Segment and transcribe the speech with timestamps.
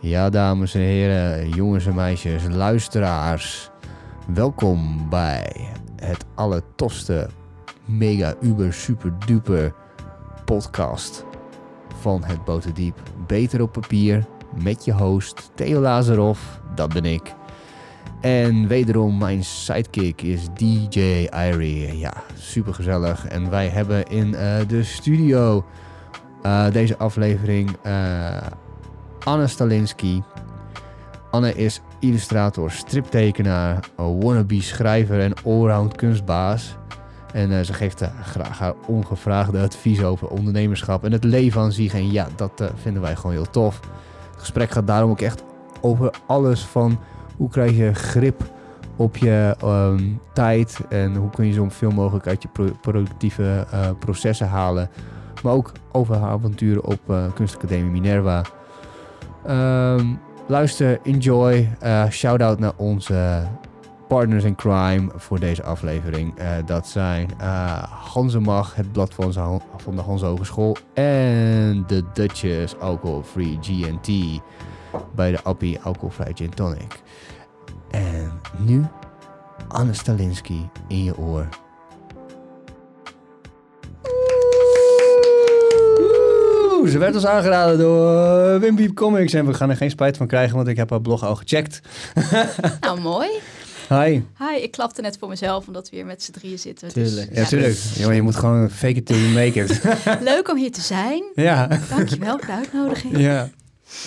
[0.00, 3.70] Ja, dames en heren, jongens en meisjes, luisteraars.
[4.34, 7.28] Welkom bij het allertofste,
[7.84, 9.74] mega, uber, super, duper
[10.44, 11.24] podcast
[12.00, 12.96] van het Boterdiep.
[13.26, 14.26] Beter op papier,
[14.62, 16.38] met je host Theo Lazarov,
[16.74, 17.34] dat ben ik.
[18.20, 21.98] En wederom mijn sidekick is DJ Irie.
[21.98, 23.26] Ja, super gezellig.
[23.26, 25.64] En wij hebben in eh, de studio
[26.46, 28.36] uh, deze aflevering uh,
[29.24, 30.22] Anne Stalinski.
[31.30, 36.76] Anne is illustrator, striptekenaar, wannabe schrijver en allround kunstbaas.
[37.32, 41.94] En ze geeft graag haar ongevraagde advies over ondernemerschap en het leven aan zich.
[41.94, 43.80] En ja, dat vinden wij gewoon heel tof.
[44.30, 45.44] Het gesprek gaat daarom ook echt
[45.80, 46.98] over alles van
[47.36, 48.42] hoe krijg je grip
[48.96, 53.66] op je um, tijd en hoe kun je zoveel mogelijk uit je pro productieve
[53.98, 54.90] processen halen.
[55.44, 57.00] Maar ook over haar avonturen op
[57.34, 58.42] Kunstacademie Minerva.
[59.48, 61.76] Um, luister, enjoy.
[61.82, 63.48] Uh, Shout-out naar onze
[64.08, 66.40] partners in crime voor deze aflevering.
[66.40, 69.30] Uh, dat zijn uh, Hansemag, het blad van,
[69.94, 70.76] de Hans Hogeschool.
[70.94, 74.40] En de Dutchess Alcohol Free GNT
[75.14, 77.02] bij de Appie Alcoholvrij Gin Tonic.
[77.90, 78.84] En nu
[79.68, 81.48] Anne Stalinski in je oor.
[86.88, 89.32] Ze werd ons aangeraden door Wim Comics.
[89.32, 91.80] En we gaan er geen spijt van krijgen, want ik heb haar blog al gecheckt.
[92.80, 93.28] nou, mooi.
[93.88, 94.20] Hi.
[94.38, 96.88] Hi, ik klapte net voor mezelf omdat we hier met z'n drieën zitten.
[96.88, 97.28] Tuurlijk.
[97.28, 97.78] Dus, ja, ja, tuurlijk.
[97.94, 99.82] Jongen, je moet gewoon fake it till you make it.
[100.30, 101.24] Leuk om hier te zijn.
[101.34, 101.66] Ja.
[101.88, 103.18] Dankjewel voor de uitnodiging.
[103.18, 103.50] Ja.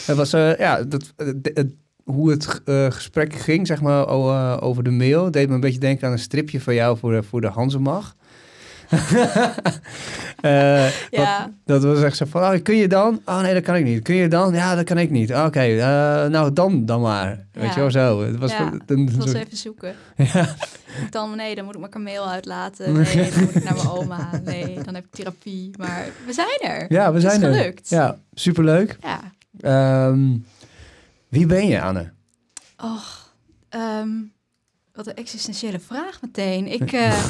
[0.05, 4.07] Het was, uh, ja, dat, het, hoe het uh, gesprek ging, zeg maar,
[4.61, 7.23] over de mail, deed me een beetje denken aan een stripje van jou voor de,
[7.23, 8.15] voor de Hansemag.
[8.91, 11.51] Uh, ja.
[11.65, 13.21] dat, dat, was echt zo van, oh, kun je dan?
[13.25, 14.01] Oh nee, dat kan ik niet.
[14.01, 14.53] Kun je dan?
[14.53, 15.33] Ja, dat kan ik niet.
[15.33, 17.47] Oké, okay, uh, nou dan, dan maar.
[17.51, 17.61] Ja.
[17.61, 18.21] Weet je wel zo.
[18.21, 19.95] Het was, ja, het was even zoeken.
[20.33, 20.55] ja.
[21.09, 22.93] Dan, nee, dan moet ik mijn kameel uitlaten.
[22.97, 24.29] Nee, dan moet ik naar mijn oma.
[24.43, 25.71] Nee, dan heb ik therapie.
[25.77, 26.85] Maar we zijn er.
[26.93, 27.61] Ja, we zijn het is er.
[27.61, 27.89] gelukt.
[27.89, 28.97] Ja, superleuk.
[29.01, 30.07] Ja.
[30.07, 30.45] Um,
[31.29, 32.11] wie ben je, Anne?
[32.77, 33.33] Och,
[33.69, 34.33] um,
[34.93, 36.67] wat een existentiële vraag meteen.
[36.67, 36.91] Ik...
[36.91, 37.23] Uh,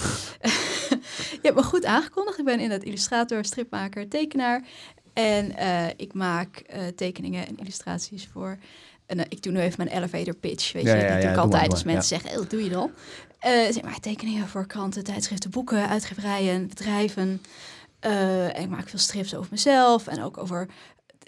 [1.31, 2.40] je hebt me goed aangekondigd.
[2.40, 4.64] Ik ben inderdaad illustrator, stripmaker, tekenaar.
[5.14, 8.58] En uh, ik maak uh, tekeningen en illustraties voor...
[9.06, 11.02] En, uh, ik doe nu even mijn elevator pitch, weet ja, je.
[11.02, 12.92] Ja, dat doe ja, ik altijd als mensen zeggen, wat doe je dan?
[13.42, 17.42] zeg maar tekeningen voor kranten, tijdschriften, boeken, uitgeverijen, bedrijven.
[18.00, 20.68] en ik maak veel strips over mezelf en ook over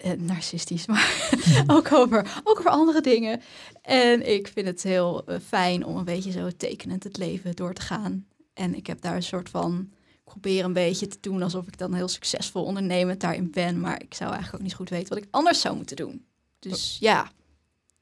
[0.00, 1.30] eh, narcistisch, maar
[1.76, 3.40] ook, over, ook over andere dingen.
[3.82, 7.80] En ik vind het heel fijn om een beetje zo tekenend het leven door te
[7.80, 8.26] gaan.
[8.60, 11.78] En ik heb daar een soort van, ik probeer een beetje te doen alsof ik
[11.78, 13.80] dan heel succesvol ondernemend daarin ben.
[13.80, 16.24] Maar ik zou eigenlijk ook niet goed weten wat ik anders zou moeten doen.
[16.58, 17.30] Dus ja,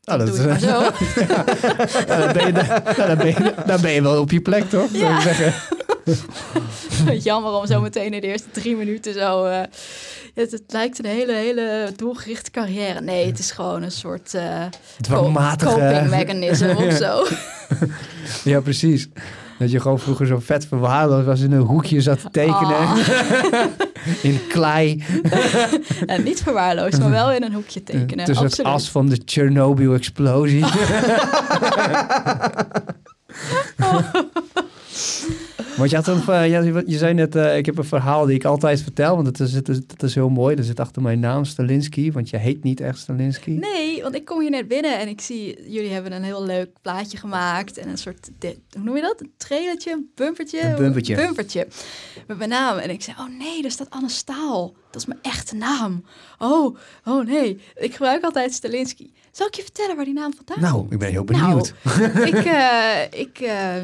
[0.05, 0.81] Oh, dat doe ik maar zo.
[2.07, 2.53] ja, dan, ben je,
[2.97, 4.91] dan, ben je, dan ben je wel op je plek, toch?
[4.93, 5.21] Ja.
[5.21, 5.55] Zeggen.
[7.29, 9.47] Jammer om zo meteen in de eerste drie minuten zo...
[9.47, 9.61] Uh,
[10.35, 13.01] het, het, lijkt een hele, hele doelgerichte carrière.
[13.01, 14.65] Nee, het is gewoon een soort uh,
[15.01, 15.71] Dwangmatige...
[15.71, 17.27] coping mechanism of zo.
[18.45, 19.09] ja, precies.
[19.59, 22.79] Dat je gewoon vroeger zo vet verwaarloosd was in een hoekje zat te tekenen.
[22.79, 22.97] Oh.
[24.31, 25.05] in klei.
[26.07, 28.25] en niet verwaarloosd, maar wel in een hoekje tekenen.
[28.25, 30.65] Tussen het as van de Chernobyl-explosie.
[35.79, 38.35] Want je, had een, uh, je, je zei net, uh, ik heb een verhaal die
[38.35, 40.57] ik altijd vertel, want het is, het is, het is heel mooi.
[40.57, 43.51] Er zit achter mijn naam Stalinski, want je heet niet echt Stalinski.
[43.51, 46.71] Nee, want ik kom hier net binnen en ik zie, jullie hebben een heel leuk
[46.83, 49.21] plaatje gemaakt en een soort, hoe noem je dat?
[49.21, 50.61] Een trailertje, een bumpertje?
[50.61, 51.15] Een bumpertje.
[51.15, 51.67] bumpertje
[52.27, 52.79] met mijn naam.
[52.79, 54.75] En ik zei, oh nee, daar staat Anne Staal.
[54.91, 56.05] Dat is mijn echte naam.
[56.39, 57.61] Oh, oh nee.
[57.75, 59.13] Ik gebruik altijd Stalinski.
[59.39, 61.75] Zal ik je vertellen waar die naam vandaan Nou, ik ben heel benieuwd.
[61.85, 63.77] Nou, ik, uh, ik, uh,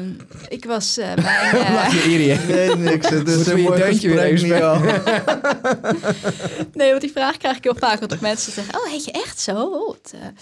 [0.47, 1.73] ik was uh, mijn...
[1.73, 2.43] Laat je.
[2.47, 3.09] Nee, niks.
[3.09, 4.47] Het is een mooi deuntje weer even
[6.73, 7.99] nee, want die vraag krijg ik heel vaak.
[7.99, 9.51] Want mensen zeggen, oh, heet je echt zo?
[9.51, 10.33] Oh, nou,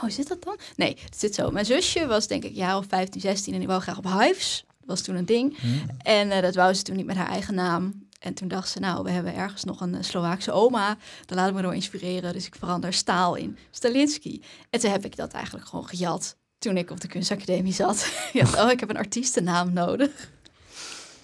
[0.00, 0.56] hoe zit dat dan?
[0.76, 1.50] Nee, het zit zo.
[1.50, 4.64] Mijn zusje was denk ik jaar of 15, 16 en die wou graag op Hives.
[4.68, 5.60] Dat was toen een ding.
[5.60, 5.82] Hmm.
[6.02, 8.07] En dat wou ze toen niet met haar eigen naam.
[8.18, 10.96] En toen dacht ze, nou, we hebben ergens nog een Slovaakse oma.
[11.24, 12.32] Daar laat ik me door inspireren.
[12.32, 14.42] Dus ik verander staal in Stalinski.
[14.70, 18.10] En toen heb ik dat eigenlijk gewoon gejat toen ik op de kunstacademie zat.
[18.32, 20.30] ik dacht, oh, ik heb een artiestennaam nodig.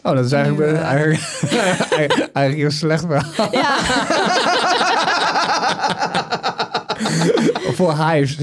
[0.02, 1.20] Oh, dat is eigenlijk, Nu, uh, eigenlijk,
[2.37, 3.52] eigenlijk heel slecht verhaal.
[3.52, 3.79] Ja,
[7.76, 8.37] Voor Hives.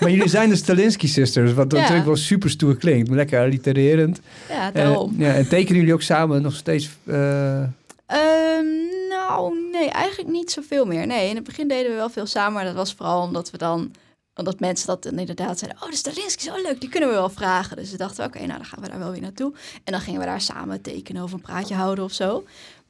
[0.00, 1.78] Maar jullie zijn de Stalinski Sisters, wat Ja.
[1.78, 3.10] natuurlijk wel super stoer klinkt.
[3.10, 4.20] Lekker allitererend.
[4.48, 5.14] ja Eh, daarom.
[5.18, 6.88] ja, en tekenen jullie ook samen nog steeds...
[7.04, 7.62] eh,
[8.06, 8.66] Ehm,
[9.08, 11.06] nou, nee, eigenlijk niet zoveel meer.
[11.06, 13.58] Nee, in het begin deden we wel veel samen, maar dat was vooral omdat we
[13.58, 13.92] dan
[14.34, 17.28] omdat mensen dat inderdaad zeiden, oh, de Stalinski is zo leuk, die kunnen we wel
[17.30, 17.76] vragen.
[17.76, 19.52] Dus we dachten, oké, nou dan gaan we daar wel weer naartoe.
[19.84, 22.44] En dan gingen we daar samen tekenen of een praatje houden of zo.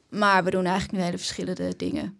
[0.09, 2.19] Maar we doen eigenlijk nu hele verschillende dingen.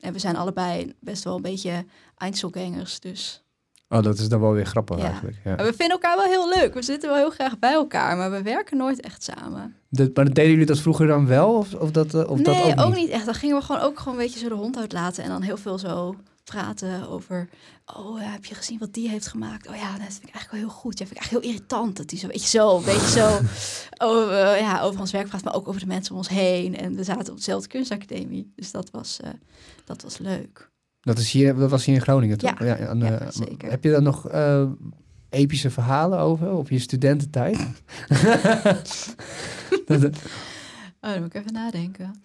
[0.00, 1.84] En we zijn allebei best wel een beetje
[2.16, 3.42] Einzelgangers, dus...
[3.92, 5.04] Oh, dat is dan wel weer grappig Ja.
[5.04, 5.36] eigenlijk.
[5.44, 5.56] Ja.
[5.56, 6.74] We vinden elkaar wel heel leuk.
[6.74, 9.74] We zitten wel heel graag bij elkaar, maar we werken nooit echt samen.
[9.88, 11.54] Dat- maar deden jullie dat vroeger dan wel?
[11.54, 12.44] Of, of dat, eh, of nee,
[12.74, 13.08] dat ook, ook, niet?
[13.08, 13.24] echt.
[13.24, 15.56] Dan gingen we gewoon ook gewoon een beetje zo de hond uitlaten en dan heel
[15.56, 16.14] veel zo
[16.44, 17.48] praten over.
[17.96, 19.68] Oh, heb je gezien wat die heeft gemaakt?
[19.68, 20.98] Oh ja, dat vind ik eigenlijk wel heel goed.
[20.98, 23.38] Ja, vind ik eigenlijk heel irritant dat die zo, weet je, zo, een beetje zo
[24.06, 26.76] over, eh, ja, over ons werk praat, maar ook over de mensen om ons heen.
[26.76, 29.30] En we zaten op dezelfde kunstacademie, dus dat was, eh,
[29.84, 30.68] dat was leuk.
[31.00, 32.62] Dat, is hier, dat was hier in Groningen, toch?
[32.62, 33.70] Ja, aan ja, zeker.
[33.70, 34.66] Heb je daar nog eh,
[35.28, 37.58] epische verhalen over op je studententijd?
[39.86, 40.04] dat,
[41.00, 42.22] Oh, dan moet ik even nadenken.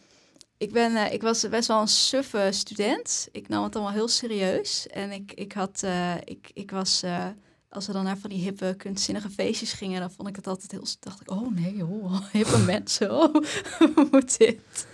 [0.57, 3.27] Ik, ben, eh, ik was best wel een suffe student.
[3.31, 4.87] Ik nam het allemaal heel serieus.
[4.87, 7.03] En ik, ik, had, eh, ik, ik was,
[7.69, 10.71] als we dan naar van die hippe, kunstzinnige feestjes gingen, dan vond ik het altijd
[10.71, 13.33] heel, dacht ik, oh nee, oh, hippe mensen, oh,
[13.95, 14.87] hoe moet dit?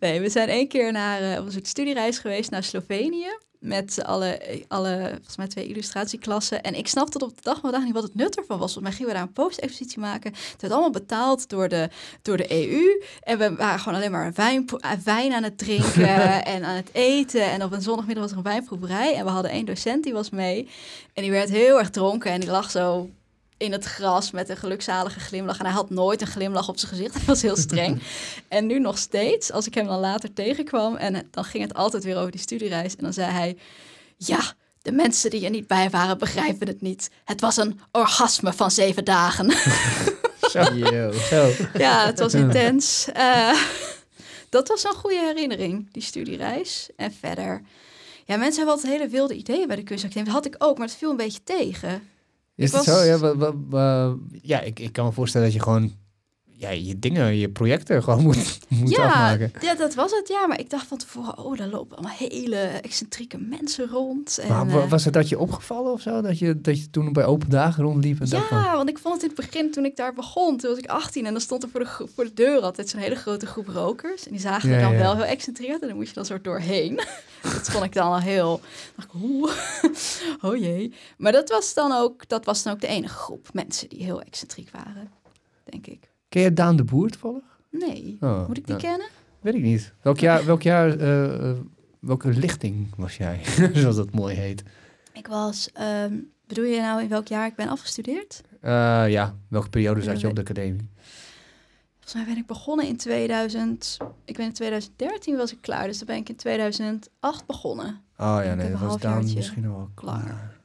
[0.00, 3.38] Nee, we zijn één keer naar eh, op een soort studiereis geweest naar Slovenië.
[3.58, 6.62] Met alle, alle, volgens mij twee illustratieklassen.
[6.62, 8.78] En ik snapte tot op de dag van vandaag niet wat het nut ervan was.
[8.78, 10.32] Mij gingen we daar een postexpositie maken.
[10.32, 11.88] Het werd allemaal betaald door de,
[12.22, 13.02] door de EU.
[13.22, 14.68] En we waren gewoon alleen maar wijn,
[15.04, 17.50] wijn aan het drinken en aan het eten.
[17.50, 19.14] En op een zondagmiddag was er een wijnproeverij.
[19.14, 20.68] En we hadden één docent, die was mee.
[21.12, 23.10] En die werd heel erg dronken en die lag zo
[23.62, 25.58] in het gras met een gelukzalige glimlach.
[25.58, 27.14] En hij had nooit een glimlach op zijn gezicht.
[27.18, 28.02] Hij was heel streng.
[28.48, 30.96] en nu nog steeds, als ik hem dan later tegenkwam...
[30.96, 32.96] en dan ging het altijd weer over die studiereis.
[32.96, 33.56] En dan zei hij...
[34.16, 34.40] Ja,
[34.82, 37.10] de mensen die er niet bij waren begrijpen het niet.
[37.24, 39.50] Het was een orgasme van zeven dagen.
[40.52, 41.12] zo, Yo.
[41.72, 43.08] ja, het was intens.
[43.12, 43.58] Eh,
[44.48, 46.88] dat was een goede herinnering, die studiereis.
[46.96, 47.62] En verder...
[48.24, 50.32] Ja, mensen hebben altijd hele wilde ideeën bij de kunstacademie.
[50.32, 52.10] Dat had ik ook, maar het viel een beetje tegen.
[52.54, 53.02] Is was- zo?
[53.02, 55.92] Ja, ja ik, ik kan me voorstellen dat je gewoon
[56.62, 59.52] ja, je dingen, je projecten gewoon moet, moet ja, afmaken.
[59.60, 60.28] ja, dat was het.
[60.28, 64.38] Ja, maar ik dacht van tevoren, oh, daar lopen allemaal hele excentrieke mensen rond.
[64.38, 66.20] En, Maar eh, was het dat je opgevallen of zo?
[66.20, 68.42] Dat je, dat je toen bij open dagen rondliep en van...
[68.50, 70.86] ja, want ik vond het in het begin, toen ik daar begon, toen was ik
[70.86, 73.68] 18 en dan stond er voor de, voor de deur altijd zo'n hele grote groep
[73.68, 74.24] rokers.
[74.24, 74.98] En die zagen Ja, er dan ja.
[74.98, 76.96] wel heel excentriek uit en dan moest je dan soort doorheen.
[77.42, 78.60] dat vond ik dan al heel,
[78.96, 79.52] dacht ik, oeh,
[80.44, 80.94] oh jee.
[81.16, 84.20] Maar dat was dan ook, dat was dan ook de enige groep mensen die heel
[84.22, 85.10] excentriek waren,
[85.64, 86.11] denk ik.
[86.32, 87.42] Ken je Daan de Boer toevallig?
[87.70, 89.06] Nee, Oh, moet ik die nou, kennen?
[89.40, 89.92] Weet ik niet.
[90.02, 91.56] Welk jaar, welk jaar eh, eh,
[92.00, 93.40] welke lichting was jij?
[93.72, 94.62] Zoals dat mooi heet.
[95.12, 98.42] Ik was, ehm, bedoel je nou in welk jaar ik ben afgestudeerd?
[98.60, 100.90] Eh, ja, welke periode zat je op de academie?
[101.92, 103.96] Volgens mij ben ik begonnen in 2000.
[104.24, 108.00] Ik ben in 2013 was ik klaar, dus dan ben ik in 2008 begonnen.
[108.16, 110.60] Oh ja, nee, dat was Daan misschien al wel klaar.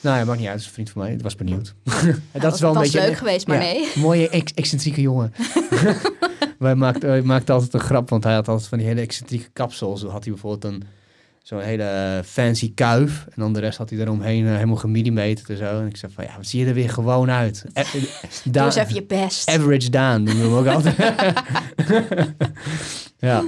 [0.00, 0.54] Nou ja, maakt niet uit.
[0.56, 1.12] Het is een vriend van mij.
[1.12, 1.74] Ik was benieuwd.
[1.84, 3.06] En Nou, dat is wel een was beetje...
[3.06, 3.72] leuk geweest, maar ja.
[3.72, 3.88] nee.
[3.94, 5.32] Mooie, ex- excentrieke jongen.
[6.58, 9.48] Wij maakten, wij maakten altijd een grap, want hij had altijd van die hele excentrieke
[9.52, 10.00] kapsels.
[10.00, 10.82] Zo had hij bijvoorbeeld een
[11.42, 13.24] zo'n hele fancy kuif.
[13.26, 15.80] En dan de rest had hij eromheen eh, helemaal gemillimeterd en zo.
[15.80, 17.64] En ik zei van, ja, wat zie je er weer gewoon uit?
[17.72, 17.84] Eh,
[18.44, 19.48] Doe eens even je best.
[19.50, 20.96] Average Daan noemen we hem ook altijd.
[23.18, 23.44] ja.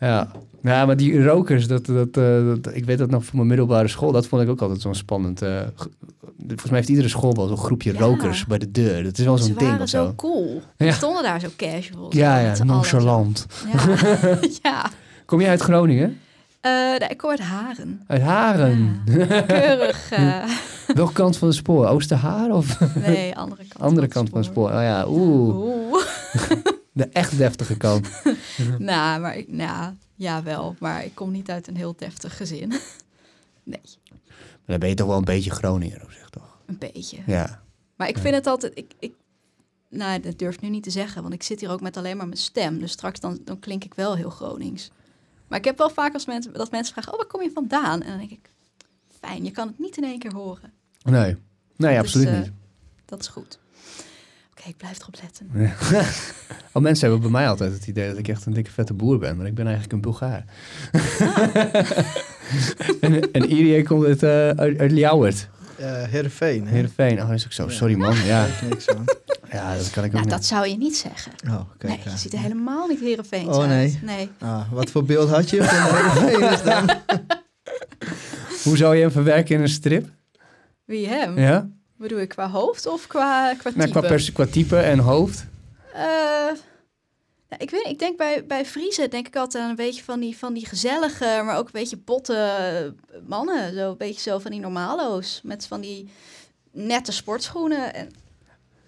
[0.00, 0.30] Ja.
[0.62, 3.88] Ja, maar die rokers, dat, dat, eh, dat, ik weet dat nog van mijn middelbare
[3.88, 5.42] school, dat vond ik ook altijd zo'n spannend.
[5.42, 5.90] eh, ge-
[6.46, 7.98] volgens mij heeft iedere school wel zo'n groepje Ja.
[7.98, 9.02] rokers bij de deur.
[9.02, 10.12] Dat is wel zo'n ding of zo zo.
[10.16, 10.54] cool.
[10.76, 10.84] Ja.
[10.84, 12.16] Die stonden daar zo casual.
[12.16, 13.46] Ja, ja, nonchalant.
[14.62, 14.90] Ja.
[15.26, 16.18] Kom je uit Groningen?
[16.60, 18.02] Eh, nee, ik kom uit Haren.
[18.06, 19.02] Uit Haren.
[19.04, 19.40] Ja.
[19.40, 20.10] Keurig.
[20.12, 20.42] eh,
[20.94, 21.86] Welke kant van het spoor?
[21.86, 23.82] Oosterhaar of nee, andere kant.
[23.84, 24.68] andere kant van het spoor?
[24.68, 26.02] Oh ja, oeh, Oeh.
[26.92, 28.08] de echt deftige kant.
[28.78, 30.76] nou, maar ik, nou, ja wel.
[30.78, 32.68] Maar ik kom niet uit een heel deftig gezin.
[33.62, 33.80] nee,
[34.34, 36.58] Maar dan ben je toch wel een beetje Groninger op zich, toch?
[36.66, 37.18] een beetje.
[37.26, 37.62] Ja.
[37.96, 38.22] Maar ik Ja.
[38.22, 38.72] vind het altijd...
[38.78, 39.14] Ik, ik,
[39.88, 42.16] nou, dat durf ik nu niet te zeggen, want ik zit hier ook met alleen
[42.16, 42.78] maar mijn stem.
[42.78, 44.90] Dus straks dan, dan klink ik wel heel Gronings.
[45.48, 48.02] Maar ik heb wel vaak als mensen, dat mensen vragen, oh, waar kom je vandaan?
[48.02, 48.50] En dan denk ik,
[49.20, 50.72] fijn, je kan het niet in één keer horen.
[51.02, 51.36] Nee.
[51.76, 52.52] Nee, Dus, absoluut eh, niet.
[53.04, 53.58] Dat is goed.
[54.60, 55.50] Oké, ik blijf erop letten.
[56.72, 59.18] Oh, mensen hebben bij mij altijd het idee dat ik echt een dikke vette boer
[59.18, 60.44] ben, maar ik ben eigenlijk een Bulgaar.
[63.00, 66.66] en, en Irie komt uit, eh uit, uit Ljouwert, Eh Heerenveen.
[66.66, 66.70] hè?
[66.72, 67.22] Heerenveen.
[67.22, 67.64] Oh, is ook zo.
[67.64, 67.70] Ja.
[67.70, 68.16] Sorry man.
[68.24, 68.84] Ja, niks
[69.52, 70.30] ja dat kan ik ook Nou, niet.
[70.30, 71.32] dat zou je niet zeggen.
[71.48, 71.92] Oh, kijk.
[72.04, 73.68] nee, je ziet er helemaal niet Heerenveens Oh, uit.
[73.68, 73.98] nee.
[74.02, 74.30] Nee.
[74.38, 76.96] Ah, wat voor beeld had je van Heerenveen dan?
[78.64, 80.08] Hoe zou je hem verwerken in een strip?
[80.84, 81.38] Wie hem?
[81.38, 81.68] Ja?
[82.00, 83.98] Bedoel je qua hoofd of qua, qua Nou, type?
[83.98, 85.46] qua, pers- qua type en hoofd.
[85.94, 86.02] Eh,
[87.50, 90.20] Ja, ik weet, ik denk bij, bij Friese denk ik altijd aan een beetje van
[90.20, 92.94] die, van die gezellige, maar ook een beetje botte
[93.26, 93.74] mannen.
[93.74, 95.40] Zo een beetje zo van die normalo's.
[95.44, 96.08] Met van die
[96.72, 97.94] nette sportschoenen.
[97.94, 98.08] En...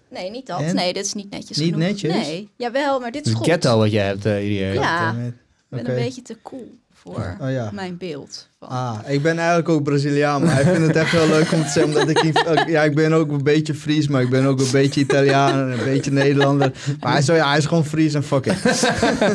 [0.09, 0.61] Nee, niet dat.
[0.61, 0.75] En?
[0.75, 1.87] Nee, dit is niet netjes Niet genoeg.
[1.87, 2.13] netjes?
[2.13, 3.47] Nee, jawel, maar dit Het is is goed.
[3.47, 4.73] ghetto wat jij hebt, eh Irie.
[4.79, 5.09] Ja.
[5.11, 5.33] Ik
[5.69, 7.69] ben een beetje te cool voor Oh ja.
[7.73, 8.47] mijn beeld.
[8.59, 8.67] Van.
[8.69, 11.69] Ah, ik ben eigenlijk ook Braziliaan, maar ik vind het echt wel leuk om te
[11.69, 12.39] zeggen, omdat ik
[12.75, 15.79] ja, ik ben ook een beetje Fries, maar ik ben ook een beetje Italiaan en
[15.79, 16.71] een beetje Nederlander.
[16.99, 18.61] Maar hij is, zo, ja, hij is gewoon Fries en fuck it.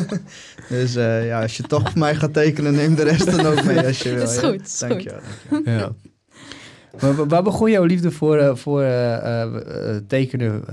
[0.69, 3.63] dus eh, ja, als je toch voor mij gaat tekenen, neem de rest dan ook
[3.63, 4.23] mee als je wil.
[4.23, 4.47] Is ja.
[4.47, 5.03] goed, is Dank goed.
[5.03, 5.79] je wel, dank je wel.
[5.79, 5.91] Ja.
[7.01, 9.43] Maar waar begon jouw liefde voor, eh, voor eh, eh,
[9.95, 10.63] eh, tekenen?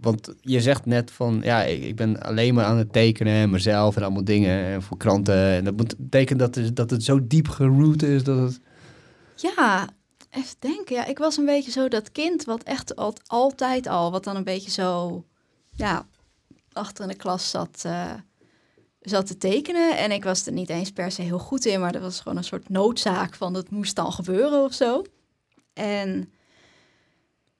[0.00, 3.96] Want je zegt net van, ja, ik, ben alleen maar aan het tekenen en mezelf
[3.96, 5.34] en allemaal dingen en voor kranten.
[5.50, 8.60] En dat betekent dat, het- dat het zo diep geroot is dat het...
[9.36, 9.88] Ja,
[10.30, 10.94] even denken.
[10.96, 14.36] Ja, ik was een beetje zo dat kind wat echt al, altijd al, wat dan
[14.36, 15.24] een beetje zo,
[15.70, 16.06] ja,
[16.72, 18.12] achter in de klas zat, eh,
[19.00, 19.98] zat te tekenen.
[19.98, 22.36] En ik was er niet eens per se heel goed in, maar dat was gewoon
[22.38, 25.02] een soort noodzaak van dat moest dan gebeuren of zo.
[25.72, 26.32] En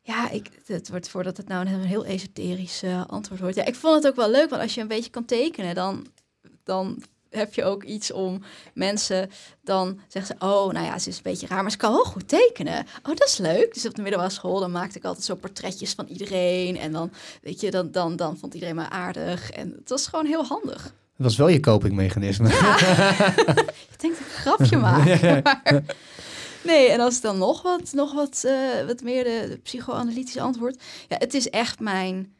[0.02, 3.56] ja, ik, het wordt voordat het nou een heel esoterisch eh, antwoord wordt.
[3.56, 6.06] Ja, ik vond het ook wel leuk, want als je een beetje kan tekenen, dan,
[6.64, 8.42] dan heb je ook iets om
[8.74, 9.30] mensen
[9.62, 12.04] dan zeggen ze, oh, nou ja, ze is een beetje raar, maar ze kan wel
[12.04, 12.78] goed tekenen.
[13.02, 13.74] Oh, dat is leuk.
[13.74, 16.76] Dus op de middelbare school, dan maakte ik altijd zo portretjes van iedereen.
[16.78, 17.10] En dan,
[17.42, 19.50] weet je, dan, dan, dan vond iedereen me aardig.
[19.50, 20.82] En het was gewoon heel handig.
[20.82, 20.92] Dat
[21.28, 22.48] was wel je copingmechanisme.
[23.92, 25.20] Ik denk dat ik een grapje maak.
[25.44, 25.82] maar-
[26.64, 30.82] nee, en als ik dan nog wat, nog wat, eh, wat meer de, psychoanalytische antwoord.
[31.08, 32.34] Ja, het is echt mijn...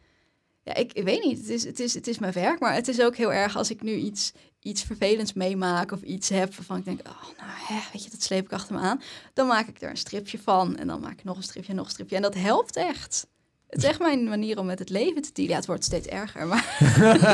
[0.63, 1.39] Ja, ik, ik weet niet.
[1.39, 3.71] Het is, het, is, het is mijn werk, maar het is ook heel erg als
[3.71, 7.81] ik nu iets, iets vervelends meemaak of iets heb waarvan ik denk, oh, nou, hè,
[7.93, 9.03] weet je, dat sleep ik achter me aan.
[9.35, 11.77] Dan maak ik er een stripje van en dan maak ik nog een stripje en
[11.77, 12.17] nog een stripje.
[12.17, 13.27] En dat helpt echt.
[13.71, 15.53] Het is echt mijn manier om met het leven te dealen.
[15.53, 16.79] Ja, het wordt steeds erger, maar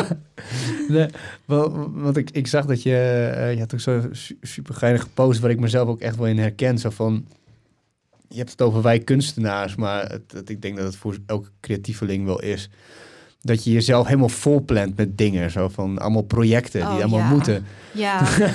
[0.89, 1.09] Nee,
[1.45, 2.97] want ik, ik zag dat je,
[3.37, 6.27] eh, je had ook zo'n su- super geinige post waar ik mezelf ook echt wel
[6.27, 6.79] in herken.
[6.79, 7.27] Zo van,
[8.29, 12.25] je hebt het over wij kunstenaars, maar het- ik denk dat het voor elke creatieveling
[12.25, 12.69] wel is.
[13.47, 17.29] Dat je jezelf helemaal volplant met dingen, zo van allemaal projecten die Oh, allemaal ja.
[17.29, 17.67] moeten.
[17.93, 18.23] ja.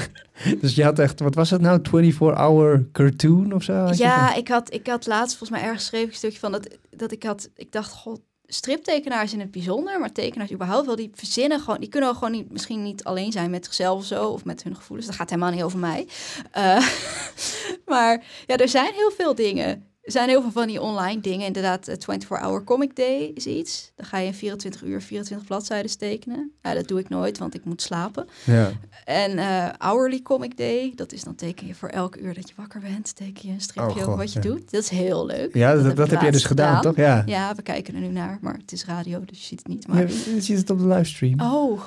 [0.59, 3.87] Dus je had echt, wat was het nou, 24-hour cartoon of zo?
[3.91, 7.11] Ja, ik had, ik had laatst volgens mij ergens geschreven een stukje van dat, dat
[7.11, 8.21] ik had, ik dacht, god,
[8.53, 12.31] striptekenaars in het bijzonder, maar tekenaars überhaupt wel, die verzinnen gewoon, die kunnen ook gewoon
[12.31, 15.07] niet, misschien niet alleen zijn met zichzelf of zo, of met hun gevoelens.
[15.07, 16.07] Dat gaat helemaal niet over mij.
[16.51, 16.87] Eh,
[17.91, 19.90] maar ja, er zijn heel veel dingen.
[20.01, 21.45] Er zijn heel veel van die online dingen.
[21.45, 23.91] Inderdaad, eh, 24-hour comic day is iets.
[23.95, 26.51] Dan ga je in 24 uur 24 bladzijden tekenen.
[26.61, 28.27] Ja, dat doe ik nooit, want ik moet slapen.
[28.43, 28.71] Ja.
[29.05, 32.53] En eh, hourly comic day, dat is dan teken je voor elk uur dat je
[32.57, 34.49] wakker bent, teken je een stripje Oh, God, wat je ja.
[34.49, 34.71] doet.
[34.71, 35.55] Dat is heel leuk.
[35.55, 36.93] Ja, dat, heb dat ik heb jij dus gedaan, gedaan.
[36.93, 37.03] toch?
[37.05, 37.23] Ja.
[37.25, 39.87] Ja, we kijken er nu naar, maar het is radio, dus je ziet het niet.
[39.87, 40.07] Maar...
[40.07, 41.39] Je ziet het op de livestream.
[41.41, 41.81] Oh,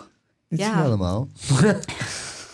[0.49, 0.76] Dit ja.
[0.76, 1.28] we allemaal.
[1.61, 1.87] dat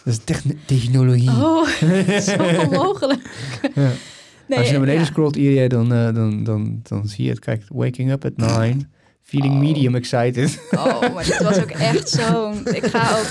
[0.05, 1.31] is techn- technologie.
[1.31, 1.69] oh,
[2.21, 3.23] zo onmogelijk.
[4.51, 5.11] Nee, Als je naar beneden ja.
[5.11, 7.39] scrolt, dan, eh, dan, dan, dan zie je het.
[7.39, 8.77] Kijk, waking up at nine.
[9.23, 9.61] Feeling Oh.
[9.61, 10.63] medium excited.
[10.71, 12.67] Oh, maar dit was ook echt zo'n...
[12.67, 13.27] Ik ga ook...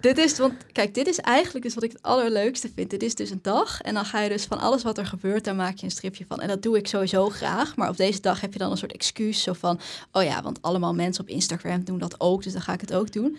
[0.00, 2.90] Dit is, want kijk, dit is eigenlijk dus wat ik het allerleukste vind.
[2.90, 5.44] Dit is dus een dag en dan ga je dus van alles wat er gebeurt,
[5.44, 6.40] daar maak je een stripje van.
[6.40, 8.92] En dat doe ik sowieso graag, maar op deze dag heb je dan een soort
[8.92, 9.80] excuus zo van,
[10.12, 12.94] oh ja, want allemaal mensen op Instagram doen dat ook, dus dan ga ik het
[12.94, 13.36] ook doen.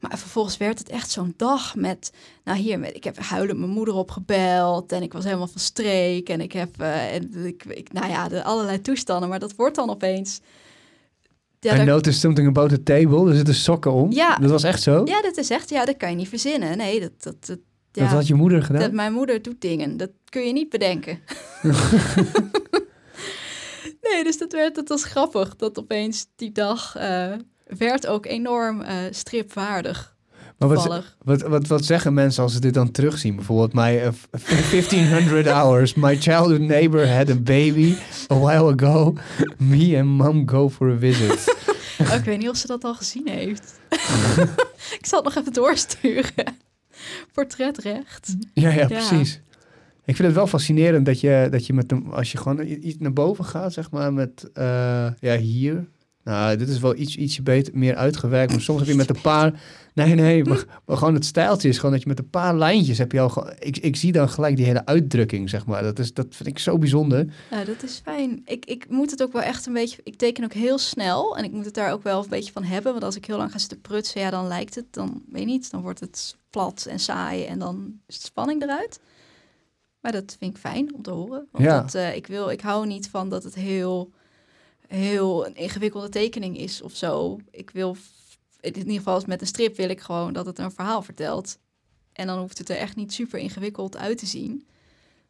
[0.00, 2.12] Maar vervolgens werd het echt zo'n dag met,
[2.44, 6.28] nou hier, met, ik heb huilend mijn moeder opgebeld en ik was helemaal van streek
[6.28, 9.76] en ik heb, eh, en ik, ik, nou ja, de allerlei toestanden, maar dat wordt
[9.76, 10.40] dan opeens...
[11.60, 13.28] Ja, I daar- noticed something about the table.
[13.28, 14.12] Er zitten sokken om.
[14.12, 14.36] Ja.
[14.36, 15.02] Dat was echt zo?
[15.04, 16.76] ja, dat is echt, ja, dat kan je niet verzinnen.
[16.76, 17.58] Nee, dat, dat, dat,
[17.92, 18.80] ja, Dat had je moeder gedaan?
[18.80, 19.96] dat mijn moeder doet dingen.
[19.96, 21.18] Dat kun je niet bedenken.
[24.02, 25.56] nee, dus dat, werd, dat was grappig.
[25.56, 27.32] Dat opeens die dag eh,
[27.78, 30.16] werd ook enorm eh, stripwaardig.
[30.58, 33.36] maar wat, wat, wat, wat zeggen mensen als ze dit dan terugzien?
[33.36, 34.28] Bijvoorbeeld, my eh, f-
[34.70, 35.94] 1500 hours.
[35.94, 37.94] My childhood neighbor had a baby
[38.32, 39.14] a while ago.
[39.56, 41.48] Me and mom go for a visit.
[42.00, 43.80] Oh, ik weet niet of ze dat al gezien heeft.
[44.98, 46.44] ik zal het nog even doorsturen.
[47.32, 48.36] Portretrecht.
[48.54, 48.86] ja, ja, Ja.
[48.86, 49.40] precies.
[50.04, 52.96] Ik vind het wel fascinerend dat je, dat je met de, als je gewoon iets
[52.98, 55.88] naar boven gaat, zeg maar, met, eh, ja, hier.
[56.30, 59.20] Nou, dit is wel iets, ietsje beter, meer uitgewerkt, maar soms heb je met een
[59.20, 59.60] paar,
[59.94, 62.98] nee, nee, maar, maar gewoon het stijltje is gewoon dat je met een paar lijntjes
[62.98, 65.82] heb je al, ik, ik zie dan gelijk die hele uitdrukking, zeg maar.
[65.82, 67.26] Dat, is, dat vind ik zo bijzonder.
[67.50, 68.42] Ja, dat is fijn.
[68.44, 70.00] Ik, ik moet het ook wel echt een beetje...
[70.04, 72.62] Ik teken ook heel snel en ik moet het daar ook wel een beetje van
[72.64, 72.92] hebben.
[72.92, 75.46] Want als ik heel lang ga zitten prutsen, ja, dan lijkt het, dan weet je
[75.46, 79.00] niet, dan wordt het plat en saai en dan is de spanning eruit.
[80.00, 81.46] Maar dat vind ik fijn om te horen.
[81.52, 81.80] Want Ja.
[81.80, 84.10] dat, eh, ik, wil, ik hou niet van dat het heel,
[84.96, 87.38] heel een ingewikkelde tekening is of zo.
[87.50, 87.96] Ik wil
[88.60, 91.58] in ieder geval met een strip wil ik gewoon dat het een verhaal vertelt.
[92.12, 94.66] En dan hoeft het er echt niet super ingewikkeld uit te zien.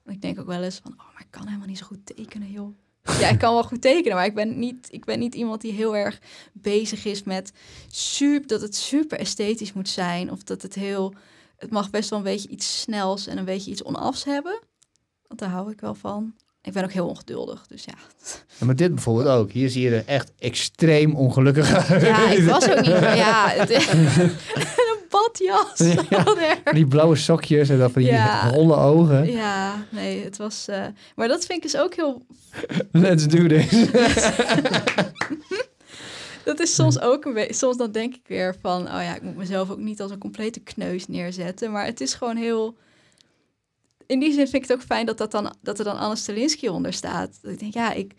[0.03, 2.07] Want ik denk ook wel eens van, oh, maar ik kan helemaal niet zo goed
[2.07, 2.75] tekenen, joh.
[3.03, 5.73] Ja, ik kan wel goed tekenen, maar ik ben niet, ik ben niet iemand die
[5.73, 6.21] heel erg
[6.53, 7.53] bezig is met
[7.89, 10.31] super, dat het super esthetisch moet zijn.
[10.31, 11.15] Of dat het heel,
[11.57, 14.61] het mag best wel een beetje iets snels en een beetje iets onafs hebben.
[15.27, 16.35] Want daar hou ik wel van.
[16.63, 17.95] Ik ben ook heel ongeduldig, dus ja.
[18.59, 19.53] Ja, maar dit bijvoorbeeld ook.
[19.53, 22.03] Hier zie je er echt extreem ongelukkig uit.
[22.03, 23.49] Ja, ik was ook niet, ja.
[23.49, 24.33] Het, een
[25.09, 25.79] badjas.
[26.11, 26.25] Ja.
[26.73, 28.51] Die blauwe sokjes en dan van die Ja.
[28.51, 29.31] holle ogen.
[29.33, 30.69] Ja, nee, het was.
[30.69, 30.85] eh,
[31.17, 32.23] maar dat vind ik dus ook heel.
[32.93, 33.69] Let's do this.
[36.45, 37.55] Dat is soms ook een beetje.
[37.55, 38.81] Soms dan denk ik weer van.
[38.83, 41.71] Oh ja, ik moet mezelf ook niet als een complete kneus neerzetten.
[41.73, 42.77] Maar het is gewoon heel.
[44.11, 46.17] In die zin vind ik het ook fijn dat, dat, dan, dat er dan Anne
[46.17, 47.39] Stalinsky onder staat.
[47.43, 48.13] Dat ik denk, ja, ik.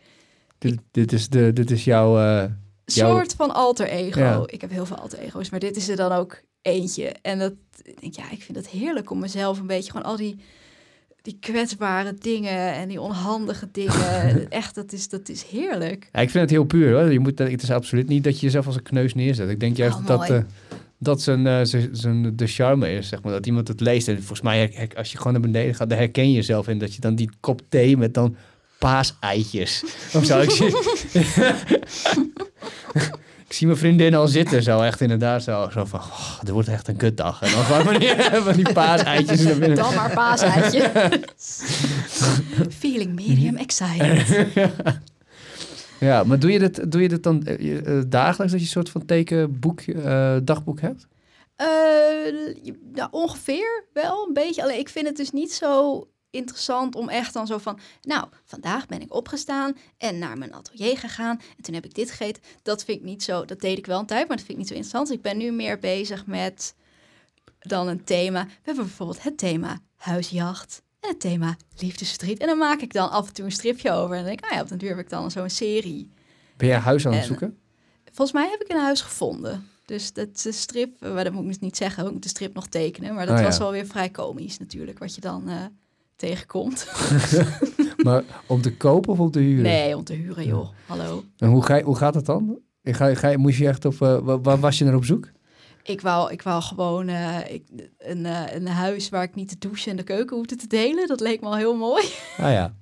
[0.57, 2.17] dit, dit, is de, dit is jouw...
[2.19, 2.43] eh,
[2.85, 4.19] Jouw- soort van alter ego.
[4.19, 4.43] Ja.
[4.45, 7.13] Ik heb heel veel alter ego's, maar dit is er dan ook eentje.
[7.21, 10.15] En dat, ik denk, ja, ik vind het heerlijk om mezelf een beetje gewoon al
[10.15, 10.35] die,
[11.21, 14.49] die kwetsbare dingen en die onhandige dingen.
[14.49, 16.09] Echt, dat is, dat is heerlijk.
[16.11, 17.11] Ja, ik vind het heel puur hoor.
[17.11, 19.49] Je moet, het is absoluut niet dat je jezelf als een kneus neerzet.
[19.49, 20.45] Ik denk juist Oh, dat, mooi.
[21.03, 21.59] Dat zijn, eh,
[21.91, 23.31] zijn, de charme is, zeg maar.
[23.31, 24.07] Dat iemand het leest.
[24.07, 26.77] En volgens mij, als je gewoon naar beneden gaat, dan herken je jezelf in.
[26.77, 28.35] Dat je dan die kop thee met dan
[28.77, 29.83] paaseitjes.
[30.15, 30.39] of zo.
[30.39, 30.67] Ik zie,
[33.47, 35.43] ik zie mijn vriendin al zitten, zo echt inderdaad.
[35.43, 37.41] Zo, zo van, oh, dit wordt echt een kutdag.
[37.41, 38.15] En dan van die,
[38.47, 39.77] van die paaseitjes naar binnen.
[39.77, 40.91] Dan maar paaseitje.
[42.69, 44.47] Feeling medium excited.
[46.01, 48.71] Ja, maar doe je dit, doe je dit dan eh, eh, dagelijks dat je een
[48.71, 51.07] soort van tekenboek, eh, dagboek hebt?
[52.93, 54.63] Nou, ongeveer wel een beetje.
[54.63, 57.79] Alleen ik vind het dus niet zo interessant om echt dan zo van...
[58.01, 61.39] Nou, vandaag ben ik opgestaan en naar mijn atelier gegaan.
[61.57, 62.43] En toen heb ik dit gegeten.
[62.61, 63.45] Dat vind ik niet zo...
[63.45, 65.11] Dat deed ik wel een tijd, maar dat vind ik niet zo interessant.
[65.11, 66.75] Ik ben nu meer bezig met
[67.59, 68.45] dan een thema.
[68.45, 70.81] We hebben bijvoorbeeld het thema huisjacht.
[71.01, 72.39] En het thema liefdesverdriet.
[72.39, 74.09] En dan maak ik dan af en toe een stripje over.
[74.15, 76.09] En dan denk ik, ah ja, op den duur heb ik dan zo'n serie.
[76.57, 77.57] Ben jij huis aan het En- zoeken?
[78.11, 79.67] Volgens mij heb ik een huis gevonden.
[79.85, 82.29] Dus dat de strip, eh, maar dat moet ik dus niet zeggen, ik moet de
[82.29, 83.13] strip nog tekenen.
[83.13, 83.47] Maar dat Oh ja.
[83.47, 85.55] was wel weer vrij komisch natuurlijk, wat je dan eh,
[86.15, 86.87] tegenkomt.
[88.03, 89.63] Maar om te kopen of om te huren?
[89.63, 91.23] Nee, om te huren joh, hallo.
[91.37, 92.59] En hoe, ga je, hoe gaat het dan?
[92.83, 95.29] Ga, ga, je- moest je echt op, eh, wa- waar was je naar op zoek?
[95.83, 97.63] Ik wou, ik wou gewoon eh, ik,
[97.97, 101.07] een, eh, een huis waar ik niet de douche en de keuken hoefde te delen.
[101.07, 102.05] Dat leek me al heel mooi.
[102.37, 102.75] Ah ja,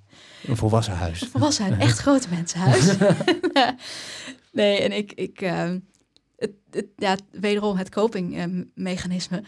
[0.46, 1.22] een volwassen huis.
[1.22, 2.98] Een volwassen huis, echt grote mensenhuis.
[4.52, 5.72] nee, en ik, ik eh,
[6.38, 9.44] het, het, ja, wederom het copingmechanisme.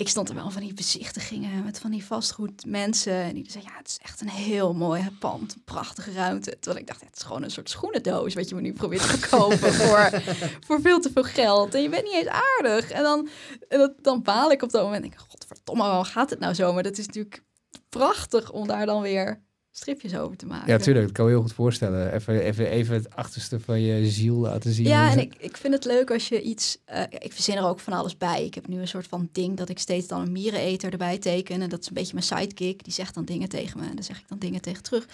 [0.00, 3.12] Ik stond er wel van die bezichtigingen met van die vastgoedmensen.
[3.12, 6.50] En die zeiden, ja, het is echt een heel mooi pand, een prachtige ruimte.
[6.60, 9.18] Terwijl ik dacht, het is gewoon een soort schoenendoos wat je me nu probeert te
[9.18, 10.22] verkopen voor,
[10.66, 11.74] voor veel te veel geld.
[11.74, 12.90] En je bent niet eens aardig.
[12.90, 13.28] En dan,
[13.68, 15.04] en dat, dan baal ik op dat moment.
[15.04, 16.72] En denk ik, godverdomme, waarom gaat het nou zo?
[16.72, 17.42] Maar dat is natuurlijk
[17.88, 20.68] prachtig om daar dan weer stripjes over te maken.
[20.68, 21.06] Ja, tuurlijk.
[21.06, 22.12] Dat kan me heel goed voorstellen.
[22.14, 24.86] Even, even, even het achterste van je ziel laten zien.
[24.86, 26.78] Ja, en ik, ik vind het leuk als je iets...
[26.84, 28.44] eh, ik verzin er ook van alles bij.
[28.44, 31.62] Ik heb nu een soort van ding dat ik steeds dan een miereneter erbij teken.
[31.62, 32.84] En dat is een beetje mijn sidekick.
[32.84, 33.86] Die zegt dan dingen tegen me.
[33.86, 35.08] En dan zeg ik dan dingen tegen terug.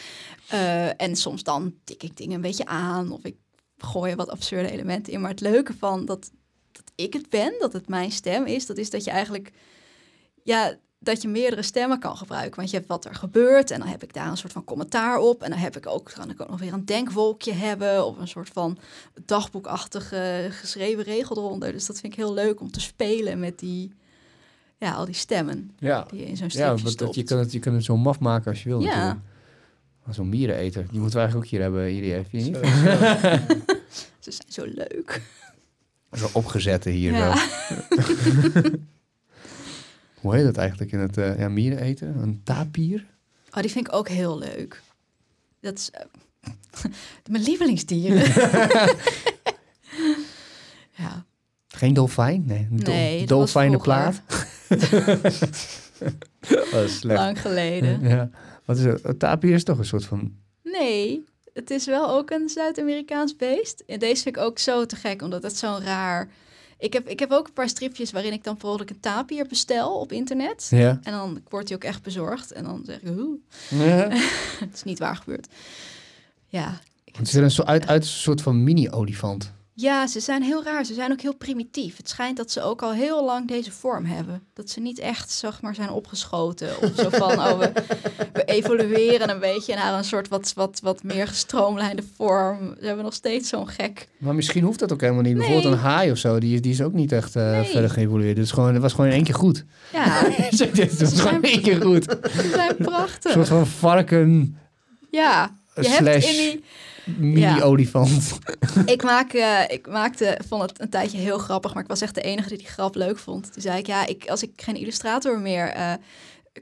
[0.49, 3.11] Eh, en soms dan tik ik dingen een beetje aan.
[3.11, 3.37] Of ik
[3.79, 5.21] gooi er wat absurde elementen in.
[5.21, 6.31] Maar het leuke van dat,
[6.73, 8.67] dat ik het ben, dat het mijn stem is...
[8.67, 9.53] dat is dat je eigenlijk...
[10.43, 12.57] Ja, dat je meerdere stemmen kan gebruiken.
[12.57, 15.19] Want je hebt wat er gebeurt en dan heb ik daar een soort van commentaar
[15.19, 15.43] op.
[15.43, 18.29] En dan heb ik ook, kan ik ook nog weer een denkwolkje hebben of een
[18.29, 18.79] soort van
[19.25, 21.73] dagboekachtige geschreven regel eronder.
[21.73, 23.93] Dus dat vind ik heel leuk om te spelen met die,
[24.79, 27.15] ja, al die stemmen ja, die je in zo'n ja want dat, stopt.
[27.15, 29.21] je, kan het, je kan het zo maf maken als je wil Ja.
[30.11, 31.85] Zo'n miereneter, die moeten we eigenlijk ook hier hebben.
[31.85, 32.57] Hier, heb je niet?
[34.25, 35.23] Ze zijn zo leuk.
[36.13, 37.19] Zo opgezette hier Ja.
[37.19, 37.35] wel.
[40.21, 42.09] Hoe heet dat eigenlijk in het uh, ja, miereneter?
[42.09, 43.07] Een tapier?
[43.51, 44.83] Oh, die vind ik ook heel leuk.
[45.61, 46.05] Dat is eh,
[47.31, 48.19] mijn lievelingsdieren.
[51.03, 51.25] ja.
[51.69, 52.43] Geen dolfijn?
[52.47, 54.23] Nee, een Nee, was dolfijnenplaat.
[56.85, 57.21] is slecht.
[57.21, 58.09] Lang geleden.
[58.09, 58.31] Ja.
[58.65, 59.19] Wat is het?
[59.19, 60.33] Tapier is toch een soort van...
[60.63, 63.83] Nee, het is wel ook een Zuid-Amerikaans beest.
[63.87, 66.29] En deze vind ik ook zo te gek, omdat het zo'n raar...
[66.79, 69.99] Ik heb, ik heb ook een paar stripjes waarin ik dan ongeluk een tapier bestel
[70.01, 70.67] op internet.
[70.71, 71.01] Ja.
[71.03, 72.53] En dan wordt hij ook echt bezorgd.
[72.53, 73.39] En dan zeg ik, hoe?
[73.69, 74.09] ja.
[74.65, 75.47] Het is niet waar gebeurd.
[76.47, 76.81] Ja.
[77.13, 79.53] Het is er een soort, uit, uit een soort van mini-olifant.
[79.79, 80.85] Ja, ze zijn heel raar.
[80.85, 81.97] Ze zijn ook heel primitief.
[81.97, 84.43] Het schijnt dat ze ook al heel lang deze vorm hebben.
[84.55, 86.69] Dat ze niet echt, zeg maar, zijn opgeschoten.
[86.83, 87.73] Of zo van, oh, we,
[88.33, 92.77] we evolueren een beetje naar een soort wat, wat, wat meer gestroomlijnde vorm.
[92.81, 94.09] Ze hebben nog steeds zo'n gek...
[94.19, 95.35] Maar misschien hoeft dat ook helemaal niet.
[95.37, 95.45] Nee.
[95.47, 97.65] Bijvoorbeeld een haai of zo, die, is- die is ook niet echt eh, Nee.
[97.65, 98.37] verder geëvolueerd.
[98.37, 99.65] Het, is gewoon, het was gewoon in één keer goed.
[99.93, 102.05] Ja, het was gewoon in één keer goed.
[102.05, 103.33] ze zijn Een prachtig.
[103.33, 104.59] soort van varken
[105.11, 106.65] Ja, je hebt in die...
[107.07, 108.39] mini-olifant.
[108.85, 112.15] Ik, maak, eh, ik maakte, vond het een tijdje heel grappig, maar ik was echt
[112.15, 113.53] de enige die die grap leuk vond.
[113.53, 115.93] Toen zei ik, ja, ik, als ik geen illustrator meer eh,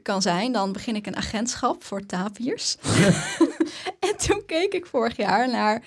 [0.01, 2.77] kan zijn, dan begin ik een agentschap voor tapiers.
[4.07, 5.83] en toen keek ik vorig jaar naar,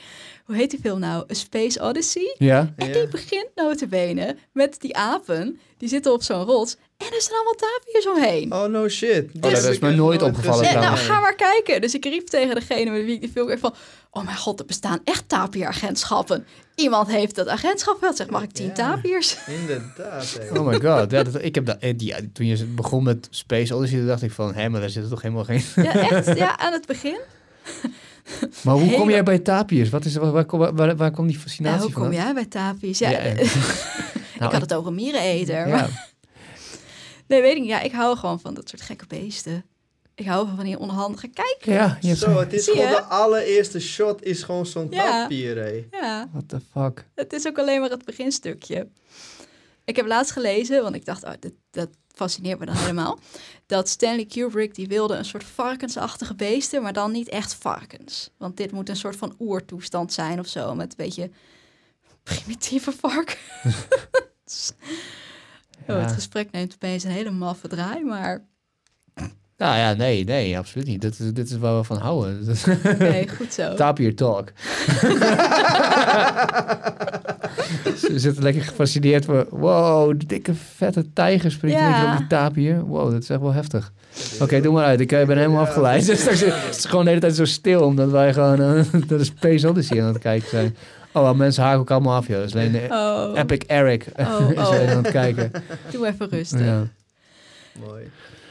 [0.48, 1.24] hoe heet die film nou?
[1.30, 2.34] A Space Odyssey.
[2.38, 2.72] Ja.
[2.76, 2.92] En Ja.
[2.92, 6.76] die begint notabene met die apen, die zitten op zo'n rots.
[6.96, 8.52] En er staan allemaal tapiers omheen.
[8.52, 9.42] Oh no shit.
[9.42, 11.80] dat is me nooit opgevallen nou, ga maar kijken.
[11.80, 13.74] Dus ik riep tegen degene met wie ik die film keek van...
[14.10, 16.46] Oh mijn god, er bestaan echt tapiragentschappen.
[16.74, 18.14] Iemand heeft dat agentschap wel.
[18.14, 18.72] Zeg, mag ik tien Ja.
[18.72, 19.36] tapiers?
[19.46, 20.38] Inderdaad.
[20.54, 21.10] Oh my god.
[21.10, 24.22] Ja, dat, ik heb dat, eh, die, toen je begon met Space Odyssey, toen dacht
[24.22, 25.62] ik van, hé, maar daar zit toch helemaal geen...
[25.76, 26.36] Ja, echt?
[26.38, 27.18] Ja, aan het begin.
[28.62, 29.88] Maar hoe kom jij bij tapiers?
[29.88, 32.98] Wat is, waar, waar, waar, komt die Nou, fascinatie hoe kom jij bij tapirs?
[32.98, 35.54] Ja, Ja, ik nou, had het over miereneter.
[35.54, 35.76] Ja.
[35.76, 36.06] maar-
[37.26, 37.68] Nee, weet ik niet.
[37.70, 39.64] Ja, ik hou gewoon van dat soort gekke beesten.
[40.14, 41.28] Ik hou van die onhandige...
[41.28, 41.56] Kijk!
[41.60, 42.94] Ja, je hebt Zo, het is Zie gewoon je?
[42.96, 45.04] de allereerste shot is gewoon zo'n Ja.
[45.22, 45.84] tapier, hé.
[45.90, 47.04] Ja, What the fuck?
[47.14, 48.88] het is ook alleen maar het beginstukje.
[49.84, 51.88] Ik heb laatst gelezen, want ik dacht, oh, dit, dat
[52.18, 53.18] fascineert me dan helemaal.
[53.66, 58.30] Dat Stanley Kubrick, die wilde een soort varkensachtige beesten, maar dan niet echt varkens.
[58.36, 61.30] Want dit moet een soort van oertoestand zijn of zo, met een beetje
[62.22, 63.38] primitieve varkens.
[65.80, 66.00] Oh, Ja.
[66.02, 68.46] het gesprek neemt opeens een hele maffe draai, maar
[69.58, 71.00] Nou ja, nee, nee, absoluut niet.
[71.00, 72.40] Dit is, dit is waar we van houden.
[72.48, 73.74] Is- oké, goed zo.
[73.74, 74.48] Tapir talk.
[77.98, 79.46] Ze zitten lekker gefascineerd voor...
[79.50, 82.12] Wow, de dikke vette tijger springt Ja.
[82.12, 82.84] op die tapir.
[82.84, 83.92] Wow, dat is echt wel heftig.
[84.40, 85.00] Oké, doe maar uit.
[85.00, 85.66] Ik eh, ben helemaal Ja.
[85.68, 86.06] afgeleid.
[86.06, 89.18] Dus straks is het gewoon de hele tijd zo stil, omdat wij gewoon eh, naar
[89.18, 90.76] de Space Odyssey aan het kijken zijn.
[91.12, 92.36] Oh, mensen haken ook allemaal af, joh.
[92.38, 94.90] Dat is alleen de Oh, Epic Eric Oh, is oh.
[94.90, 95.50] aan het kijken.
[95.90, 96.60] doe even rustig.
[96.60, 96.82] Ja.
[97.86, 98.02] Mooi.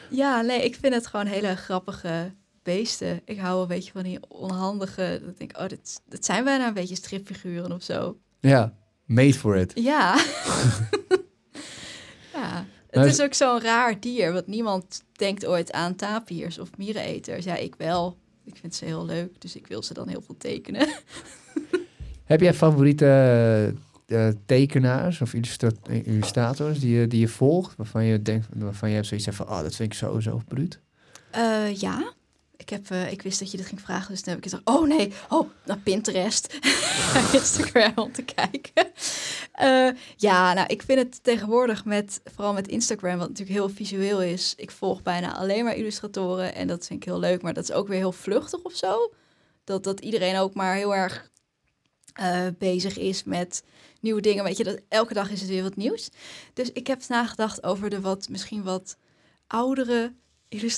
[0.09, 3.21] Ja, nee, ik vind het gewoon hele grappige beesten.
[3.25, 5.19] Ik hou een beetje van die onhandige.
[5.21, 8.17] Dat ik denk, oh, dit, dit zijn bijna een beetje stripfiguren of zo.
[8.39, 8.73] ja,
[9.05, 9.71] made for it.
[9.75, 10.15] Ja.
[12.33, 12.65] ja.
[12.89, 17.45] Het is ook zo'n raar dier, want niemand denkt ooit aan tapirs of miereneters.
[17.45, 18.17] Ja, ik wel.
[18.45, 20.87] Ik vind ze heel leuk, dus ik wil ze dan heel veel tekenen.
[22.25, 23.73] Heb jij favoriete
[24.07, 25.71] eh, tekenaars of illustra-
[26.03, 29.61] illustrators die je, die je volgt, waarvan je denkt, waarvan je hebt zoiets van, oh,
[29.61, 30.79] dat vind ik sowieso bruut?
[31.31, 32.15] Eh, ja.
[32.57, 34.61] Ik, heb, eh, ik wist dat je dit ging vragen, dus toen heb ik gezegd...
[34.65, 36.53] Oh nee, oh, naar Pinterest.
[37.33, 38.91] Instagram om te kijken.
[39.51, 42.21] Eh, ja, nou, ik vind het tegenwoordig met...
[42.23, 44.53] Vooral met Instagram, wat natuurlijk heel visueel is.
[44.57, 47.41] Ik volg bijna alleen maar illustratoren en dat vind ik heel leuk.
[47.41, 49.11] Maar dat is ook weer heel vluchtig of zo.
[49.63, 51.29] Dat, dat iedereen ook maar heel erg
[52.13, 53.63] eh, bezig is met
[54.01, 54.43] nieuwe dingen.
[54.43, 56.09] Weet je, dat, elke dag is het weer wat nieuws.
[56.53, 58.97] Dus ik heb nagedacht over de wat, misschien wat
[59.47, 60.13] oudere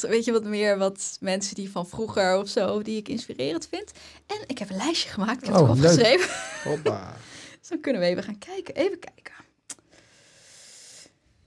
[0.01, 3.91] weet je wat meer wat mensen die van vroeger of zo die ik inspirerend vind.
[4.27, 5.41] En ik heb een lijstje gemaakt.
[5.41, 6.29] Ik heb Oh, het opgeschreven.
[6.63, 7.13] Hoppa.
[7.59, 8.75] Dus dan kunnen we even gaan kijken.
[8.75, 9.33] Even kijken.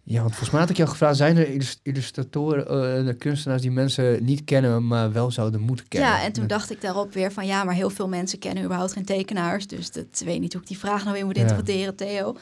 [0.04, 3.70] Ja, want volgens mij had ik jou gevraagd, zijn er illus- illustratoren en kunstenaars die
[3.70, 6.10] mensen niet kennen, maar wel zouden moeten kennen?
[6.10, 8.92] Ja, en toen dacht ik daarop weer van ja, maar heel veel mensen kennen überhaupt
[8.92, 9.66] geen tekenaars.
[9.66, 11.42] Dus dat weet niet hoe ik die vraag nou weer moet Ja.
[11.42, 12.36] interpreteren, Theo.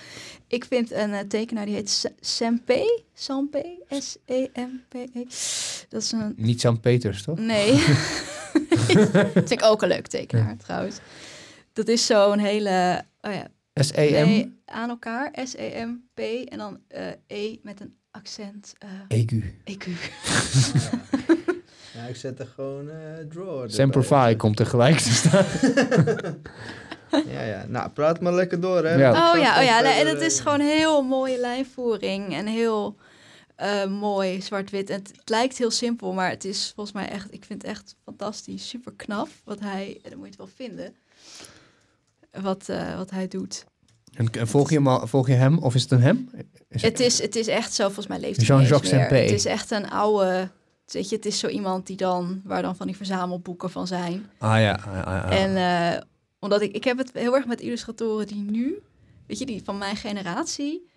[0.49, 3.03] Ik vind een eh, tekenaar die heet Sempe.
[3.15, 3.79] Sampe.
[3.89, 5.25] S-E-M-P-E.
[5.89, 7.39] Dat is een Niet Jan Peters, toch?
[7.39, 7.73] Nee.
[9.13, 10.97] dat vind ik ook een leuk tekenaar trouwens.
[11.73, 13.03] Dat is zo'n hele...
[13.21, 14.27] Oh ja, S-E-M?
[14.29, 15.31] nee, aan elkaar.
[15.45, 18.75] S-E-M-P en dan eh, E met een accent.
[18.79, 19.33] eh EQ.
[19.65, 19.85] EQ.
[21.95, 22.97] Ja, ik zet er gewoon eh
[23.29, 23.53] draw.
[23.61, 23.69] erbij.
[23.69, 25.45] Semperfi komt tegelijk te staan.
[27.27, 27.65] Ja, ja.
[27.69, 28.95] Nou, praat maar lekker door, hè.
[28.95, 29.11] Ja.
[29.11, 29.81] Oh ja, oh ja.
[29.81, 32.97] nee, en het is gewoon heel mooie lijnvoering en heel
[33.57, 34.89] eh, mooi zwart-wit.
[34.89, 37.33] Het, het lijkt heel simpel, maar het is volgens mij echt...
[37.35, 40.01] Ik vind het echt fantastisch, super knap wat hij...
[40.03, 40.97] En dan moet je het wel vinden.
[42.31, 43.65] Wat, eh, wat hij doet.
[44.15, 46.31] En, volg, je hem al- volg je hem, of is het een hem?
[46.69, 48.91] Is Het is, het is echt zo, volgens mij leeft Jean-Jacques.
[48.91, 49.15] Tempé.
[49.17, 50.51] Het is echt een oude...
[50.87, 52.41] Weet je, het is zo iemand die dan...
[52.45, 54.27] Waar dan van die verzamelboeken van zijn.
[54.39, 55.41] Ah ja, ah, ah, ah.
[55.43, 55.57] En
[55.97, 56.01] eh,
[56.39, 56.75] omdat ik...
[56.75, 58.83] Ik heb het heel erg met illustratoren die nu...
[59.27, 60.90] Weet je, die van mijn generatie...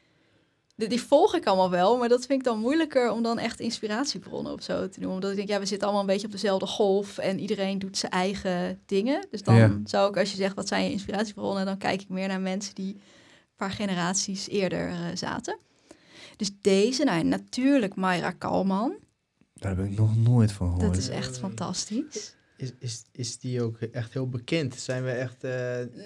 [0.76, 3.60] die, die volg ik allemaal wel, maar dat vind ik dan moeilijker om dan echt
[3.60, 5.12] inspiratiebronnen of zo te doen.
[5.12, 7.98] Omdat ik denk, ja, we zitten allemaal een beetje op dezelfde golf en iedereen doet
[7.98, 9.28] zijn eigen dingen.
[9.32, 9.80] Dus dan Ja.
[9.86, 12.76] zou ik, als je zegt, wat zijn je inspiratiebronnen, dan kijk ik meer naar mensen
[12.76, 13.02] die een
[13.56, 15.58] paar generaties eerder eh, zaten.
[16.38, 18.94] Dus deze, nou natuurlijk Mayra Kalman.
[19.54, 20.86] Daar heb ik nog nooit van gehoord.
[20.94, 22.36] Dat is echt fantastisch.
[22.64, 24.76] Is, is, is die ook echt heel bekend?
[24.76, 25.52] Zijn we echt eh,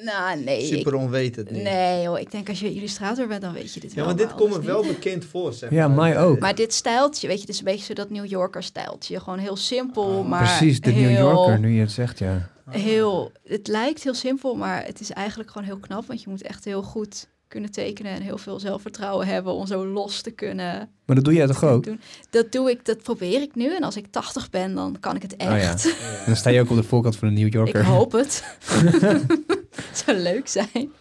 [0.04, 0.66] Nou, nee.
[0.66, 1.52] super ik- onwetend?
[1.52, 1.62] nu?
[1.62, 4.06] nee, joh, ik denk als je illustrator bent, dan weet je dit Ja, wel.
[4.06, 5.96] want dit maar komt me anders wel bekend voor, zeg Ja, maar.
[5.98, 6.40] mij ook.
[6.40, 9.20] Maar dit stijltje, weet je, het is een beetje zo dat New Yorker stijltje.
[9.20, 12.50] Gewoon heel simpel, Oh, maar Precies, de heel, New Yorker, nu je het zegt, ja.
[12.70, 16.06] Heel, het lijkt heel simpel, maar het is eigenlijk gewoon heel knap.
[16.08, 19.86] Want je moet echt heel goed kunnen tekenen en heel veel zelfvertrouwen hebben om zo
[19.88, 21.84] los te kunnen Maar dat doe jij toch ook?
[21.84, 22.00] doen.
[22.30, 23.76] Dat doe ik, dat probeer ik nu.
[23.76, 25.58] En als ik 80 ben, dan kan ik het Oh ja.
[25.58, 25.84] echt.
[26.02, 26.26] Ja.
[26.26, 27.80] Dan sta je ook op de voorkant van de New Yorker.
[27.80, 28.44] Ik hoop het.
[28.66, 30.92] het zou leuk zijn.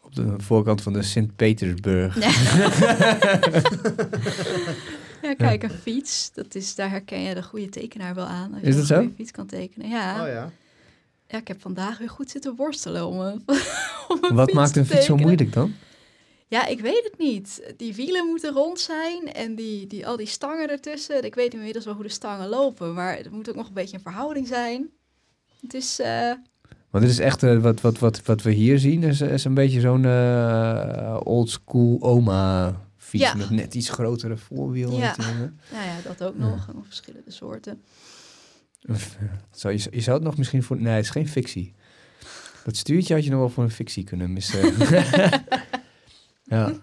[0.00, 2.16] Op de voorkant van de Sint-Petersburg.
[5.22, 6.30] Ja, kijk, een fiets.
[6.34, 8.52] Dat is, daar herken je de goede tekenaar wel aan.
[8.52, 8.98] Als je Is dat een zo?
[8.98, 9.88] goede fiets kan tekenen.
[9.88, 10.22] Ja.
[10.22, 10.50] Oh ja.
[11.32, 13.42] Ja, ik heb vandaag weer goed zitten worstelen om een,
[14.08, 15.74] om een Wat maakt een fiets zo moeilijk dan?
[16.48, 17.72] Ja, ik weet het niet.
[17.76, 21.24] Die wielen moeten rond zijn en die, die, al die stangen ertussen.
[21.24, 23.96] Ik weet inmiddels wel hoe de stangen lopen, maar het moet ook nog een beetje
[23.96, 24.90] een verhouding zijn.
[25.60, 26.32] Het is, eh,
[26.90, 29.54] Want dit is echt, eh, wat, wat, wat, wat we hier zien, is, is een
[29.54, 33.34] beetje zo'n eh old school oma fiets Ja.
[33.34, 34.92] met net iets grotere voorwiel.
[34.98, 35.14] Ja.
[35.16, 36.68] nou ja, dat ook nog.
[36.68, 37.82] En nog verschillende soorten.
[39.50, 40.80] Zou je, je zou het nog misschien voor...
[40.80, 41.74] Nee, het is geen fictie.
[42.64, 44.74] Dat stuurtje had je nog wel voor een fictie kunnen missen.
[46.42, 46.66] ja.
[46.66, 46.80] Nou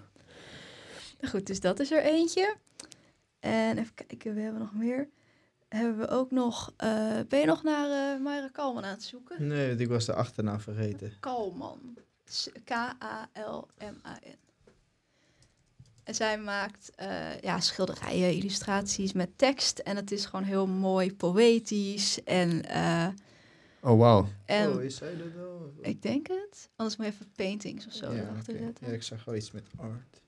[1.30, 2.56] Goed, dus dat is er eentje.
[3.40, 5.10] En even kijken, we hebben nog meer.
[5.70, 6.74] Hebben we ook nog...
[6.78, 9.48] eh, ben je nog naar eh Mayra Kalman aan het zoeken?
[9.48, 11.14] Nee, want ik was de achternaam vergeten.
[11.20, 11.98] Kalman.
[12.64, 14.49] K-A-L-M-A-N.
[16.10, 19.80] En zij maakt eh, ja, schilderijen, illustraties met tekst.
[19.80, 22.24] En het is gewoon heel mooi poëtisch.
[22.24, 23.08] En, eh,
[23.82, 24.28] Oh, wauw.
[24.46, 25.74] en oh, is zij dat wel?
[25.82, 26.70] ik denk het.
[26.76, 28.88] Anders moet je even paintings of zo ja, erachter zetten.
[28.88, 30.22] ja, ik zag wel iets met art.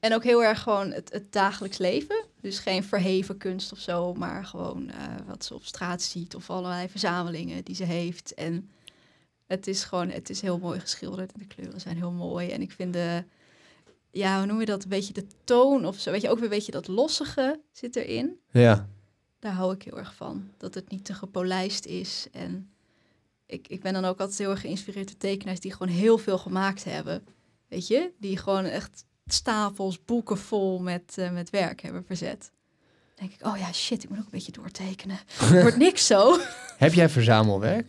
[0.00, 2.24] En ook heel erg gewoon het, het dagelijks leven.
[2.40, 6.50] Dus geen verheven kunst of zo, maar gewoon eh, wat ze op straat ziet of
[6.50, 8.34] allerlei verzamelingen die ze heeft.
[8.34, 8.70] En
[9.46, 12.50] het is gewoon, het is heel mooi geschilderd en de kleuren zijn heel mooi.
[12.50, 13.24] En ik vind de,
[14.10, 16.10] ja, hoe noem je dat, een beetje de toon of zo.
[16.10, 18.38] Weet je, ook weer een beetje dat lossige zit erin.
[18.50, 18.88] Ja.
[19.38, 20.50] Daar hou ik heel erg van.
[20.56, 22.26] Dat het niet te gepolijst is.
[22.32, 22.70] En
[23.46, 26.38] ik, ik ben dan ook altijd heel erg geïnspireerd door tekenaars die gewoon heel veel
[26.38, 27.24] gemaakt hebben.
[27.68, 28.12] Weet je?
[28.18, 32.50] Die gewoon echt stapels boeken vol met, eh, met werk hebben verzet.
[33.14, 35.18] Dan denk ik, oh ja, shit, ik moet ook een beetje doortekenen.
[35.62, 36.38] Wordt niks zo.
[36.76, 37.86] Heb jij verzamelwerk?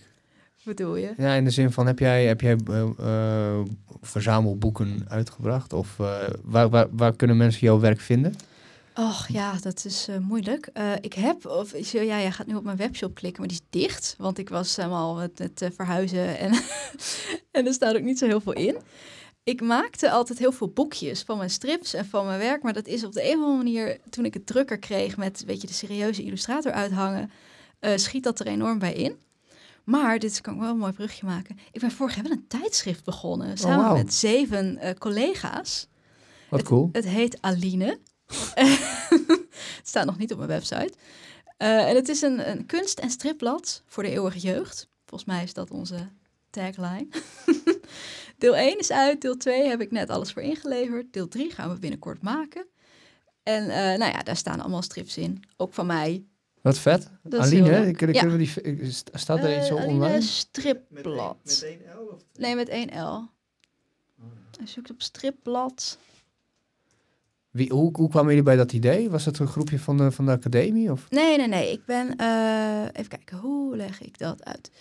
[0.64, 1.14] Bedoel je?
[1.18, 3.66] Ja, in de zin van, heb jij, heb jij eh, eh,
[4.02, 5.74] verzamelboeken uitgebracht?
[5.74, 8.36] Of eh, waar, waar, waar kunnen mensen jouw werk vinden?
[8.96, 10.70] Och ja, dat is moeilijk.
[11.02, 14.16] Ik heb, of ja, jij gaat nu op mijn webshop klikken, maar die is dicht.
[14.18, 16.52] Want ik was helemaal met het eh, verhuizen en,
[17.52, 18.78] en er staat ook niet zo heel veel in.
[19.44, 22.64] Ik maakte altijd heel veel boekjes van mijn strips en van mijn werk.
[22.64, 25.40] Maar dat is op de een of andere manier, toen ik het drukker kreeg met
[25.40, 27.32] een beetje de serieuze illustrator uithangen,
[27.96, 29.16] schiet dat er enorm bij in.
[29.90, 31.58] Maar, dit kan ik wel een mooi brugje maken.
[31.72, 33.96] Ik ben vorig jaar wel een tijdschrift begonnen, samen wauw.
[33.96, 35.88] met zeven eh, collega's.
[36.50, 36.90] Wat het, cool.
[36.92, 38.00] Het heet Aline.
[38.54, 39.48] het
[39.84, 40.94] staat nog niet op mijn website.
[41.58, 44.90] Eh, en het is een, een kunst- en stripblad voor de eeuwige jeugd.
[45.06, 46.10] Volgens mij is dat onze
[46.50, 47.08] tagline.
[48.38, 51.14] deel 1 is uit, deel 2 heb ik net alles voor ingeleverd.
[51.14, 52.68] Deel 3 gaan we binnenkort maken.
[53.44, 55.44] En eh, nou ja, daar staan allemaal strips in.
[55.58, 56.26] Ook van mij.
[56.62, 57.10] Wat vet.
[57.24, 57.92] Dat Aline.
[57.92, 58.28] Kunnen, Ja.
[58.28, 60.22] we die, st- staat er iets Eh, zo Aline online?
[60.22, 61.38] stripblad.
[61.44, 63.28] Met één L of Nee, met 1 L.
[64.58, 65.98] Hij zoekt op stripblad.
[67.52, 69.10] Wie, hoe, hoe kwamen jullie bij dat idee?
[69.10, 70.92] Was het een groepje van de, van de academie?
[70.92, 71.10] Of?
[71.10, 71.72] Nee, nee, nee.
[71.72, 74.72] Ik ben, eh, even kijken, hoe leg ik dat uit?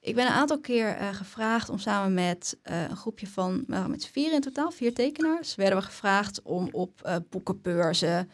[0.00, 4.06] Ik ben een aantal keer eh, gevraagd om samen met eh, een groepje van, met
[4.06, 8.30] vier in totaal, vier tekenaars, werden we gevraagd om op eh, boekenbeurzen,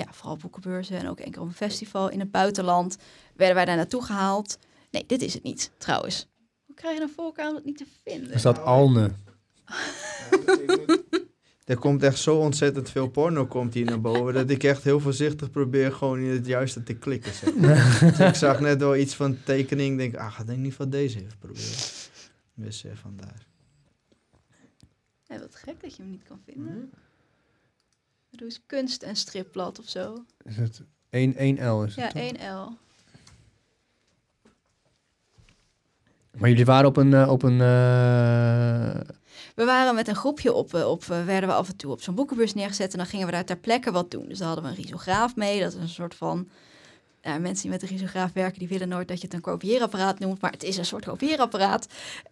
[0.00, 2.96] ja, vooral boekenbeurzen en ook op een festival in het buitenland,
[3.36, 4.58] werden wij daar naartoe gehaald.
[4.90, 6.28] Nee, dit is het niet, trouwens.
[6.66, 8.32] Hoe krijg je nou voor elkaar om het niet te vinden?
[8.32, 9.10] Er staat Alne.
[11.64, 15.00] Er komt echt zo ontzettend veel porno komt hier naar boven, dat ik echt heel
[15.00, 17.32] voorzichtig probeer gewoon in het juiste te klikken.
[17.34, 17.52] Zeg.
[17.54, 20.88] Dus ik zag net wel iets van tekening, denk ah, ga ik in ieder geval
[20.88, 21.78] deze even proberen.
[22.54, 23.46] Dus eh, vandaar.
[25.26, 26.74] Ja, wat gek dat je hem niet kan vinden.
[26.74, 26.88] Doe
[28.38, 30.24] eens kunst en stripblad of zo.
[30.44, 31.86] Is het 1, 1L?
[31.86, 32.32] Is Ja, toch?
[32.32, 32.88] 1L.
[36.38, 37.14] Maar jullie waren op een...
[37.14, 39.00] eh, op een eh,
[39.54, 42.02] We we waren met een groepje op, eh, op werden we af en toe op
[42.02, 44.28] zo'n boekenbus neergezet en dan gingen we daar ter plekke wat doen.
[44.28, 46.48] Dus dan hadden we een risograaf mee, dat is een soort van
[47.22, 50.40] mensen die met een risograaf werken, die willen nooit dat je het een kopieerapparaat noemt,
[50.40, 51.86] maar het is een soort kopieerapparaat.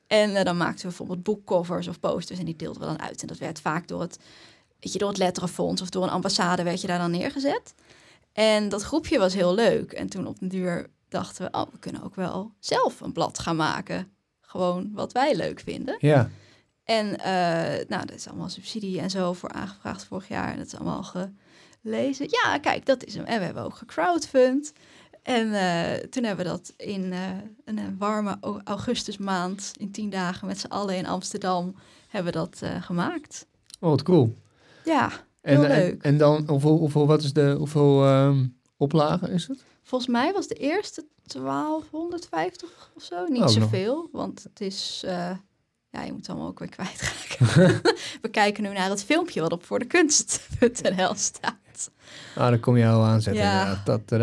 [0.07, 3.21] En dan maakten we bijvoorbeeld boekcovers of posters en die deelden we dan uit.
[3.21, 4.19] En dat werd vaak door het,
[4.81, 7.75] weet je, door het letterenfonds of door een ambassade werd je daar dan neergezet.
[8.33, 9.93] En dat groepje was heel leuk.
[9.93, 13.39] En toen op den duur dachten we, oh, we kunnen ook wel zelf een blad
[13.39, 14.13] gaan maken.
[14.41, 15.97] Gewoon wat wij leuk vinden.
[15.99, 16.31] Ja.
[16.85, 20.51] En eh, nou, dat is allemaal subsidie en zo voor aangevraagd vorig jaar.
[20.51, 21.03] En dat is allemaal
[21.83, 22.27] gelezen.
[22.31, 23.25] Ja, kijk, dat is hem.
[23.25, 24.73] En we hebben ook gecrowdfund.
[25.23, 27.21] En eh, toen hebben we dat in eh,
[27.65, 31.75] een warme au- augustusmaand, in tien dagen met z'n allen in Amsterdam,
[32.09, 33.47] hebben we dat gemaakt.
[33.81, 34.35] Oh, wat cool.
[34.89, 36.03] Ja, En, Heel en, leuk.
[36.03, 38.47] en dan, hoeveel, hoeveel, wat is de, hoeveel ehm,
[38.77, 39.65] oplagen is het?
[39.83, 43.25] volgens mij was de eerste 1250 of zo.
[43.27, 43.51] Niet Oh, nog.
[43.51, 45.03] zoveel, want het is...
[45.07, 45.31] eh,
[45.91, 47.81] ja, je moet het allemaal ook weer kwijtraken.
[48.23, 51.91] we kijken nu naar het filmpje wat op voor de kunst.nl staat.
[52.37, 53.43] Ah, dan kom je al aanzetten.
[53.43, 53.65] Ja.
[53.67, 53.83] Ja.
[53.85, 54.19] Dat, eh,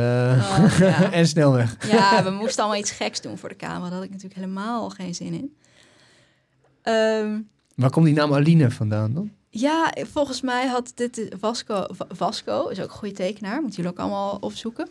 [0.60, 1.12] Oh, ja.
[1.20, 1.88] en snel weg.
[1.92, 3.84] Ja, we moesten allemaal iets geks doen voor de camera.
[3.84, 5.56] Daar had ik natuurlijk helemaal geen zin in.
[6.82, 7.40] Ehm,
[7.76, 9.32] Waar komt die naam Aline vandaan dan?
[9.60, 13.92] Ja, volgens mij had dit Vasco, Va- Vasco is ook een goede tekenaar, moeten jullie
[13.92, 14.88] ook allemaal opzoeken.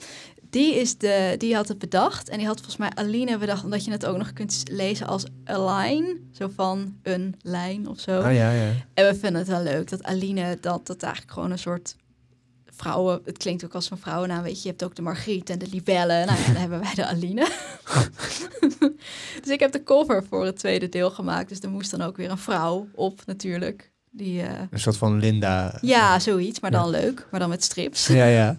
[0.51, 3.85] Die, is de, die had het bedacht en die had volgens mij Aline bedacht, omdat
[3.85, 8.21] je het ook nog kunt lezen als a line, zo van een lijn of zo.
[8.21, 8.71] Ah ja, ja.
[8.95, 11.97] En we vinden het wel leuk dat Aline, dat dat eigenlijk gewoon een soort
[12.67, 14.63] vrouwen, het klinkt ook als een vrouwennaam, weet je.
[14.63, 16.25] Je hebt ook de Margriet en de Libelle.
[16.25, 17.49] Nou ja, dan hebben wij de Aline.
[19.43, 21.49] dus ik heb de cover voor het tweede deel gemaakt.
[21.49, 23.93] Dus er moest dan ook weer een vrouw op natuurlijk.
[24.17, 25.79] Die, eh, Een soort van Linda.
[25.81, 26.79] ja, zoiets, maar Ja.
[26.81, 27.27] dan leuk.
[27.31, 28.07] Maar dan met strips.
[28.07, 28.57] Ja, ja.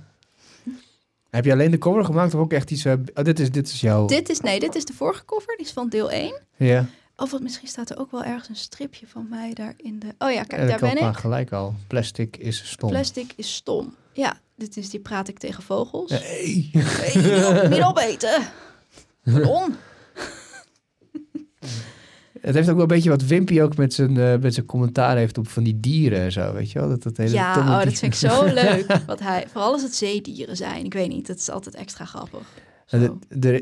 [1.29, 2.85] Heb je alleen de cover gemaakt of ook echt iets...
[2.85, 4.05] oh, dit, is, dit is jouw...
[4.05, 5.55] Dit is, nee, dit is de vorige cover.
[5.57, 6.41] Die is van deel 1.
[6.57, 9.99] Ja, Of wat, misschien staat er ook wel ergens een stripje van mij daar in
[9.99, 10.07] de...
[10.19, 11.15] Oh ja, kijk, daar ben ik.
[11.15, 11.73] gelijk al.
[11.87, 12.89] Plastic is stom.
[12.89, 13.95] Plastic is stom.
[14.13, 16.11] Ja, dit is die praat ik tegen vogels.
[16.11, 16.69] Hey.
[16.73, 18.41] Hey, niet, op- niet opeten.
[19.23, 19.75] Pardon.
[22.45, 25.17] Het heeft ook wel een beetje wat Wimpy ook met zijn, eh, met zijn commentaar
[25.17, 26.89] heeft op van die dieren en zo, weet je wel?
[26.89, 28.85] Dat, dat hele Ja, oh, dat vind ik zo leuk.
[29.05, 30.85] Wat hij, vooral als het zeedieren zijn.
[30.85, 32.47] Ik weet niet, dat is altijd extra grappig.
[32.89, 33.19] Nou,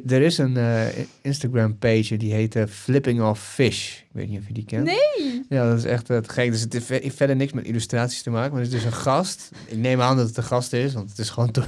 [0.08, 0.88] Er is een eh,
[1.22, 4.02] Instagram page die heet eh, Flipping Off Fish.
[4.14, 4.84] Ik weet niet of je die kent.
[4.84, 5.44] Nee.
[5.50, 6.52] Ja, dat is echt het gek.
[6.52, 8.52] Dus het heeft ve- verder niks met illustraties te maken.
[8.52, 9.50] Maar het is dus een gast.
[9.66, 11.62] Ik neem aan dat het een gast is, want het is gewoon te,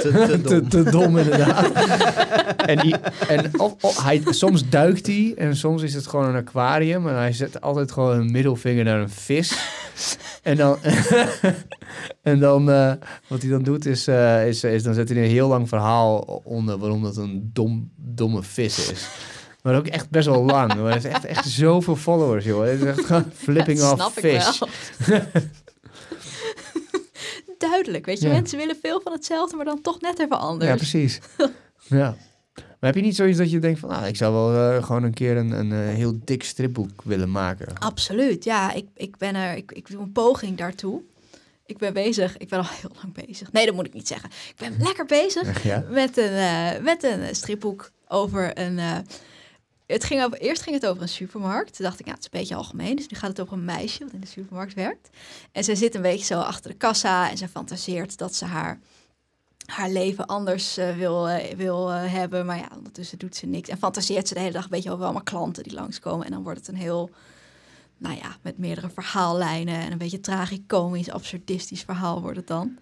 [0.00, 0.68] Te, dom.
[0.68, 1.72] te dom inderdaad.
[2.56, 2.94] en die,
[3.28, 7.08] en of, of- hij, soms duikt hij en soms is het gewoon een aquarium.
[7.08, 9.54] En hij zet altijd gewoon een middelvinger naar een vis.
[10.42, 10.78] En dan,
[12.22, 12.92] en dan eh,
[13.26, 16.18] wat hij dan doet is, eh, is, is, dan zet hij een heel lang verhaal
[16.44, 19.08] onder waarom dat een dom, domme vis is.
[19.62, 20.74] Maar ook echt best wel lang.
[20.74, 22.64] Maar het is echt, echt zoveel followers, joh.
[22.64, 24.68] Het is echt gewoon flipping off snap ik wel.
[27.58, 28.26] Duidelijk, weet je.
[28.26, 28.32] Ja.
[28.32, 30.70] Mensen willen veel van hetzelfde, maar dan toch net even anders.
[30.70, 31.20] Ja, precies.
[32.00, 32.16] ja.
[32.54, 35.02] Maar heb je niet zoiets dat je denkt van, ah, ik zou wel eh, gewoon
[35.02, 37.78] een keer een, een eh, heel dik stripboek willen maken?
[37.78, 38.72] Absoluut, ja.
[38.72, 41.02] Ik, ik ben er, ik, ik doe een poging daartoe.
[41.66, 43.52] Ik ben bezig, ik ben al heel lang bezig.
[43.52, 44.30] Nee, dat moet ik niet zeggen.
[44.30, 45.84] Ik ben lekker bezig ja?
[45.90, 48.78] met een, eh, met een stripboek over een...
[49.90, 51.76] het ging over, eerst ging het over een supermarkt.
[51.76, 52.96] Toen dacht ik, ja, het is een beetje algemeen.
[52.96, 55.10] Dus nu gaat het over een meisje wat in de supermarkt werkt.
[55.52, 58.80] En zij zit een beetje zo achter de kassa en ze fantaseert dat ze haar,
[59.66, 62.46] haar leven anders eh, wil, eh, wil eh, hebben.
[62.46, 63.68] Maar ja, ondertussen doet ze niks.
[63.68, 66.26] En fantaseert ze de hele dag een beetje over allemaal klanten die langskomen.
[66.26, 67.10] En dan wordt het een heel,
[67.98, 72.78] nou ja, met meerdere verhaallijnen en een beetje tragicomisch, absurdistisch verhaal wordt het dan.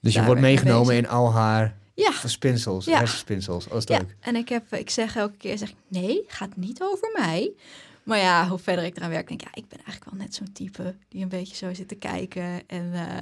[0.00, 2.98] Dus je wordt meegenomen in al haar Ja, spinsels, Ja.
[2.98, 3.64] hersenspinsels.
[3.68, 4.16] Dat is Ja, leuk.
[4.20, 7.52] en ik, heb, ik zeg elke keer, zeg ik, nee, gaat niet over mij.
[8.02, 10.34] Maar ja, hoe verder ik eraan werk, denk ik, ja, ik ben eigenlijk wel net
[10.34, 12.62] zo'n type die een beetje zo zit te kijken.
[12.66, 13.16] En eh,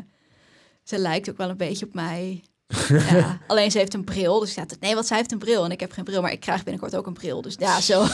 [0.85, 2.43] ze lijkt ook wel een beetje op mij.
[3.11, 5.71] ja, alleen ze heeft een bril, dus ja, nee, want zij heeft een bril en
[5.71, 7.43] ik heb geen bril, maar ik krijg binnenkort ook een bril.
[7.43, 8.07] Dus ja, zo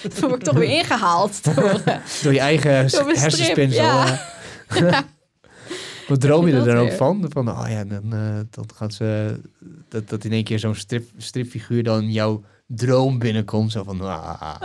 [0.00, 1.44] Toen word ik toch weer ingehaald.
[1.44, 1.82] Door,
[2.22, 3.82] Door je eigen hersenspinsel.
[3.84, 4.20] ja.
[4.68, 4.98] eh.
[6.08, 6.96] Wat droom je er dan dat ook weer?
[6.96, 7.26] van?
[7.28, 9.40] Van, oh ja, dan, eh, dan gaat ze...
[9.88, 13.72] Dat, dat in één keer zo'n strip, stripfiguur dan jouw droom binnenkomt.
[13.72, 14.00] Zo van...
[14.00, 14.60] Ah.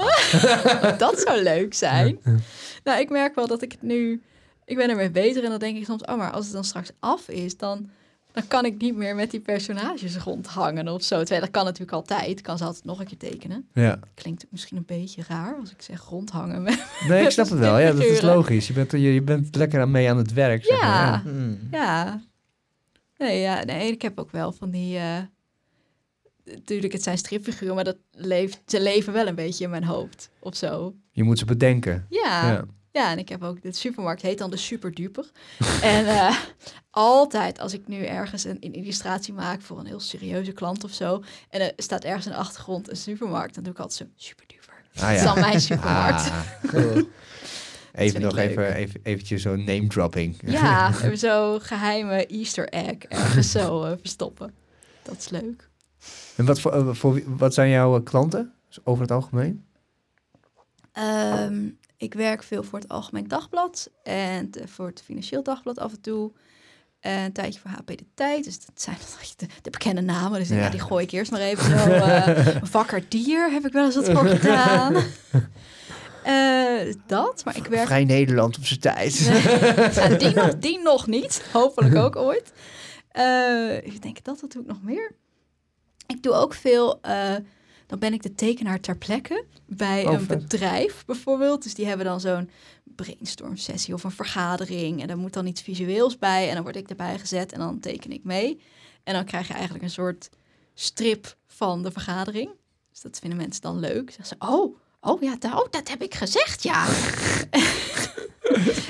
[0.97, 2.19] dat zou leuk zijn.
[2.84, 4.21] Nou, ik merk wel dat ik het nu...
[4.65, 6.01] Ik ben ermee bezig en dan denk ik soms...
[6.01, 7.89] Oh, maar als het dan straks af is, dan,
[8.34, 11.17] dan kan ik niet meer met die personages rondhangen of zo.
[11.17, 12.30] Terwijl dat kan natuurlijk altijd.
[12.38, 13.67] Ik kan ze altijd nog een keer tekenen.
[13.74, 14.00] Ja.
[14.13, 16.62] Klinkt misschien een beetje raar als ik zeg rondhangen.
[16.62, 16.86] Met...
[17.08, 17.79] Nee, ik snap het wel.
[17.79, 18.67] Ja, dat is logisch.
[18.67, 20.65] Je bent, je, je bent lekker aan mee aan het werk.
[20.65, 20.88] Zeg Ja.
[21.10, 21.21] maar.
[21.21, 21.60] Hmm.
[21.71, 22.21] Ja.
[23.17, 24.98] Nee, ja, nee, ik heb ook wel van die...
[24.98, 25.17] eh,
[26.46, 30.29] natuurlijk, het zijn stripfiguren, maar dat leeft, ze leven wel een beetje in mijn hoofd
[30.40, 30.96] of zo.
[31.12, 32.06] Je moet ze bedenken.
[32.10, 32.65] Ja, ja.
[32.94, 33.12] Ja.
[33.12, 35.31] en ik heb ook, de supermarkt heet dan de Superduper.
[35.81, 36.37] en eh,
[36.89, 40.91] altijd als ik nu ergens een, een illustratie maak voor een heel serieuze klant of
[40.91, 44.06] zo, en er staat ergens in de achtergrond een supermarkt, dan doe ik altijd zo
[44.25, 44.73] Superduper.
[44.96, 46.29] Ah, Dat is dan mijn supermarkt.
[46.29, 47.08] Ah, Cool.
[47.94, 50.35] even nog even, even, eventjes zo'n name dropping.
[50.46, 54.54] Ja, zo geheime Easter egg ergens zo eh, verstoppen.
[55.04, 55.69] Dat is leuk.
[56.35, 58.54] En wat, voor, eh, voor, wat zijn jouw klanten?
[58.83, 59.65] Over het algemeen?
[60.91, 61.69] Ehm,
[62.04, 66.31] ik werk veel voor het Algemeen Dagblad en voor het Financieel Dagblad af en toe.
[66.99, 68.43] En een tijdje voor HP De Tijd.
[68.43, 68.97] Dus dat zijn
[69.37, 70.39] de, de bekende namen.
[70.39, 70.56] Dus Ja.
[70.56, 71.89] ja, die gooi ik eerst maar even zo.
[71.91, 74.95] eh wakker dier heb ik wel eens wat voor gedaan.
[76.23, 77.85] Eh, dat, maar ik werk...
[77.85, 79.17] Vrij Nederland op zijn tijd.
[79.95, 81.45] Ja, die, nog, die nog niet.
[81.51, 82.51] Hopelijk ook ooit.
[83.12, 85.12] Eh, ik denk dat, wat doe ik nog meer?
[86.08, 86.99] Ik doe ook veel...
[87.88, 91.63] dan ben ik de tekenaar ter plekke bij een bedrijf bijvoorbeeld.
[91.63, 92.50] Dus die hebben dan zo'n
[92.84, 95.02] brainstorm sessie of een vergadering.
[95.02, 96.48] En daar moet dan iets visueels bij.
[96.48, 98.62] En dan word ik erbij gezet en dan teken ik mee.
[99.04, 100.29] En dan krijg je eigenlijk een soort
[100.73, 102.50] strip van de vergadering.
[102.92, 104.12] Dus dat vinden mensen dan leuk.
[104.12, 106.85] Zeggen ze, oh, oh ja, da- oh, dat heb ik gezegd, ja.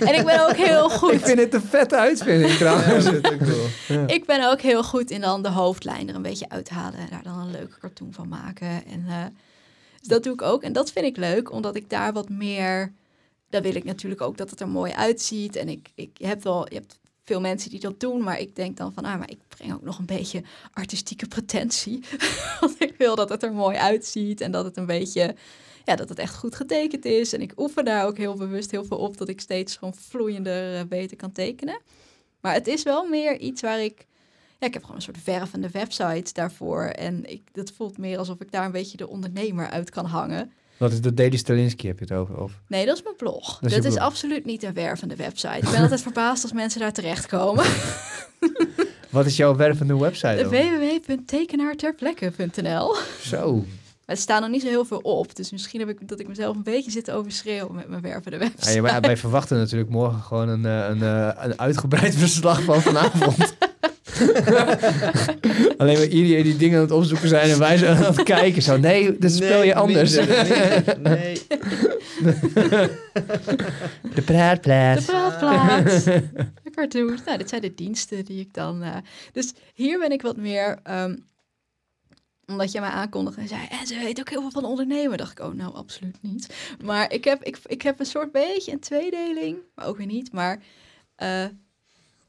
[0.07, 1.11] en ik ben ook heel goed.
[1.11, 3.05] Ik vind het een vette uitvinding Ja, trouwens.
[3.05, 4.05] dat cool.
[4.17, 7.23] Ik ben ook heel goed in dan de hoofdlijn er een beetje uithalen en daar
[7.23, 8.67] dan een leuke cartoon van maken.
[8.85, 9.25] En eh,
[9.99, 10.63] dus dat doe ik ook.
[10.63, 12.93] En dat vind ik leuk, omdat ik daar wat meer.
[13.49, 15.55] Daar wil ik natuurlijk ook dat het er mooi uitziet.
[15.55, 18.55] En ik, ik je hebt wel, je hebt veel mensen die dat doen, maar ik
[18.55, 20.43] denk dan van, ah, maar ik breng ook nog een beetje
[20.73, 22.03] artistieke pretentie.
[22.59, 25.35] Want ik wil dat het er mooi uitziet en dat het een beetje,
[25.85, 27.33] ja, dat het echt goed getekend is.
[27.33, 30.75] En ik oefen daar ook heel bewust heel veel op, dat ik steeds gewoon vloeiender
[30.75, 31.79] eh, beter kan tekenen.
[32.41, 34.05] Maar het is wel meer iets waar ik
[34.59, 36.83] ja, ik heb gewoon een soort vervende website daarvoor.
[36.83, 40.51] En ik, dat voelt meer alsof ik daar een beetje de ondernemer uit kan hangen.
[40.77, 42.41] Wat is de Daily Stalinsky heb je het over?
[42.41, 42.51] Of?
[42.67, 43.59] Nee, dat is mijn blog.
[43.59, 44.03] Dat Dat is is, je blog.
[44.03, 45.57] absoluut niet een wervende website.
[45.57, 47.65] Ik ben altijd verbaasd als mensen daar terechtkomen.
[49.09, 53.65] Wat is jouw wervende website www.tekenaarterplekke.nl Zo.
[54.05, 55.35] Er staan nog niet zo heel veel op.
[55.35, 58.73] Dus misschien heb ik dat ik mezelf een beetje zit overschreeuwen met mijn wervende website.
[58.73, 62.81] ja, maar wij verwachten natuurlijk morgen gewoon een, eh, een, eh, een uitgebreid verslag van
[62.81, 63.37] vanavond.
[65.77, 68.61] Alleen maar iedereen die dingen aan het opzoeken zijn en wij zijn aan het kijken.
[68.61, 70.15] Zo, nee, dat speel je Nee, anders.
[70.17, 70.97] minder.
[71.01, 71.41] Nee.
[74.15, 75.05] De praatplaats.
[75.05, 76.03] De praatplaats.
[76.03, 77.21] De cartoons.
[77.25, 78.81] Nou, dit zijn de diensten die ik dan...
[78.83, 78.95] eh,
[79.31, 80.79] dus hier ben ik wat meer...
[80.83, 81.15] ehm,
[82.47, 83.67] omdat jij mij aankondigde en zei...
[83.69, 85.17] En ze weet ook heel veel van ondernemen.
[85.17, 86.55] dacht ik, oh, nou, absoluut niet.
[86.83, 89.57] Maar ik heb, ik, ik heb een soort beetje een tweedeling.
[89.75, 90.31] Maar ook weer niet.
[90.31, 90.63] Maar
[91.15, 91.45] eh,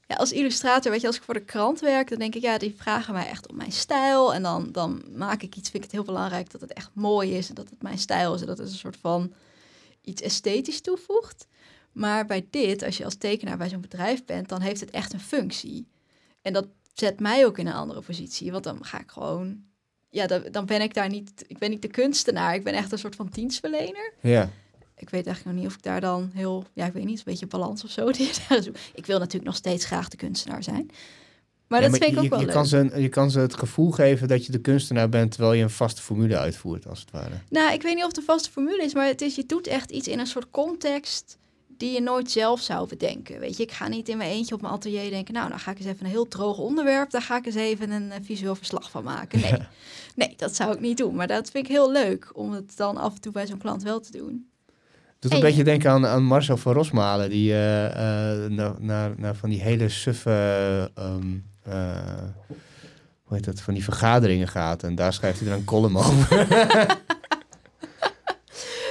[0.07, 2.09] ja, als illustrator, weet je, als ik voor de krant werk...
[2.09, 4.35] dan denk ik, ja, die vragen mij echt om mijn stijl.
[4.35, 6.51] En dan, dan maak ik iets, vind ik het heel belangrijk...
[6.51, 8.41] dat het echt mooi is en dat het mijn stijl is.
[8.41, 9.33] En dat het een soort van
[10.01, 11.47] iets esthetisch toevoegt.
[11.93, 15.13] Maar bij dit, als je als tekenaar bij zo'n bedrijf bent, dan heeft het echt
[15.13, 15.89] een functie.
[16.43, 18.53] En dat zet mij ook in een andere positie.
[18.53, 19.73] Want dan ga ik gewoon.
[20.15, 21.45] Ja, dan, dan ben ik daar niet.
[21.47, 22.55] Ik ben niet de kunstenaar.
[22.55, 24.13] Ik ben echt een soort van dienstverlener.
[24.21, 24.51] Ja.
[24.97, 26.65] Ik weet eigenlijk nog niet of ik daar dan heel.
[26.73, 28.09] Ja, ik weet niet, een beetje balans of zo.
[28.95, 30.91] Ik wil natuurlijk nog steeds graag de kunstenaar zijn.
[31.69, 32.55] Maar Ja, dat vind ik je, ook wel je, leuk.
[32.55, 35.31] kan ze, een- je kan ze het gevoel geven dat je de kunstenaar bent...
[35.31, 37.35] terwijl je een vaste formule uitvoert, als het ware.
[37.49, 39.67] Nou, ik weet niet of het een vaste formule is, maar het is, je doet
[39.67, 41.39] echt iets in een soort context
[41.77, 43.41] die je nooit zelf zou bedenken.
[43.41, 45.71] Weet je, ik ga niet in mijn eentje op mijn atelier denken, nou, dan ga
[45.71, 48.55] ik eens even een heel droog onderwerp, daar ga ik eens even een eh, visueel
[48.55, 49.41] verslag van maken.
[49.41, 49.59] Nee.
[50.15, 51.15] nee, dat zou ik niet doen.
[51.15, 53.83] Maar dat vind ik heel leuk om het dan af en toe bij zo'n klant
[53.83, 54.49] wel te doen.
[55.19, 57.31] doet En een je- beetje denken aan, aan Marcel van Rosmalen...
[57.31, 57.85] die eh,
[58.45, 60.91] eh, naar, naar, naar van die hele suffe...
[60.95, 62.23] ehm, eh,
[63.23, 63.61] hoe heet dat?
[63.61, 64.83] Van die vergaderingen gaat.
[64.83, 66.47] En daar schrijft hij dan een column over.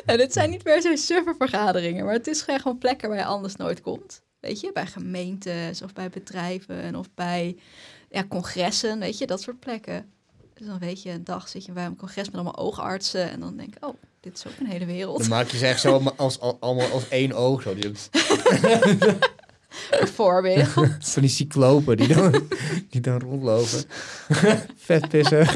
[0.11, 3.25] En dit zijn niet per se suffe vergaderingen, maar het is gewoon plekken waar je
[3.25, 4.21] anders nooit komt.
[4.39, 7.57] Weet je, bij gemeentes of bij bedrijven of bij
[8.09, 10.11] ja, congressen, weet je, dat soort plekken.
[10.53, 13.39] Dus dan weet je, een dag zit je bij een congres met allemaal oogartsen en
[13.39, 15.19] dan denk ik, oh, dit is ook een hele wereld.
[15.19, 17.61] Dan maak je ze echt zo als, als, allemaal als één oog.
[17.61, 17.75] Zo.
[17.75, 17.91] Die,
[19.89, 20.67] Bijvoorbeeld.
[20.99, 22.47] van die cyclopen die dan,
[22.89, 23.83] die dan rondlopen.
[24.75, 25.47] Vet pissen.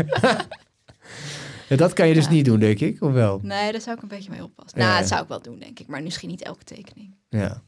[1.68, 2.32] Ja, dat kan je dus Ja.
[2.32, 3.01] niet doen, denk ik.
[3.01, 3.39] Of wel?
[3.43, 4.80] Nee, daar zou ik een beetje mee oppassen.
[4.80, 5.88] Nou, dat zou ik wel doen, denk ik.
[5.88, 7.15] Maar misschien niet elke tekening.
[7.30, 7.61] Ja.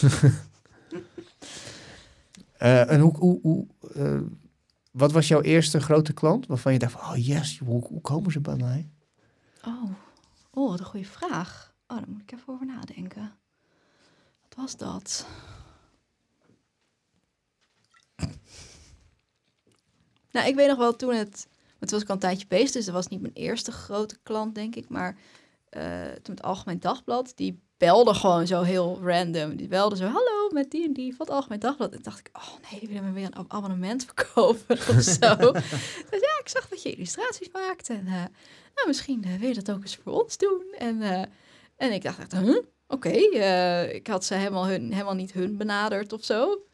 [2.56, 4.20] Eh, en hoe, hoe, hoe, eh,
[4.92, 8.32] wat was jouw eerste grote klant waarvan je dacht van, oh yes, hoe, hoe komen
[8.32, 8.90] ze bij mij?
[9.66, 9.90] Oh.
[10.50, 11.74] oh, wat een goede vraag.
[11.86, 13.32] Oh, daar moet ik even over nadenken.
[14.42, 15.26] Wat was dat?
[20.30, 21.46] Nou, ik weet nog wel toen het
[21.80, 24.18] Maar toen was ik al een tijdje bezig, dus dat was niet mijn eerste grote
[24.22, 24.88] klant, denk ik.
[24.88, 25.16] Maar
[25.68, 29.56] eh, toen het Algemeen Dagblad, die belde gewoon zo heel random.
[29.56, 31.92] Die belde zo, hallo, met die en die van het Algemeen Dagblad.
[31.92, 35.36] En dacht ik, oh nee, willen me weer een abonnement verkopen of zo.
[36.10, 37.88] dus ja, ik zag dat je illustraties maakt.
[37.88, 38.24] En eh,
[38.74, 40.74] nou, misschien eh, wil je dat ook eens voor ons doen.
[40.78, 41.02] En,
[41.76, 42.34] en ik dacht echt,
[42.88, 43.08] oké.
[43.92, 46.64] ik had ze helemaal, hun, helemaal niet hun benaderd of zo.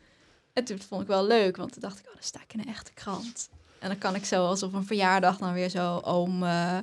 [0.52, 2.60] En toen vond ik wel leuk, want toen dacht ik, oh, dan sta ik in
[2.60, 3.48] een echte krant.
[3.78, 6.78] En dan kan ik zo als op een verjaardag dan weer zo oom, eh,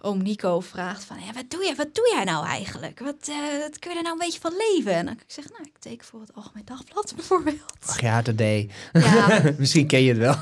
[0.00, 1.16] oom Nico vraagt van...
[1.26, 2.98] Ja, wat, doe jij, wat doe jij nou eigenlijk?
[2.98, 4.92] Wat, eh, wat kun je er nou een beetje van leven?
[4.92, 7.86] En dan kan ik zeggen, nou, ik teken voor het Algemeen Dagblad bijvoorbeeld.
[7.86, 8.72] Ach ja, deed.
[8.92, 10.36] Ja, Misschien ken je het wel.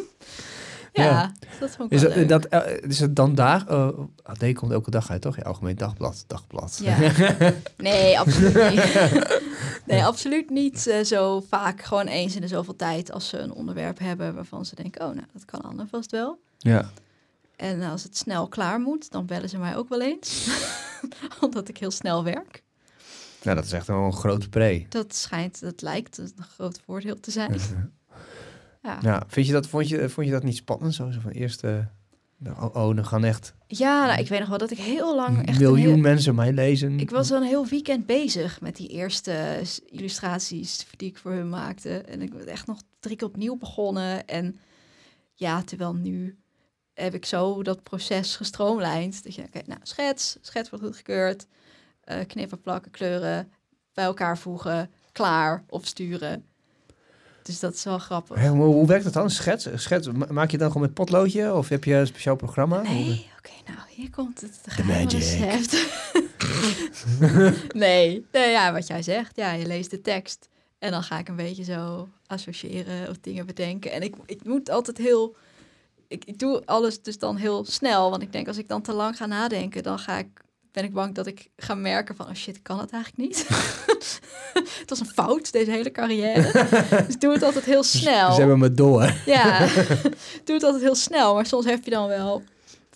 [0.98, 1.32] ja, Ja.
[1.60, 3.64] dat vond ik Is wel dat, eh, is het dan daar?
[3.70, 3.88] Uh,
[4.22, 5.36] AD komt elke dag uit, toch?
[5.36, 6.24] Ja, Algemeen Dagblad.
[6.26, 6.80] Dagblad.
[6.82, 6.96] Ja.
[7.76, 9.42] Nee, absoluut niet.
[9.86, 11.82] Nee, absoluut niet eh, zo vaak.
[11.82, 15.14] Gewoon eens in de zoveel tijd als ze een onderwerp hebben waarvan ze denken, oh,
[15.14, 16.40] nou, dat kan Anne vast wel.
[16.58, 16.90] ja.
[17.56, 20.48] En als het snel klaar moet, dan bellen ze mij ook wel eens.
[21.40, 22.62] Omdat ik heel snel werk.
[23.42, 24.86] Nou, dat is echt wel een grote pre.
[24.88, 27.60] Dat schijnt, dat lijkt een groot voordeel te zijn.
[28.88, 30.94] Ja, Ja, vind je dat, vond, je, vond je dat niet spannend?
[30.94, 31.78] Zo, zo van eerst, eh,
[32.36, 35.16] nou, oh, oh, dan gaan echt ja nou, ik weet nog wel dat ik heel
[35.16, 36.98] lang echt miljoen heel- mensen mij lezen.
[37.00, 41.48] Ik was al een heel weekend bezig met die eerste illustraties die ik voor hun
[41.48, 41.98] maakte.
[41.98, 44.26] En ik ben echt nog drie keer opnieuw begonnen.
[44.26, 44.58] En
[45.34, 46.38] ja, terwijl nu
[46.94, 49.24] heb ik zo dat proces gestroomlijnd.
[49.24, 51.46] Dat je, oké, nou, schets, schets wordt goedgekeurd.
[52.00, 53.52] eh knippen, plakken, kleuren,
[53.94, 56.44] bij elkaar voegen, klaar, opsturen.
[57.48, 58.36] Dus dat is wel grappig.
[58.36, 59.30] Maar hoe werkt dat dan?
[59.30, 59.68] Schets?
[59.74, 60.06] Schets?
[60.12, 61.54] ma- Maak je het dan gewoon met potloodje?
[61.54, 62.82] Of heb je een speciaal programma?
[62.82, 65.38] Nee, oké, nou, hier komt het geheime magic.
[67.74, 69.36] nee, nee, ja, wat jij zegt.
[69.36, 70.48] Ja, je leest de tekst.
[70.78, 73.92] En dan ga ik een beetje zo associëren of dingen bedenken.
[73.92, 75.36] En ik, ik moet altijd heel...
[76.08, 78.10] Ik, ik doe alles dus dan heel snel.
[78.10, 79.82] Want ik denk, als ik dan te lang ga nadenken...
[79.82, 80.26] dan ga ik,
[80.78, 82.26] ben ik bang dat ik ga merken van...
[82.26, 83.48] oh shit, ik kan het eigenlijk niet.
[84.80, 86.42] het was een fout, deze hele carrière.
[87.06, 88.32] dus ik doe het altijd heel snel.
[88.32, 89.14] Ze hebben me door.
[89.26, 89.58] Ja,
[90.44, 91.34] doe het altijd heel snel.
[91.34, 92.42] Maar soms heb je dan wel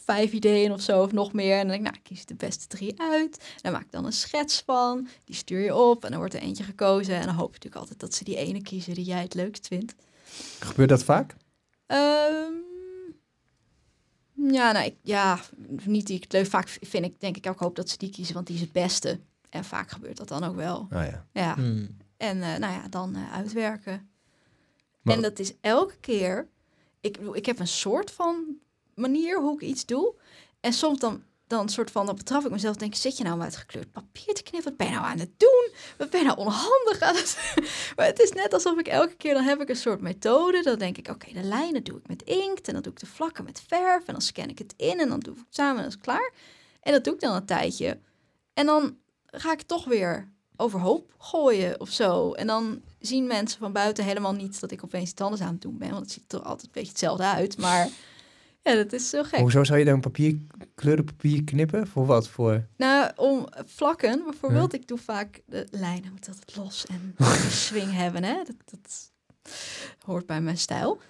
[0.05, 1.59] vijf ideeën of zo, of nog meer.
[1.59, 3.45] En dan denk ik, nou, ik kies de beste drie uit.
[3.63, 5.09] Daar maak ik dan een schets van.
[5.25, 7.15] Die stuur je op en dan wordt er eentje gekozen.
[7.15, 9.67] En dan hoop je natuurlijk altijd dat ze die ene kiezen die jij het leukst
[9.67, 9.95] vindt.
[10.59, 11.35] Gebeurt dat vaak?
[11.87, 12.53] Ehm,
[14.51, 15.41] ja, nou, ik, ja,
[15.85, 16.47] niet die ik het leuk.
[16.47, 18.73] Vaak vind ik, denk ik ook, hoop dat ze die kiezen, want die is het
[18.73, 19.21] beste.
[19.51, 20.79] En vaak gebeurt dat dan ook wel.
[20.79, 21.27] Oh ja.
[21.33, 21.55] Ja.
[21.55, 21.97] Hmm.
[22.17, 24.11] En eh, nou ja, dan eh, uitwerken.
[25.03, 26.49] Maar- En dat is elke keer.
[27.01, 28.45] Ik, ik heb een soort van
[28.95, 30.15] manier hoe ik iets doe.
[30.61, 31.23] En soms dan,
[31.53, 32.77] dan soort van, dan betraf ik mezelf.
[32.77, 34.69] Denk, zit je nou met gekleurd papier te knippen?
[34.71, 35.69] Wat ben je nou aan het doen?
[35.99, 37.55] Wat ben je nou onhandig aan het
[37.97, 40.63] Maar het is net alsof ik elke keer, dan heb ik een soort methode.
[40.63, 42.67] Dan denk ik, oké, de lijnen doe ik met inkt.
[42.67, 44.07] En dan doe ik de vlakken met verf.
[44.07, 45.01] En dan scan ik het in.
[45.01, 46.33] En dan doe ik het samen en dat is klaar.
[46.81, 47.99] En dat doe ik dan een tijdje.
[48.55, 48.97] En dan
[49.27, 52.33] ga ik toch weer overhoop gooien of zo.
[52.33, 55.63] En dan zien mensen van buiten helemaal niet dat ik opeens iets anders aan het
[55.63, 55.91] doen ben.
[55.91, 57.59] Want het ziet er altijd een beetje hetzelfde uit.
[57.59, 57.89] Maar
[58.63, 59.39] ja, dat is zo gek.
[59.39, 60.37] Hoezo zou je dan papier,
[60.75, 61.87] kleurenpapier knippen?
[61.87, 62.29] Voor wat?
[62.29, 62.67] Voor...
[62.77, 64.75] Nou, om vlakken bijvoorbeeld.
[64.75, 67.15] Ik doe vaak de lijnen moet altijd los en
[67.67, 68.25] swing hebben.
[68.25, 68.35] Hè?
[68.35, 69.13] Dat, dat
[70.05, 71.01] hoort bij mijn stijl.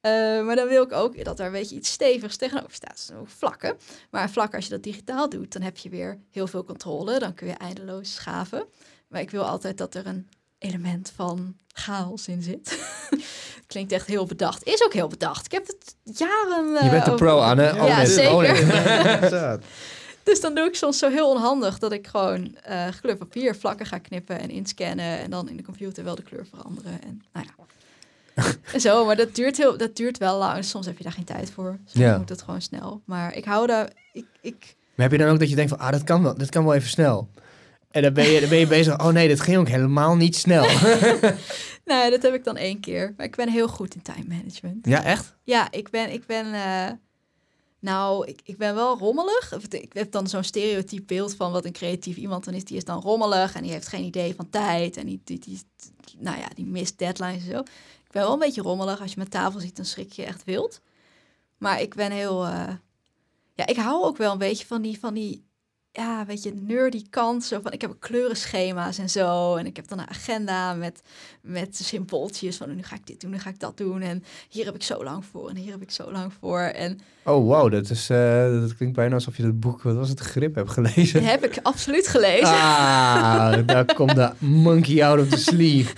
[0.00, 2.98] Eh, maar dan wil ik ook dat er een beetje iets stevigs tegenover staat.
[2.98, 3.76] Zo vlakken.
[4.10, 7.18] Maar vlak als je dat digitaal doet, dan heb je weer heel veel controle.
[7.18, 8.66] Dan kun je eindeloos schaven.
[9.08, 10.28] Maar ik wil altijd dat er een
[10.58, 12.78] element van chaos in zit.
[13.66, 14.64] Klinkt echt heel bedacht.
[14.64, 15.44] Is ook heel bedacht.
[15.44, 16.76] Ik heb het jaren...
[16.76, 17.62] eh, Je bent de over- pro, Anne.
[17.62, 18.32] Ja, Oh, Ja, nee, zeker.
[18.32, 19.58] oh, nee.
[20.22, 23.86] Dus dan doe ik soms zo heel onhandig dat ik gewoon eh gekleurd papier vlakken
[23.86, 27.02] ga knippen en inscannen en dan in de computer wel de kleur veranderen.
[27.02, 27.64] En nou ja.
[28.72, 30.64] en zo, maar dat duurt, heel, dat duurt wel lang.
[30.64, 31.78] Soms heb je daar geen tijd voor.
[31.84, 32.18] Soms Ja.
[32.18, 33.02] moet het gewoon snel.
[33.04, 33.90] Maar ik hou daar.
[34.12, 36.38] Ik, ik, Maar heb je dan ook dat je denkt van, ah, dat kan wel,
[36.38, 37.28] dat kan wel even snel.
[37.96, 40.36] En dan ben je, dan ben je bezig, oh nee, dat ging ook helemaal niet
[40.36, 40.62] snel.
[41.84, 43.14] nou, dat heb ik dan één keer.
[43.16, 44.86] Maar ik ben heel goed in time management.
[44.86, 45.36] ja, echt?
[45.44, 46.92] Ja, ik ben, ik ben, eh,
[47.78, 49.52] nou, ik, ik ben wel rommelig.
[49.68, 52.64] Ik heb dan zo'n stereotyp beeld van wat een creatief iemand dan is.
[52.64, 54.96] Die is dan rommelig en die heeft geen idee van tijd.
[54.96, 55.60] En die, die, die
[56.18, 57.60] nou ja, die mist deadlines en zo.
[58.04, 59.00] Ik ben wel een beetje rommelig.
[59.00, 60.80] Als je mijn tafel ziet, dan schrik je echt wild.
[61.58, 62.74] Maar ik ben heel, eh,
[63.54, 65.45] ja, ik hou ook wel een beetje van die, van die
[65.96, 67.44] ja, weet je, nerdy kant.
[67.44, 69.54] Zo van, ik heb kleurenschema's en zo.
[69.54, 71.02] En ik heb dan een agenda met,
[71.42, 74.02] met symbooltjes van, nu ga ik dit doen, nu ga ik dat doen.
[74.02, 76.60] En hier heb ik zo lang voor en hier heb ik zo lang voor.
[76.60, 80.08] En Oh, wow, dat, is, eh, dat klinkt bijna alsof je dat boek, wat was
[80.08, 81.24] het, Grip, hebt gelezen.
[81.24, 82.46] heb ik absoluut gelezen.
[82.54, 85.94] Ah, daar komt de monkey out of the sleeve.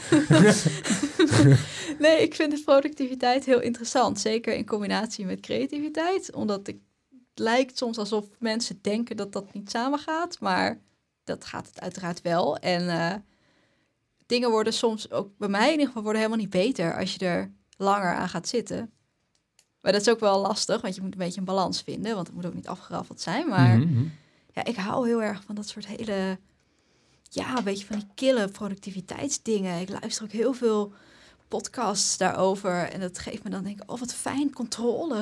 [1.99, 4.21] Nee, ik vind de productiviteit heel interessant.
[4.21, 6.35] Zeker in combinatie met creativiteit.
[6.35, 6.77] Omdat ik,
[7.39, 10.41] lijkt soms alsof mensen denken dat dat niet samengaat.
[10.41, 10.81] Maar
[11.25, 12.57] dat gaat het uiteraard wel.
[12.57, 13.15] En eh,
[14.27, 17.27] dingen worden soms, ook bij mij in ieder geval, worden helemaal niet beter als je
[17.27, 18.91] er langer aan gaat zitten.
[19.81, 22.15] Maar dat is ook wel lastig, want je moet een beetje een balans vinden.
[22.15, 23.49] Want het moet ook niet afgeraffeld zijn.
[23.49, 24.05] Maar Mhm.
[24.53, 26.39] ja, ik hou heel erg van dat soort hele,
[27.31, 29.81] ja, een beetje van die kille productiviteitsdingen.
[29.81, 30.93] Ik luister ook heel veel
[31.49, 32.75] podcasts daarover.
[32.93, 35.17] En dat geeft me dan denk ik, oh wat fijn, controle.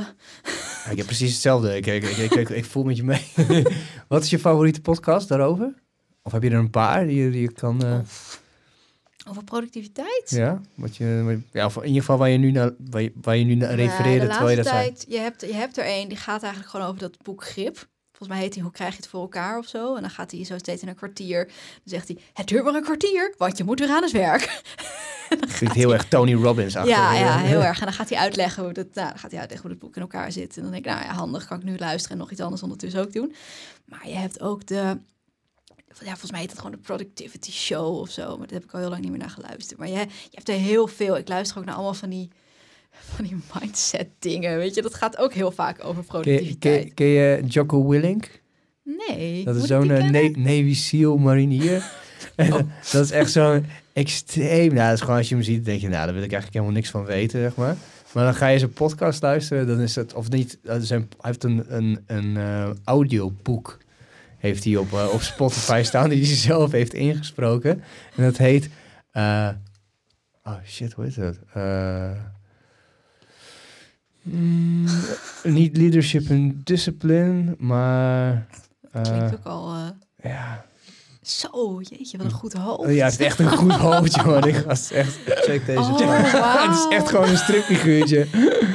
[0.84, 1.76] Ja, ik heb precies hetzelfde.
[1.76, 3.26] Ik, ik, ik, ik, voel met je mee.
[4.08, 5.74] Wat is je favoriete podcast daarover?
[6.22, 7.84] Of heb je er een paar die, je- die je kan...
[7.84, 7.98] eh,
[9.28, 10.30] Over productiviteit?
[10.30, 13.44] ja, wat je, ja, in ieder geval waar je nu naar, waar je, waar je
[13.44, 14.84] nu naar de terwijl je dat zei.
[14.88, 17.88] tijd, je hebt, je hebt er een, die gaat eigenlijk gewoon over dat boek Grip.
[18.12, 19.94] Volgens mij heet hij Hoe krijg je het voor elkaar of zo.
[19.94, 21.44] En dan gaat hij zo steeds in een kwartier.
[21.46, 21.54] Dan
[21.84, 24.62] zegt hij, het duurt maar een kwartier, want je moet weer aan het werk.
[25.56, 26.92] Klinkt heel erg Tony Robbins achter.
[26.92, 27.78] Ja, ja, heel erg.
[27.78, 29.96] En dan gaat hij uitleggen hoe dat, nou, dan gaat hij uitleggen hoe het boek
[29.96, 30.56] in elkaar zit.
[30.56, 32.62] En dan denk ik, nou ja, handig, kan ik nu luisteren en nog iets anders
[32.62, 33.34] ondertussen ook doen.
[33.84, 34.98] Maar je hebt ook de,
[36.04, 38.36] ja, volgens mij heet het gewoon de Productivity Show of zo.
[38.36, 39.78] Maar daar heb ik al heel lang niet meer naar geluisterd.
[39.78, 41.16] Maar je, je hebt er heel veel.
[41.16, 42.30] Ik luister ook naar allemaal van die,
[42.90, 44.56] van die mindset dingen.
[44.56, 46.84] Weet je, dat gaat ook heel vaak over productiviteit.
[46.84, 48.42] ken, ken je Jocko Willink?
[48.82, 49.44] Nee.
[49.44, 51.90] Dat is zo'n eh, Navy SEAL marinier.
[52.36, 52.58] En, Oh.
[52.58, 54.74] eh, Dat is echt zo'n extreem...
[54.74, 56.52] Nou, dat is gewoon als je hem ziet, denk je, nou, daar wil ik eigenlijk
[56.52, 57.76] helemaal niks van weten, zeg maar.
[58.12, 60.98] Maar dan ga je zijn podcast luisteren, dan is het, of niet, dat is een,
[61.20, 63.78] hij heeft een, een, een eh, audioboek,
[64.38, 67.82] heeft hij op, eh, op Spotify staan, die hij zelf heeft ingesproken.
[68.16, 68.68] En dat heet,
[69.10, 69.48] eh,
[70.44, 71.36] oh shit, hoe heet dat?
[71.54, 72.10] Eh,
[74.22, 74.86] mm,
[75.44, 78.46] niet leadership en discipline, maar...
[78.92, 79.74] eh, Klinkt ook al...
[79.74, 80.64] eh, ja,
[81.26, 82.78] zo, jeetje, wat een goed hoofd.
[82.78, 84.40] Oh ja, het is echt een goed hoofdje, man.
[84.50, 85.18] Die gast is echt...
[85.26, 85.78] Check deze.
[85.80, 85.98] Oh.
[86.68, 88.26] Het is echt gewoon een stripfiguurtje.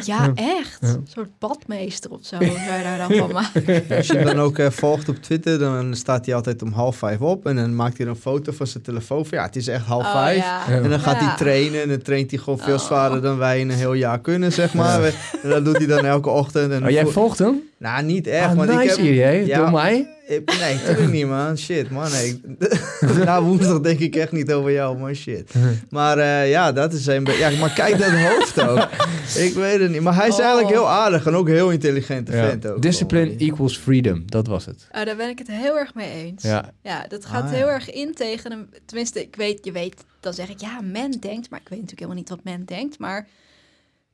[0.03, 0.77] Ja, echt.
[0.81, 0.87] Ja.
[0.87, 3.83] Een soort badmeester of zo zou je daar dan van maken.
[3.97, 6.95] Als je hem dan ook eh, volgt op Twitter, dan staat hij altijd om half
[6.95, 7.45] vijf op.
[7.45, 9.25] En dan maakt hij een foto van zijn telefoon.
[9.25, 10.37] Van, ja, het is echt half Oh, vijf.
[10.43, 10.67] ja.
[10.67, 11.25] En dan gaat Ja.
[11.27, 12.79] hij trainen en dan traint hij gewoon veel Oh.
[12.79, 15.03] zwaarder dan wij in een heel jaar kunnen, zeg maar.
[15.43, 16.71] En dat doet hij dan elke ochtend.
[16.71, 17.61] En Oh, jij vo- volgt hem?
[17.81, 18.97] Nou, niet echt, Ah, want nice ik heb...
[18.97, 19.31] hier, hè?
[19.31, 19.57] Ja.
[19.57, 20.07] Door mij?
[20.27, 21.57] ik- nee, natuurlijk niet, man.
[21.57, 22.11] Shit, man.
[22.11, 22.41] Nee.
[23.25, 25.13] Na woensdag denk ik echt niet over jou, man.
[25.13, 25.51] Shit.
[25.89, 27.39] Maar eh, ja, dat is een beetje...
[27.51, 28.87] Ja, maar kijk dat hoofd ook.
[29.47, 30.01] Ik weet het niet.
[30.01, 30.39] Maar hij is Oh.
[30.39, 32.47] eigenlijk heel aardig en ook heel intelligente Ja.
[32.49, 32.81] vent ook.
[32.81, 33.39] Discipline gewoon.
[33.51, 34.23] equals freedom.
[34.25, 34.87] Dat was het.
[34.91, 36.43] Oh, daar ben ik het heel erg mee eens.
[36.43, 36.71] Ja.
[36.83, 37.55] Ja, dat gaat Ah, ja.
[37.57, 38.69] heel erg in tegen een...
[38.85, 41.49] Tenminste, ik weet, je weet, dan zeg ik, ja, men denkt.
[41.49, 42.99] Maar ik weet natuurlijk helemaal niet wat men denkt.
[42.99, 43.27] Maar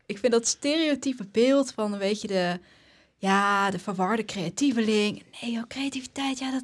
[0.06, 2.60] ik vind dat stereotype beeld van, een beetje de...
[3.20, 5.24] Ja, de verwarde creatieveling.
[5.42, 6.64] Nee, joh, creativiteit, ja, dat...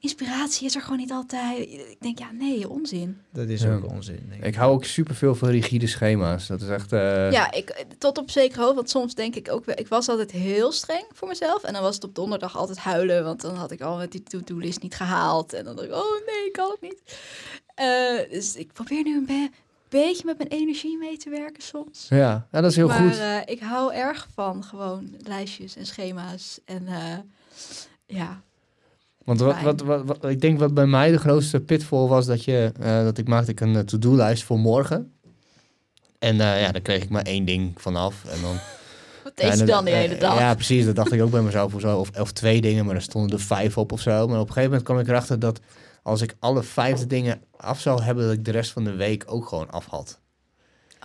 [0.00, 1.58] Inspiratie is er gewoon niet altijd.
[1.68, 3.20] Ik denk, ja, nee, onzin.
[3.32, 3.74] Dat is Ja.
[3.74, 4.46] ook onzin, denk ik.
[4.46, 6.46] Ik hou ook superveel van rigide schema's.
[6.46, 6.92] Dat is echt...
[6.92, 8.74] eh, Ja, ik, tot op zekere hoogte.
[8.74, 9.64] Want soms denk ik ook...
[9.64, 11.62] wel- Ik was altijd heel streng voor mezelf.
[11.62, 13.24] En dan was het op donderdag altijd huilen.
[13.24, 15.52] Want dan had ik al met die to-do-list niet gehaald.
[15.52, 17.02] En dan dacht ik, oh nee, ik kan het niet.
[17.74, 19.50] Eh, dus ik probeer nu een be-
[20.00, 22.06] beetje met mijn energie mee te werken soms.
[22.08, 23.18] Ja, ja, dat is heel maar goed.
[23.18, 26.60] eh, ik hou erg van gewoon lijstjes en schema's.
[26.64, 27.18] En eh,
[28.06, 28.40] ja,
[29.24, 32.44] Want wat, wat, wat, wat- ik denk wat bij mij de grootste pitfall was dat,
[32.44, 35.12] je, eh, dat ik maakte ik een eh, to-do-lijst voor morgen.
[36.18, 38.24] En ja, daar kreeg ik maar één ding vanaf.
[38.24, 38.50] En dan,
[39.24, 40.38] wat ja, deed je dan de hele dag?
[40.38, 40.84] Ja, precies.
[40.84, 41.74] Dat dacht ik ook bij mezelf.
[41.74, 41.98] Of, zo.
[41.98, 44.10] Of, of twee dingen, maar er stonden er vijf op of zo.
[44.10, 45.60] Maar op een gegeven moment kwam ik erachter dat
[46.02, 49.24] als ik alle vijfde dingen af zou hebben, dat ik de rest van de week
[49.26, 50.20] ook gewoon af had.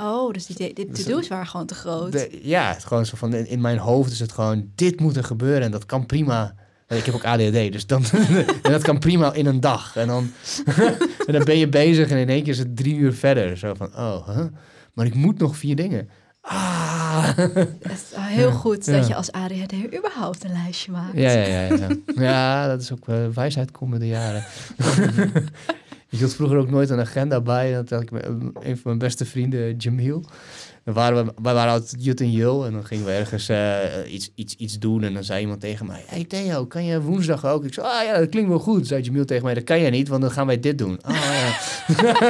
[0.02, 2.12] Oh, dus die, die Dus, to-do's waren gewoon te groot.
[2.12, 5.18] De- ja, het gewoon zo van in, in mijn hoofd is het gewoon dit moet
[5.18, 6.56] er gebeuren en dat kan prima.
[6.88, 8.04] Ik heb ook ADHD, dus dan
[8.64, 9.96] en dat kan prima in een dag.
[9.96, 10.32] En dan,
[11.28, 13.58] en dan ben je bezig en in één keer is het drie uur verder.
[13.58, 14.46] Zo van, oh, huh?
[14.94, 16.10] maar ik moet nog vier dingen.
[16.50, 17.28] Ah.
[17.36, 18.92] Het is heel goed Ja.
[18.98, 21.18] dat je als ADHD überhaupt een lijstje maakt.
[21.18, 21.88] Ja, ja, ja, ja.
[22.16, 24.44] Ja, dat is ook uh, wijsheid komende jaren.
[26.10, 27.74] ik hield vroeger ook nooit een agenda bij.
[27.74, 30.26] Dat had ik met een van mijn beste vrienden, Jamil.
[30.84, 32.66] Dan waren we, wij waren altijd Jut en Jul.
[32.66, 33.78] En dan gingen we ergens uh,
[34.14, 35.04] iets, iets, iets doen.
[35.04, 36.04] En dan zei iemand tegen mij...
[36.06, 37.66] Hey Theo, kan je woensdag ook?
[37.66, 38.88] Ik zei, ah ja, dat klinkt wel goed.
[38.88, 41.00] Zei Jamil tegen mij, dat kan jij niet, want dan gaan wij dit doen.
[41.02, 41.52] Ah ja.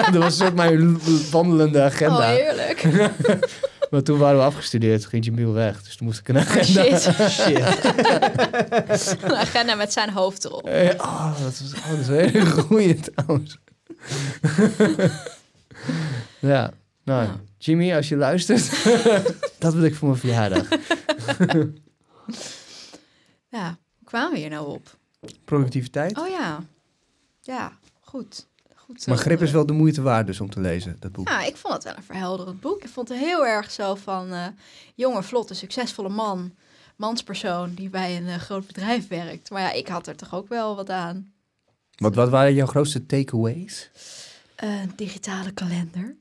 [0.11, 0.97] dat was soort mijn
[1.31, 2.17] wandelende agenda.
[2.17, 2.87] Oh, heerlijk.
[3.89, 5.83] Maar toen waren we afgestudeerd, ging Jamil weg.
[5.83, 6.63] Dus toen moest ik een Oh, agenda.
[6.99, 7.01] shit.
[7.29, 7.57] Shit.
[9.23, 10.65] Een agenda met zijn hoofd erop.
[10.67, 13.57] Eh, oh, dat is, oh, dat is een hele goeie trouwens.
[16.39, 16.71] ja,
[17.03, 17.39] nou, Ja.
[17.57, 18.69] Jimmy, als je luistert,
[19.59, 20.67] dat wil ik voor mijn verjaardag.
[23.49, 24.97] Ja, hoe kwamen we hier nou op?
[25.45, 26.17] Productiviteit.
[26.17, 26.59] Oh ja.
[27.41, 27.71] Ja,
[28.01, 28.47] goed.
[28.87, 29.07] Goed.
[29.07, 31.27] Maar grip is wel de moeite waard dus om te lezen, dat boek.
[31.27, 32.83] Ja, ik vond het wel een verhelderend boek.
[32.83, 34.45] Ik vond het heel erg zo van eh,
[34.95, 36.53] jonge, vlotte, succesvolle man,
[36.95, 39.49] manspersoon die bij een eh, groot bedrijf werkt.
[39.49, 41.31] Maar ja, ik had er toch ook wel wat aan.
[41.95, 43.89] Wat, wat waren jouw grootste takeaways?
[44.55, 46.15] Een digitale kalender.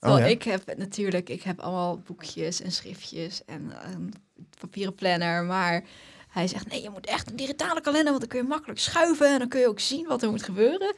[0.00, 0.24] Oh, ja?
[0.24, 4.14] ik heb natuurlijk, ik heb allemaal boekjes en schriftjes en eh, een
[4.60, 5.84] papieren planner, maar
[6.28, 9.32] hij zegt nee, je moet echt een digitale kalender, want dan kun je makkelijk schuiven
[9.32, 10.94] en dan kun je ook zien wat er moet gebeuren.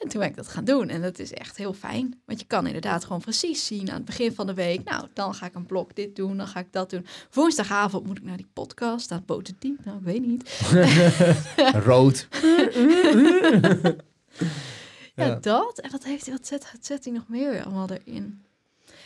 [0.00, 2.46] En toen ben ik dat gaan doen en dat is echt heel fijn, want je
[2.46, 5.54] kan inderdaad gewoon precies zien aan het begin van de week, nou, dan ga ik
[5.54, 7.06] een blok dit doen, dan ga ik dat doen.
[7.30, 10.60] Woensdagavond moet ik naar die podcast, staat boten die, nou, ik weet niet.
[11.84, 12.28] Rood.
[15.14, 15.34] Ja, Ja.
[15.34, 15.78] dat.
[15.80, 18.42] En wat heeft hij, wat zet, wat zet hij nog meer allemaal erin?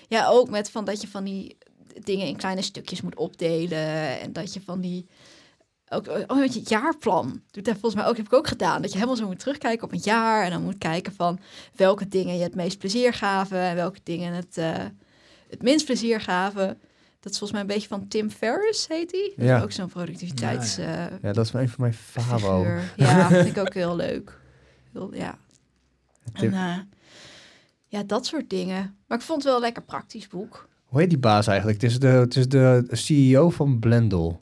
[0.09, 1.57] Ja, ook met van dat je van die
[2.05, 4.21] dingen in kleine stukjes moet opdelen.
[4.21, 5.07] En dat je van die.
[5.95, 7.43] Ook, oh, met je jaarplan.
[7.51, 8.81] Doet dat volgens mij ook, heb ik ook gedaan.
[8.83, 10.45] Dat je helemaal zo moet terugkijken op een jaar.
[10.45, 11.39] En dan moet kijken van
[11.75, 13.59] welke dingen je het meest plezier gaven.
[13.59, 14.73] En welke dingen het, eh,
[15.51, 16.67] het minst plezier gaven.
[17.21, 19.33] Dat is volgens mij een beetje van Tim Ferriss, heet hij.
[19.37, 19.57] Dat Ja.
[19.57, 20.79] is ook zo'n productiviteits...
[20.79, 20.87] eh,
[21.23, 22.37] Ja, dat is een van mijn favo.
[22.63, 22.93] figuur.
[22.97, 24.39] Ja, vind ik ook heel leuk.
[24.93, 25.39] Heel, ja.
[26.33, 26.77] Tim- En, eh,
[27.87, 28.97] ja, dat soort dingen.
[29.07, 30.69] Maar ik vond het wel een lekker praktisch boek.
[30.85, 31.81] Hoe heet die baas eigenlijk?
[31.81, 34.41] Het is de, het is de CEO van Blendel.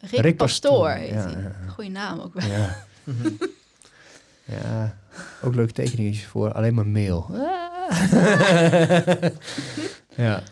[0.00, 1.52] Rick, Rick Pastoor Pastoor.
[1.68, 2.48] Goeie naam ook wel.
[2.48, 2.76] Ja.
[4.62, 4.96] ja,
[5.42, 6.52] ook leuke tekeningetjes voor.
[6.52, 7.26] Alleen maar mail.
[10.26, 10.42] ja.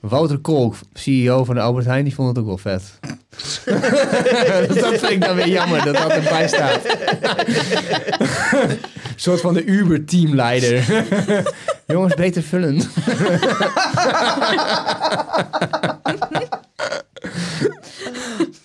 [0.00, 2.98] Wouter Kolk, CEO van de Albert Heijn, die vond het ook wel vet.
[4.80, 6.84] dat vind ik dan weer jammer dat dat erbij staat.
[8.52, 8.78] Een
[9.16, 11.04] soort van de Uber-teamleider.
[11.86, 12.82] Jongens, beter vullen.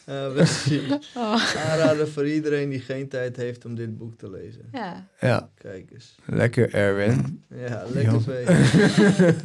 [0.35, 0.81] Precies.
[1.15, 4.61] Oh, Aanraden voor iedereen die geen tijd heeft om dit boek te lezen.
[4.71, 5.07] ja.
[5.19, 6.15] Ja, Kijk eens.
[6.25, 7.43] lekker Erwin.
[7.67, 8.19] Ja, lekker Ja.
[8.19, 8.45] twee.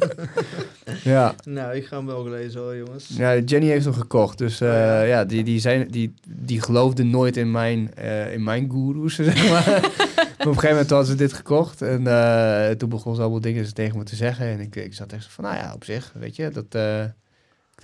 [1.03, 1.35] Ja.
[1.43, 3.07] nou, ik ga hem wel lezen hoor, jongens.
[3.17, 4.37] Ja, Jenny heeft hem gekocht.
[4.37, 5.01] Dus eh, Oh, ja.
[5.01, 9.49] ja, die, die, zijn, die, die geloofde nooit in mijn, eh, in mijn goeroes, zeg
[9.49, 9.65] maar.
[9.67, 9.85] maar
[10.39, 11.81] op een gegeven moment hadden ze dit gekocht.
[11.81, 14.45] En eh, toen begon ze allemaal dingen tegen me te zeggen.
[14.45, 16.49] En ik, ik zat echt zo van, nou ja, op zich, weet je.
[16.49, 17.03] Dat, eh,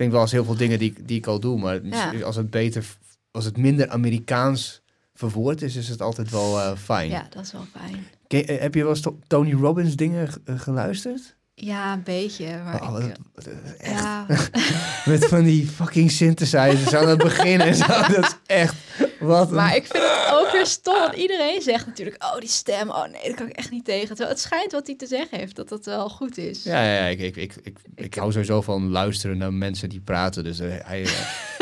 [0.00, 1.58] denk wel eens heel veel dingen die, ik- die ik al doe.
[1.58, 2.12] Maar Ja.
[2.22, 2.84] als het beter,
[3.30, 4.82] als het minder Amerikaans
[5.14, 7.10] verwoord is, is het altijd wel eh, fijn.
[7.10, 8.04] ja, dat is wel fijn.
[8.26, 11.36] Ken- eh, heb je wel eens to- Tony Robbins dingen ge- eh, geluisterd?
[11.62, 12.46] Ja, een beetje.
[12.64, 13.46] Maar Oh, ik, dat-
[13.78, 14.26] eh, ja,
[15.12, 17.86] Met van die fucking synthesizers aan het begin en zo.
[18.14, 18.74] Dat is echt...
[19.20, 20.94] Wat een- maar ik vind het ook weer stom.
[20.98, 24.06] Want iedereen zegt natuurlijk, oh die stem, oh nee, dat kan ik echt niet tegen.
[24.08, 26.62] Terwijl het schijnt wat hij te zeggen heeft, dat dat wel goed is.
[26.64, 30.44] Ja, ja, ik, ik, ik, ik, ik hou sowieso van luisteren naar mensen die praten.
[30.44, 31.10] Dus eh, hij, eh,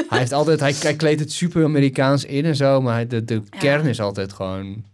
[0.08, 0.60] hij heeft altijd...
[0.60, 2.80] Hij, hij kleedt het super Amerikaans in en zo.
[2.80, 3.58] Maar hij- de, de Ja.
[3.58, 4.84] kern is altijd gewoon...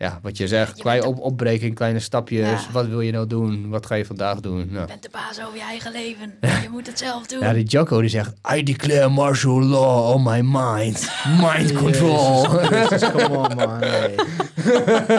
[0.00, 0.76] Ja, wat je zegt.
[0.76, 2.46] Je Klein op, opbreken in kleine stapjes.
[2.46, 2.72] Ja.
[2.72, 3.68] Wat wil je nou doen?
[3.68, 4.68] Wat ga je vandaag doen?
[4.70, 4.80] Nou.
[4.80, 6.34] Je bent de baas over je eigen leven.
[6.40, 7.40] Je moet het zelf doen.
[7.40, 8.32] Ja, die Jocko die zegt...
[8.54, 11.10] I declare martial law on my mind.
[11.40, 12.60] Mind control.
[12.70, 13.78] Jezus come on man.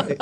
[0.08, 0.16] Nee.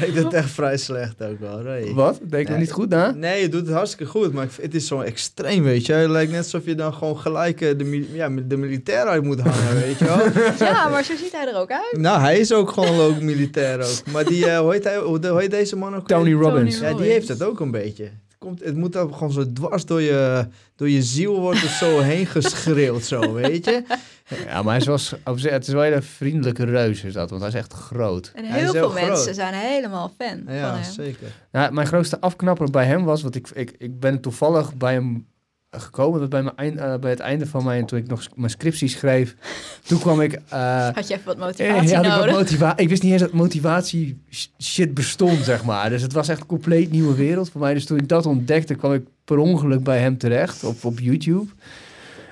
[0.06, 1.58] ik doe het echt vrij slecht ook wel.
[1.58, 1.94] Nee.
[1.94, 2.18] Wat?
[2.22, 2.58] Denk ik Nee.
[2.58, 3.10] niet goed na?
[3.10, 5.92] Nee, je doet het hartstikke goed, maar het is zo extreem, weet je.
[5.92, 9.40] Het lijkt net alsof je dan gewoon gelijk eh, de, ja, de militair uit moet
[9.40, 10.18] hangen, weet je wel.
[10.68, 11.96] Ja, maar zo ziet hij er ook uit.
[12.00, 14.12] Nou, hij is ook gewoon ook militair ook.
[14.12, 16.06] Maar die, eh hoe, heet hij, hoe, hoe heet deze man ook?
[16.08, 16.32] Tony?
[16.32, 16.78] Robbins.
[16.78, 18.02] Tony Ja, die heeft het ook een beetje.
[18.04, 21.98] Het, komt, het moet ook gewoon zo dwars door je, door je ziel worden zo
[22.00, 23.82] heen geschreeuwd, zo, weet je.
[24.48, 27.04] Ja, maar hij is wel, s- op zich- het is wel een hele vriendelijke reus
[27.04, 28.32] is dat, want hij is echt groot.
[28.34, 30.92] En heel veel mensen zijn helemaal fan Ja, van hem.
[30.92, 31.28] zeker.
[31.52, 35.26] Nou, mijn grootste afknapper bij hem was, want ik, ik, ik ben toevallig bij hem
[35.70, 38.50] gekomen, dat bij, mijn eind, eh, bij het einde van mijn, toen ik nog mijn
[38.50, 39.34] scriptie schreef,
[39.86, 40.32] toen kwam ik...
[40.48, 42.32] eh, Had je even wat eh, motivatie ik, wat nodig?
[42.34, 45.90] motiva ik wist niet eens dat motivatie sh- shit bestond, zeg maar.
[45.90, 47.74] Dus het was echt een compleet nieuwe wereld voor mij.
[47.74, 51.46] Dus toen ik dat ontdekte, kwam ik per ongeluk bij hem terecht op, op YouTube.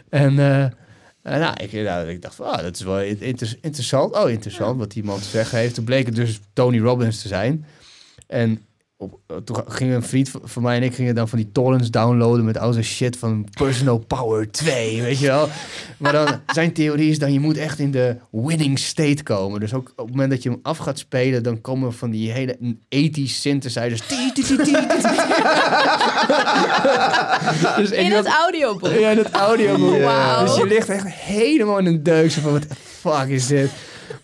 [0.08, 0.38] En
[1.22, 4.14] eh, nou, ik, nou, ik dacht van, ah, dat is wel in- inter- interessant.
[4.16, 5.74] Oh, interessant wat die man te zeggen heeft.
[5.74, 7.66] Toen bleek het dus Tony Robbins te zijn.
[8.26, 8.62] En
[9.02, 11.90] op, eh, toen ging een vriend van- mij en ik gingen dan van die torrents
[11.90, 15.48] downloaden met al zijn shit van Personal Power 2, weet je wel.
[15.96, 19.60] Maar dan, zijn theorie is dan, je moet echt in de winning state komen.
[19.60, 22.30] Dus ook op het moment dat je hem af gaat spelen, dan komen van die
[22.32, 22.56] hele
[22.88, 24.00] 80 synthesizers.
[27.76, 28.90] Dus ik In het audioboek.
[28.98, 29.98] Ja, in het audioboek.
[30.40, 32.30] Dus je ligt echt helemaal in een deuk.
[32.30, 32.66] Zo van, wat
[33.00, 33.70] fuck is dit?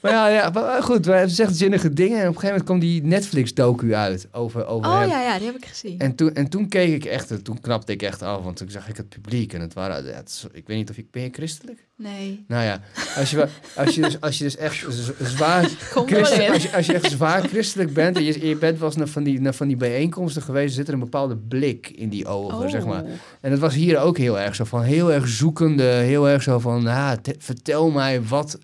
[0.01, 2.17] Maar ja, ja maar goed, wij zeggen zinnige dingen.
[2.21, 5.09] En op een gegeven moment kwam die Netflix-docu uit over, over Oh hem.
[5.09, 5.99] ja, ja, die heb ik gezien.
[5.99, 8.43] En toen, en toen keek ik echt, toen knapte ik echt af.
[8.43, 9.53] Want toen zag ik het publiek.
[9.53, 11.87] En het waren, ja, het ik weet niet of ik, ben je christelijk?
[12.03, 12.45] Nee.
[12.49, 12.81] Nou ja,
[13.17, 13.47] als je,
[13.77, 14.85] als je, dus, als je dus echt
[15.23, 15.65] zwaar
[16.07, 18.97] christelijk, als je, als je echt zwaar christelijk bent en je, je bent wel eens
[18.97, 22.27] naar van, die, naar van die bijeenkomsten geweest, zit er een bepaalde blik in die
[22.27, 22.71] ogen, Oh.
[22.71, 23.05] zeg maar.
[23.41, 26.59] En het was hier ook heel erg zo van, heel erg zoekende, heel erg zo
[26.59, 28.59] van, ah, te- vertel mij wat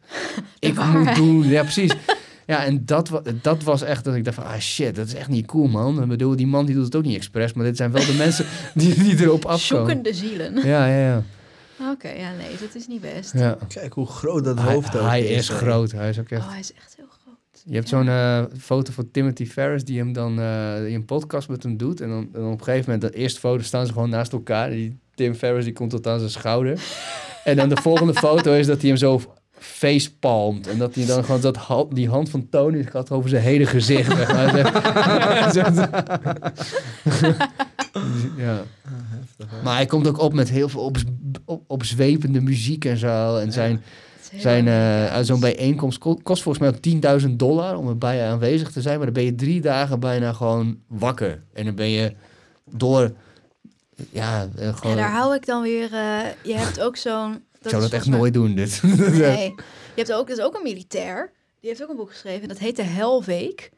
[0.59, 1.49] ik moet doen.
[1.49, 1.93] Ja, precies.
[2.47, 5.15] Ja, en dat, wa- dat was echt dat ik dacht van, ah shit, dat is
[5.15, 6.03] echt niet cool, man.
[6.03, 8.13] Ik bedoel, die man die doet het ook niet expres, maar dit zijn wel de
[8.19, 9.87] mensen die, die erop afkomen.
[9.87, 10.55] Zoekende zielen.
[10.55, 11.23] Ja, ja, ja.
[11.93, 13.33] Oké, ja, nee, dat is niet best.
[13.33, 13.57] ja.
[13.69, 15.31] Kijk hoe groot dat Hij, hoofd ook hij is.
[15.39, 15.55] is hè.
[15.55, 16.43] groot, hij is ook echt...
[16.43, 17.63] Oh, hij is echt heel groot.
[17.65, 17.97] Je hebt Ja.
[17.97, 21.77] zo'n eh, foto van Timothy Ferris die hem dan eh, die een podcast met hem
[21.77, 22.01] doet.
[22.01, 24.69] En dan, en op een gegeven moment, de eerste foto staan ze gewoon naast elkaar.
[24.71, 26.81] En die Tim Ferris die komt tot aan zijn schouder.
[27.45, 29.21] En dan de volgende foto is dat hij hem zo
[29.59, 30.67] facepalmt.
[30.67, 33.67] En dat hij dan gewoon dat hand, die hand van Tony gaat over zijn hele
[33.67, 34.13] gezicht.
[38.37, 38.63] ja.
[39.65, 40.97] Maar hij komt ook op met heel veel op,
[41.45, 43.37] op, opzwepende muziek en zo.
[43.37, 43.83] En zijn,
[44.37, 48.81] zijn eh, zo'n bijeenkomst ko- kost volgens mij ook 10.000 dollar om erbij aanwezig te
[48.81, 48.97] zijn.
[48.97, 51.43] Maar dan ben je drie dagen bijna gewoon wakker.
[51.53, 52.15] En dan ben je
[52.71, 53.13] door...
[54.11, 54.97] Ja, eh, Ja, gewoon...
[54.97, 55.93] daar hou ik dan weer...
[55.93, 57.35] eh, je hebt ook zo'n...
[57.63, 58.81] ik zou dat echt nooit doen, dit.
[59.13, 59.55] Nee.
[59.95, 61.31] Je hebt ook, is ook een militair.
[61.61, 62.49] Die heeft ook een boek geschreven.
[62.49, 63.71] Dat heet de Helweek.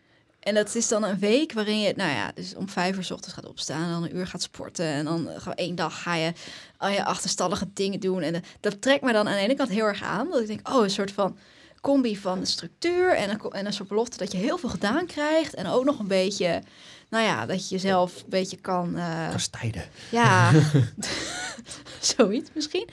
[0.47, 3.11] En dat is dan een week waarin je, nou ja, dus om vijf uur 's
[3.11, 3.83] ochtends gaat opstaan.
[3.83, 4.87] En dan een uur gaat sporten.
[4.87, 6.33] En dan gewoon één dag ga je
[6.77, 8.23] al je achterstallige dingen doen.
[8.23, 10.31] En eh, dat trekt me dan aan de ene kant heel erg aan.
[10.31, 11.37] Dat ik denk, oh, een soort van
[11.81, 13.15] combi van structuur.
[13.17, 15.55] En een, en een soort belofte dat je heel veel gedaan krijgt.
[15.55, 16.63] En ook nog een beetje,
[17.09, 18.97] nou ja, dat je jezelf een beetje kan...
[18.97, 19.85] eh, Kastijden.
[20.11, 20.51] ja,
[22.17, 22.89] zoiets misschien.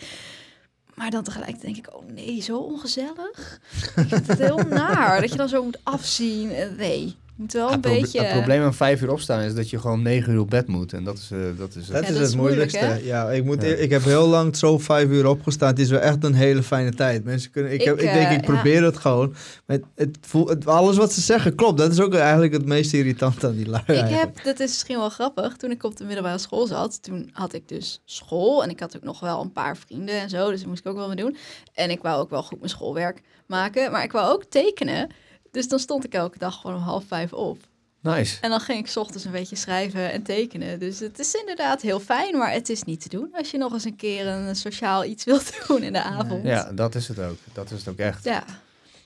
[0.94, 3.60] Maar dan tegelijk denk ik, oh nee, zo ongezellig.
[3.96, 6.52] Ik vind het heel naar dat je dan zo moet afzien.
[6.52, 8.22] Eh, Nee, moet wel een het, proble- beetje...
[8.24, 10.94] het probleem aan vijf uur opstaan is dat je gewoon negen uur op bed moet.
[10.94, 11.30] En dat is...
[11.32, 13.08] eh, dat is Dat Ja, is dat het is moeilijk, moeilijkste.
[13.08, 13.68] ja, ik, moet, Ja.
[13.68, 15.68] eer- ik heb heel lang zo vijf uur opgestaan.
[15.70, 17.24] Het is wel echt een hele fijne tijd.
[17.24, 19.36] Mensen kunnen, ik, Ik, heb, ik denk, eh, ik probeer het gewoon.
[19.66, 21.78] Maar het, het voel, het, alles wat ze zeggen klopt.
[21.78, 23.84] Dat is ook eigenlijk het meest irritant aan die lui.
[23.84, 24.20] Ik eigenlijk.
[24.36, 27.54] heb, dat is misschien wel grappig, toen ik op de middelbare school zat, toen had
[27.54, 30.60] ik dus school en ik had ook nog wel een paar vrienden en zo, dus
[30.60, 31.38] dat moest ik ook wel mee doen.
[31.74, 35.10] En ik wou ook wel goed mijn schoolwerk maken, maar ik wou ook tekenen.
[35.54, 37.58] Dus dan stond ik elke dag gewoon om half vijf op.
[38.02, 38.38] Nice.
[38.42, 40.80] En dan ging ik 's ochtends een beetje schrijven en tekenen.
[40.80, 43.74] Dus het is inderdaad heel fijn, maar het is niet te doen als je nog
[43.74, 46.44] eens een keer een sociaal iets wilt doen in de avond.
[46.44, 47.38] Ja, dat is het ook.
[47.54, 48.24] Dat is het ook echt.
[48.24, 48.44] Ja.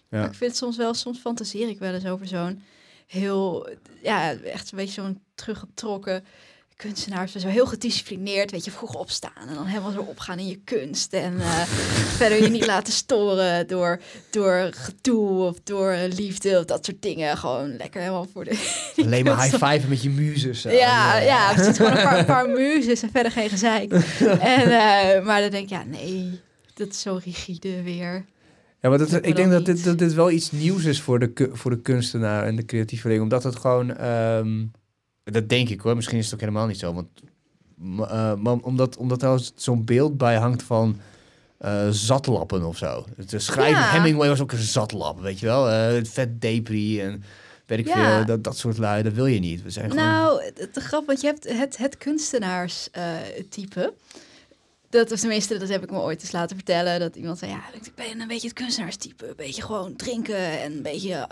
[0.09, 0.25] Ja.
[0.25, 2.61] Ik vind soms wel, soms fantaseer ik wel eens over zo'n
[3.07, 3.69] heel,
[4.01, 6.25] ja, echt een beetje zo'n teruggetrokken
[6.77, 7.29] kunstenaar.
[7.29, 11.13] Zo heel gedisciplineerd, weet je, vroeg opstaan en dan helemaal zo opgaan in je kunst.
[11.13, 11.61] En eh,
[12.19, 13.99] verder je niet laten storen door,
[14.29, 17.37] door gedoe of door liefde of dat soort dingen.
[17.37, 18.81] Gewoon lekker helemaal voor de...
[19.05, 20.61] Alleen maar high five met je muzes.
[20.61, 21.77] Ja, ja, precies.
[21.77, 23.91] Gewoon een paar, een paar muzes en verder geen gezeik.
[24.39, 26.39] En, eh, maar dan denk ik, ja, nee,
[26.73, 28.25] dat is zo rigide weer.
[28.81, 31.19] Ja, maar dat, Dat ik denk dat dit, dat dit wel iets nieuws is voor
[31.19, 33.21] de, voor de kunstenaar en de creatieveling.
[33.21, 33.97] Omdat het gewoon...
[33.97, 34.65] ehm,
[35.31, 36.93] dat denk ik hoor, misschien is het ook helemaal niet zo.
[36.93, 37.07] Want,
[38.09, 40.99] eh, maar omdat, omdat er zo'n beeld bij hangt van
[41.57, 43.05] eh, zatlappen of zo.
[43.15, 43.89] Het eh, schrijven, Ja.
[43.89, 45.69] Hemingway was ook een zatlap, weet je wel.
[45.69, 47.23] Eh, vet depri en
[47.65, 47.93] weet ik Ja.
[48.15, 48.25] veel.
[48.25, 49.63] Dat, dat soort lui, dat wil je niet.
[49.63, 50.05] We zijn gewoon...
[50.05, 53.93] Nou, het te grappig, want je hebt het, het kunstenaarstype.
[54.89, 56.99] Dat is tenminste, dat heb ik me ooit eens laten vertellen.
[56.99, 59.27] Dat iemand zei, ja, ik ben een beetje het kunstenaarstype.
[59.27, 61.23] Een beetje gewoon drinken en een beetje eh,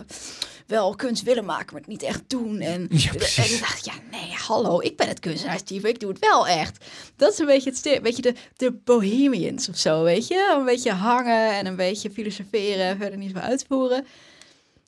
[0.67, 2.59] wel kunst willen maken, maar het niet echt doen.
[2.59, 5.89] En, Ja, en ik dacht, ja, nee, hallo, ik ben het kunstenaarstype.
[5.89, 6.85] Ik doe het wel echt.
[7.15, 10.55] Dat is een beetje het beetje de, de bohemians of zo, weet je?
[10.57, 14.05] Een beetje hangen en een beetje filosoferen en verder niet zo uitvoeren.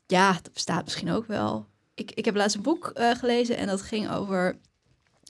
[0.08, 1.66] Ja, dat bestaat misschien ook wel.
[1.94, 4.58] Ik, ik heb laatst een boek eh, gelezen en dat ging over...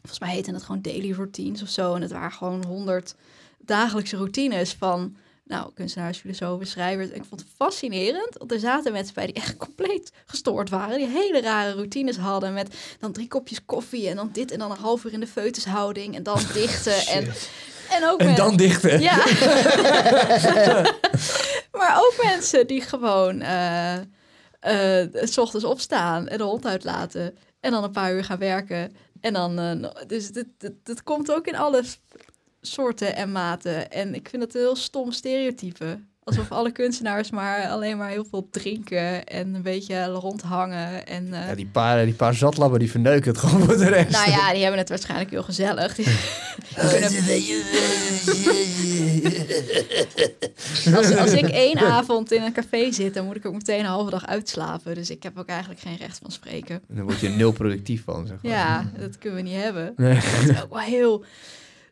[0.07, 1.95] Volgens mij heette het gewoon daily routines of zo.
[1.95, 3.15] En het waren gewoon honderd
[3.59, 5.15] dagelijkse routines van...
[5.45, 7.09] Nou, kunstenaars, filosofen, schrijvers.
[7.09, 8.35] En ik vond het fascinerend.
[8.37, 10.97] Want er zaten mensen bij die echt compleet gestoord waren.
[10.97, 12.53] Die hele rare routines hadden.
[12.53, 14.51] Met dan drie kopjes koffie en dan dit.
[14.51, 16.15] En dan een half uur in de foetushouding.
[16.15, 17.05] En dan dichten.
[17.07, 17.33] en,
[17.89, 18.99] en ook En met- dan dichten.
[19.01, 19.15] ja.
[21.79, 23.95] maar ook mensen die gewoon eh
[24.59, 27.37] eh, s ochtends opstaan en de hond uitlaten.
[27.59, 28.95] En dan een paar uur gaan werken.
[29.27, 30.31] En dan, eh, no- dus
[30.83, 31.83] dit komt ook in alle
[32.61, 33.91] soorten en maten.
[33.91, 35.99] En ik vind het een heel stom stereotype.
[36.27, 41.07] Alsof alle kunstenaars maar alleen maar heel veel drinken en een beetje rondhangen.
[41.07, 44.09] En, eh, Ja, die paar, die paar zatlabben die verneuken het gewoon voor de rest.
[44.11, 45.95] nou ja, die hebben het waarschijnlijk heel gezellig.
[45.95, 46.05] Die-
[50.95, 53.85] als, als ik één avond in een café zit, dan moet ik ook meteen een
[53.85, 54.95] halve dag uitslapen.
[54.95, 56.81] Dus ik heb ook eigenlijk geen recht van spreken.
[56.87, 58.51] Dan word je nul productief van, zeg maar.
[58.51, 59.93] Ja, dat kunnen we niet hebben.
[59.95, 60.13] Nee.
[60.13, 61.23] Het is ook wel heel...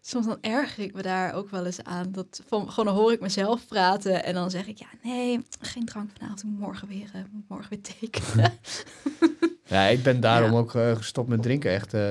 [0.08, 2.12] Soms dan erger ik me daar ook wel eens aan.
[2.12, 4.78] Dat van, gewoon dan hoor ik mezelf praten en dan zeg ik...
[4.78, 6.40] Ja, nee, geen drank vanavond.
[6.44, 8.54] Ik moet morgen weer, moet morgen weer tekenen.
[9.68, 10.58] Ja, ik ben daarom Ja.
[10.58, 12.02] ook eh, gestopt met drinken, echt eh,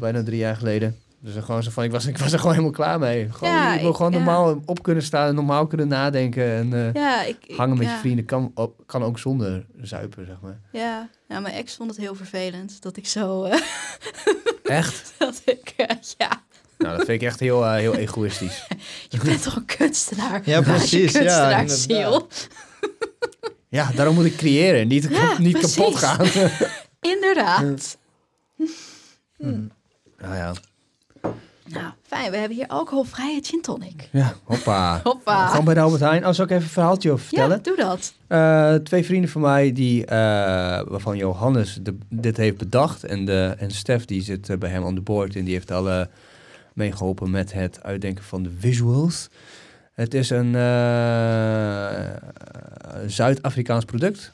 [0.00, 0.96] bijna drie jaar geleden.
[1.20, 3.32] Dus gewoon zo van, ik was, ik was er gewoon helemaal klaar mee.
[3.32, 4.16] Gewoon, Ja, ik wil ik- gewoon ja.
[4.18, 6.44] normaal op kunnen staan en normaal kunnen nadenken.
[6.72, 6.94] En
[7.28, 10.60] ik, hangen met je vrienden kan, ook- kan ook zonder zuipen, zeg maar.
[10.72, 13.48] Ja, ja, mijn ex vond het heel vervelend dat ik zo...
[14.62, 15.14] Echt?
[15.18, 15.74] dat ik,
[16.18, 16.42] ja,
[16.78, 18.66] Nou, dat vind ik echt heel, eh, heel egoïstisch.
[19.08, 20.42] je bent toch een kunstenaar?
[20.44, 22.28] Ja, precies, ja, kunstenaarsziel?
[23.68, 26.26] Ja, daarom moet ik creëren, niet, Ja, niet kapot gaan.
[27.14, 27.98] Inderdaad.
[30.18, 30.52] nou ja.
[31.68, 32.30] Nou, fijn.
[32.30, 34.08] We hebben hier alcoholvrije gin tonic.
[34.12, 35.00] Ja, hoppa.
[35.02, 35.46] Hoppa.
[35.46, 36.26] Gewoon bij de Albert Heijn.
[36.26, 37.56] Oh, zal ik even een verhaaltje over vertellen?
[37.56, 38.14] Ja, doe dat.
[38.26, 40.16] Eh, twee vrienden van mij, die, eh,
[40.86, 43.04] waarvan Johannes de, dit heeft bedacht.
[43.04, 45.36] En, de, en Stef, die zit bij hem aan de board.
[45.36, 46.08] En die heeft alle
[46.76, 49.28] meegeholpen met het uitdenken van de visuals.
[49.92, 52.10] Het is een eh,
[53.06, 54.32] Zuid-Afrikaans product.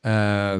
[0.00, 0.56] Eh,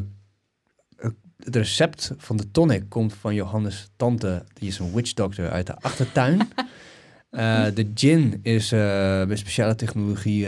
[1.37, 4.45] het recept van de tonic komt van Johannes' tante.
[4.53, 6.41] Die is een witch doctor uit de achtertuin.
[7.33, 8.71] Eh, de gin is
[9.27, 10.47] met speciale technologie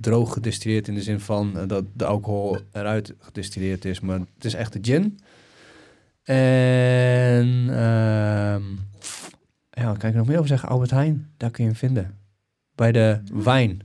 [0.00, 4.54] droog gedistilleerd in de zin van dat de alcohol eruit gedistilleerd is, maar het is
[4.54, 5.18] echt de gin.
[6.22, 8.62] En ehm,
[9.82, 10.68] ja, wat kan ik nog meer over zeggen?
[10.68, 12.18] Albert Heijn, daar kun je hem vinden.
[12.74, 13.80] Bij de wijn,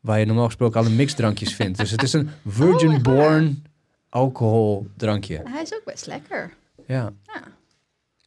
[0.00, 1.78] waar je normaal gesproken alle mixdrankjes vindt.
[1.78, 3.14] Dus het is een virgin echt waar?
[3.16, 3.62] born
[4.08, 5.40] alcoholdrankje.
[5.44, 6.52] Hij is ook best lekker.
[6.86, 7.12] Ja.
[7.22, 7.42] Ja.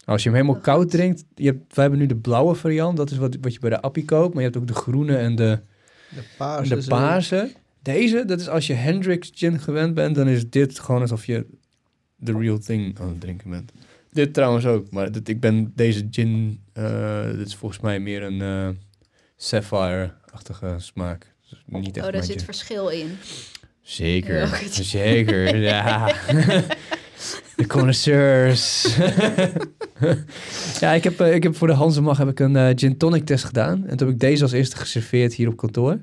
[0.04, 3.10] Als je hem helemaal koud drinkt, je hebt, wij hebben nu de blauwe variant, dat
[3.10, 5.34] is wat, wat je bij de appie koopt, maar je hebt ook de groene en
[5.34, 5.60] de,
[6.14, 6.76] De paarse.
[6.76, 7.52] de paarse.
[7.82, 11.46] Deze, dat is als je Hendrix gin gewend bent, dan is dit gewoon alsof je
[12.16, 13.72] de real thing aan het drinken bent.
[14.14, 18.22] Dit trouwens ook, maar dit, ik ben deze gin, eh, dit is volgens mij meer
[18.22, 18.68] een eh,
[19.36, 21.34] sapphire-achtige smaak.
[21.50, 22.44] Dus niet echt Oh, daar zit gin.
[22.44, 23.16] verschil in.
[23.82, 26.06] Zeker, zeker, ja.
[27.56, 28.96] De connoisseurs.
[30.80, 33.44] ja, ik heb, eh, ik heb voor de Hansemag heb ik een gin tonic test
[33.44, 33.86] gedaan.
[33.86, 36.00] En toen heb ik deze als eerste geserveerd hier op kantoor.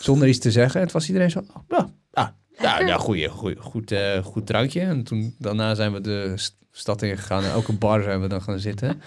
[0.00, 0.74] Zonder iets te zeggen.
[0.76, 2.28] En het was iedereen zo, oh, ja, ah,
[2.60, 4.80] ja, ja goeie, goeie, goed, goed drankje.
[4.80, 7.42] En toen, daarna zijn we de st- stad ingegaan.
[7.44, 9.00] En elke bar zijn we dan gaan zitten.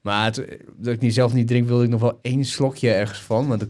[0.00, 0.36] Maar het,
[0.76, 3.46] dat ik niet zelf niet drink, wilde ik nog wel één slokje ergens van.
[3.48, 3.68] Want de,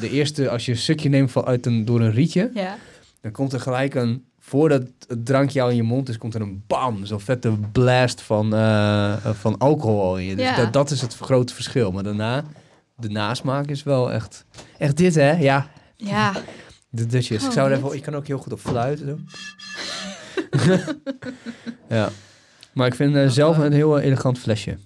[0.00, 2.50] de eerste, als je een stukje neemt van, uit een, door een rietje...
[2.54, 2.76] Ja.
[3.20, 6.40] Dan komt er gelijk een, voordat het drankje al in je mond is, komt er
[6.40, 10.36] een bam, zo'n vette blast van, eh, eh, van alcohol al in je.
[10.36, 10.56] Dus Ja.
[10.56, 11.92] dat, dat is het grote verschil.
[11.92, 12.44] Maar daarna,
[12.96, 14.44] de nasmaak is wel echt,
[14.78, 16.32] echt dit hè, ja, Ja.
[16.88, 17.42] de dutjes.
[17.42, 17.78] ik Oh, zou dit.
[17.78, 19.06] even, je kan ook heel goed op fluiten.
[19.06, 19.18] Zo.
[21.96, 22.08] ja,
[22.72, 24.78] maar ik vind eh, zelf een heel eh, elegant flesje.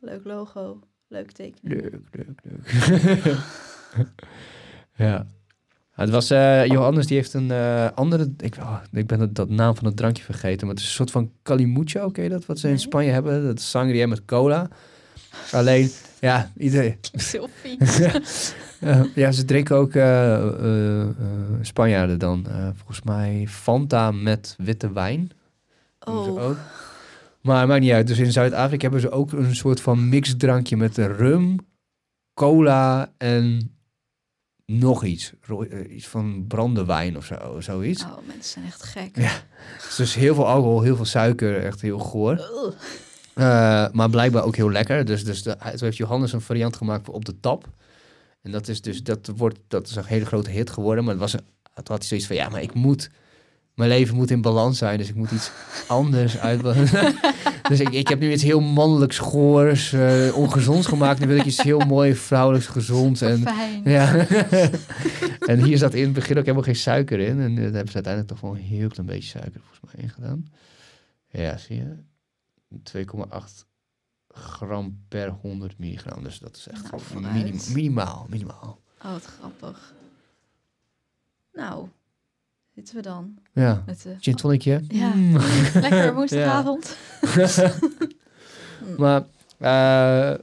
[0.00, 0.78] Leuk logo.
[1.08, 1.82] Leuk tekening.
[1.82, 3.36] Leuk, leuk, leuk.
[5.06, 5.26] ja.
[5.92, 7.52] Het was eh, Johannes, die heeft een
[7.94, 8.32] andere.
[8.38, 11.10] Ik, oh, ik ben dat naam van het drankje vergeten, maar het is een soort
[11.10, 12.82] van calimucho, oké, dat wat ze in Nee.
[12.82, 13.44] Spanje hebben.
[13.44, 14.68] Dat is sangria met cola.
[15.52, 15.90] Alleen,
[16.20, 16.98] ja, iedereen.
[17.12, 17.78] Sophie.
[19.14, 19.92] Ja, ze drinken ook
[21.64, 22.46] Spanjaarden dan.
[22.74, 25.30] volgens mij Fanta met witte wijn.
[26.04, 26.42] Oh.
[26.42, 26.56] ook.
[27.40, 28.06] Maar maakt niet uit.
[28.06, 31.56] Dus in Zuid-Afrika hebben ze ook een soort van mixdrankje met rum,
[32.34, 33.72] cola en
[34.66, 35.32] nog iets.
[35.70, 38.02] Eh, iets van brandewijn of zo, zoiets.
[38.02, 39.16] Oh, mensen zijn echt gek.
[39.16, 39.32] Ja.
[39.96, 42.32] Dus heel veel alcohol, heel veel suiker, echt heel goor.
[43.34, 45.04] Eh, maar blijkbaar ook heel lekker.
[45.04, 47.68] Dus, dus de, toen heeft Johannes een variant gemaakt voor op de tap.
[48.42, 51.04] En dat is dus, dat wordt, dat is een hele grote hit geworden.
[51.04, 53.10] Maar het was een, toen had hij zoiets van, ja, maar ik moet,
[53.74, 54.98] mijn leven moet in balans zijn.
[54.98, 55.50] Dus ik moet iets
[55.88, 56.62] anders uit.
[57.68, 61.20] dus ik, ik heb nu iets heel mannelijks, goors, eh, ongezonds gemaakt.
[61.20, 63.22] Nu wil ik iets heel mooi, vrouwelijks, gezond.
[63.22, 63.82] En, Fijn.
[63.84, 64.26] ja.
[65.50, 67.40] en hier zat in het begin ook helemaal geen suiker in.
[67.40, 70.10] En daar hebben ze uiteindelijk toch wel een heel klein beetje suiker volgens mij in
[70.10, 70.46] gedaan.
[71.30, 71.96] Ja, zie je?
[73.04, 73.64] 2,8
[74.28, 76.22] gram per 100 milligram.
[76.22, 78.80] Dus dat is echt Nou, minima- minimaal, minimaal.
[79.04, 79.94] Oh, wat grappig.
[81.52, 81.88] Nou,
[82.74, 83.82] zitten we dan Ja.
[83.86, 84.14] met de...
[84.20, 84.80] Gin tonicje.
[84.88, 85.12] Ja.
[85.14, 85.36] Mm.
[85.80, 86.96] Lekker woensdagavond.
[88.98, 89.24] maar
[89.58, 90.38] eh,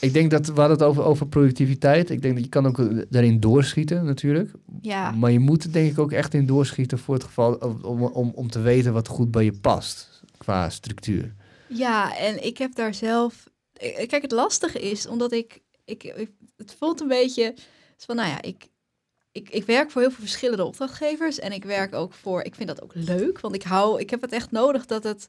[0.00, 2.10] ik denk dat we hadden het over, over productiviteit.
[2.10, 4.50] Ik denk dat je kan ook daarin doorschieten natuurlijk.
[4.80, 8.02] Ja, Maar je moet er denk ik ook echt in doorschieten voor het geval om,
[8.04, 11.34] om, om te weten wat goed bij je past qua structuur.
[11.68, 13.50] ja, en ik heb daar zelf...
[13.72, 15.60] eh, Kijk, het lastige is, omdat ik...
[15.84, 17.54] ik, ik- het voelt een beetje
[17.96, 18.68] van, nou ja, ik,
[19.32, 21.38] ik, ik werk voor heel veel verschillende opdrachtgevers.
[21.38, 22.42] En ik werk ook voor...
[22.42, 24.00] Ik vind dat ook leuk, want ik hou...
[24.00, 25.28] Ik heb het echt nodig dat het...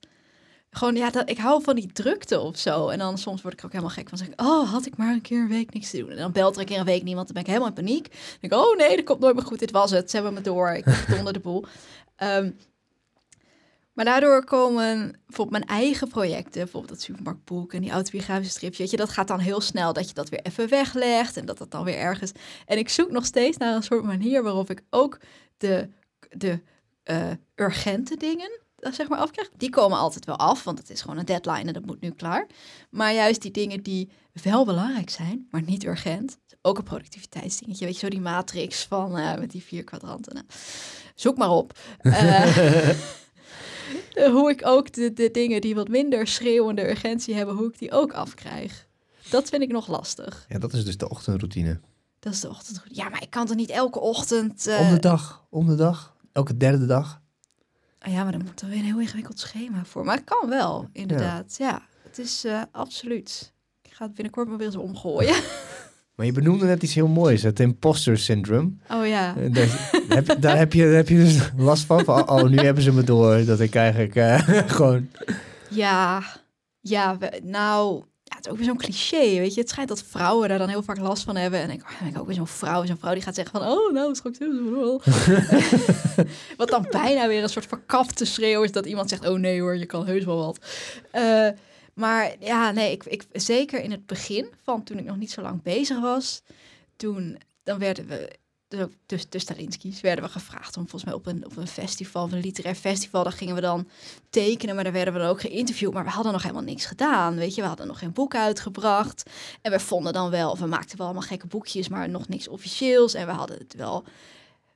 [0.70, 2.88] Gewoon, ja, dat, ik hou van die drukte of zo.
[2.90, 4.18] En dan soms word ik ook helemaal gek van.
[4.18, 6.10] Zeg ik, oh, had ik maar een keer een week niks te doen.
[6.10, 7.26] En dan belt er een keer een week niemand.
[7.26, 8.10] Dan ben ik helemaal in paniek.
[8.10, 9.60] Dan denk ik, oh nee, dat komt nooit meer goed.
[9.60, 10.10] Dit was het.
[10.10, 10.70] Ze hebben me door.
[10.70, 11.66] Ik heb onder de boel.
[12.16, 12.52] Ehm,
[13.94, 18.92] maar daardoor komen bijvoorbeeld mijn eigen projecten, bijvoorbeeld dat supermarktboek en die autobiografische stripje, weet
[18.92, 21.72] je, dat gaat dan heel snel dat je dat weer even weglegt en dat dat
[21.72, 22.32] dan weer ergens.
[22.66, 25.20] En ik zoek nog steeds naar een soort manier waarop ik ook
[25.58, 25.90] de,
[26.30, 26.60] de
[27.04, 29.50] eh, urgente dingen, eh, zeg maar, afkrijg.
[29.58, 32.12] Die komen altijd wel af, want het is gewoon een deadline en dat moet nu
[32.12, 32.48] klaar.
[32.90, 34.10] Maar juist die dingen die
[34.44, 37.86] wel belangrijk zijn, maar niet urgent, ook een productiviteitsdingetje.
[37.86, 40.34] Weet je, zo die matrix van eh, met die vier kwadranten.
[40.34, 40.46] Nou,
[41.16, 41.80] zoek maar op.
[42.00, 42.90] Eh,
[44.32, 47.92] hoe ik ook de, de dingen die wat minder schreeuwende urgentie hebben, hoe ik die
[47.92, 48.88] ook afkrijg.
[49.30, 50.46] Dat vind ik nog lastig.
[50.50, 51.80] Ja, dat is dus de ochtendroutine.
[52.20, 52.82] Dat is de ochtend.
[52.88, 54.68] Ja, maar ik kan toch niet elke ochtend.
[54.68, 57.22] eh, Om de dag, om de dag, elke derde dag.
[58.00, 60.06] ah ja, maar dan moet er weer een heel ingewikkeld schema voor.
[60.06, 61.56] Maar het kan wel, inderdaad.
[61.58, 63.54] Ja, het is eh, absoluut.
[63.82, 65.36] Ik ga het binnenkort maar weer eens omgooien.
[66.16, 68.72] Maar je benoemde net iets heel moois, het imposter syndrome.
[68.92, 69.36] Oh ja.
[69.38, 72.04] Eh, Daar heb, daar heb, je, daar heb je dus last van.
[72.04, 74.40] van oh, nu hebben ze me door dat ik eigenlijk eh,
[74.76, 75.08] gewoon...
[75.70, 76.24] Ja,
[76.80, 79.60] ja, we- nou, ja, het is ook weer zo'n cliché, weet je.
[79.62, 81.60] Het schijnt dat vrouwen daar dan heel vaak last van hebben.
[81.60, 83.70] En ik oh, ik ook weer zo'n vrouw, zo'n vrouw die gaat zeggen van...
[83.72, 84.38] Oh, nou, straks
[86.58, 89.28] wat dan bijna weer een soort verkapte schreeuw is dat iemand zegt...
[89.28, 90.58] Oh nee hoor, je kan heus wel wat.
[91.12, 91.48] Eh,
[91.94, 95.42] maar ja, nee, ik, ik, zeker in het begin van toen ik nog niet zo
[95.42, 96.42] lang bezig was...
[96.96, 98.42] Toen, dan werden we...
[98.68, 102.32] De, de, de Stalinski's werden we gevraagd om volgens mij op een, op een festival,
[102.32, 103.88] een literair festival, daar gingen we dan
[104.30, 105.94] tekenen, maar daar werden we dan ook geïnterviewd.
[105.94, 107.62] Maar we hadden nog helemaal niks gedaan, weet je.
[107.62, 109.30] We hadden nog geen boek uitgebracht.
[109.62, 113.14] En we vonden dan wel, we maakten wel allemaal gekke boekjes, maar nog niks officieels.
[113.14, 114.04] En we hadden het wel,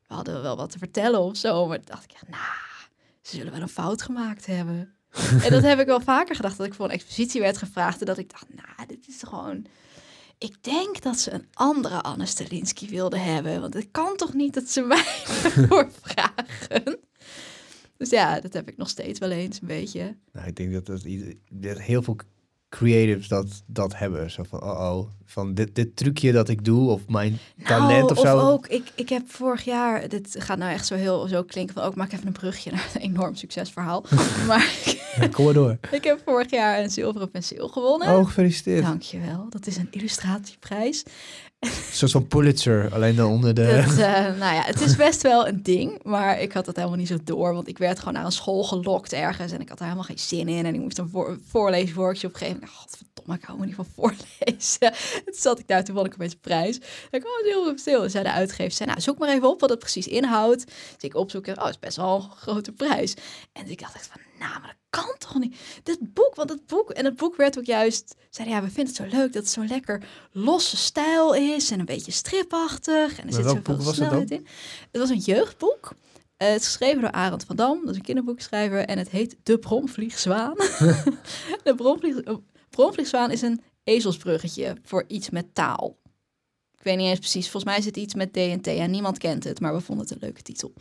[0.07, 1.67] we hadden wel wat te vertellen of zo.
[1.67, 2.89] Maar dacht ik, nou,
[3.21, 4.96] ze zullen wel een fout gemaakt hebben.
[5.45, 7.99] en dat heb ik wel vaker gedacht, dat ik voor een expositie werd gevraagd.
[7.99, 9.65] En dat ik dacht, nou, dit is gewoon...
[10.37, 13.61] Ik denk dat ze een andere Anne Stalinsky wilden hebben.
[13.61, 16.99] Want het kan toch niet dat ze mij ervoor vragen?
[17.97, 20.15] Dus ja, dat heb ik nog steeds wel eens een beetje.
[20.31, 22.15] Nou, ik denk dat, dat heel veel
[22.69, 24.31] creatives dat, dat hebben.
[24.31, 28.23] Zo van, oh oh, van dit, dit trucje dat ik doe of mijn talent of
[28.23, 28.51] Nou, zo.
[28.51, 31.83] ook, ik, ik heb vorig jaar, dit gaat nou echt zo heel zo klinken van,
[31.83, 34.05] ook maak even een brugje naar een enorm succesverhaal.
[34.47, 35.77] maar Ja, kom maar door.
[35.91, 38.07] ik heb vorig jaar een zilveren penseel gewonnen.
[38.17, 38.83] Oh, gefeliciteerd.
[38.83, 41.03] Dankjewel, dat is een illustratieprijs.
[41.59, 43.63] Een soort van Pulitzer, alleen dan onder de...
[43.63, 47.07] Eh, nou ja, het is best wel een ding, maar ik had dat helemaal niet
[47.07, 49.87] zo door, want ik werd gewoon naar een school gelokt ergens en ik had daar
[49.87, 52.59] helemaal geen zin in en ik moest een voor, voorleesworkshop geven.
[53.27, 55.23] Godverdomme, ik hou me niet van voorlezen.
[55.25, 56.75] Toen zat ik daar, toen won ik opeens een prijs.
[56.75, 58.03] Ik dacht, oh, heel stil.
[58.03, 60.65] En zei de uitgever, zei, nou, zoek maar even op wat het precies inhoudt.
[60.65, 63.13] Dus ik opzoeken, oh, het is best wel een grote prijs.
[63.53, 65.57] En ik dacht echt van, nou, maar dat kan toch niet?
[65.83, 68.93] Dit boek, want het boek, en het boek werd ook juist, zeiden ja, we vinden
[68.93, 73.11] het zo leuk dat het zo lekker losse stijl is en een beetje stripachtig.
[73.11, 74.47] En er Maar zit zoveel was snelheid in.
[74.91, 75.93] Het was een jeugdboek.
[76.37, 78.85] Eh, het is geschreven door Arend van Dam, dat is een kinderboekschrijver.
[78.85, 80.55] En het heet De Bromvliegzwaan.
[81.63, 82.15] de Bromvlieg,
[82.69, 85.97] Bromvliegzwaan is een ezelsbruggetje voor iets met taal.
[86.77, 87.49] Ik weet niet eens precies.
[87.49, 90.13] Volgens mij is het iets met DNT en niemand kent het, maar we vonden het
[90.13, 90.73] een leuke titel.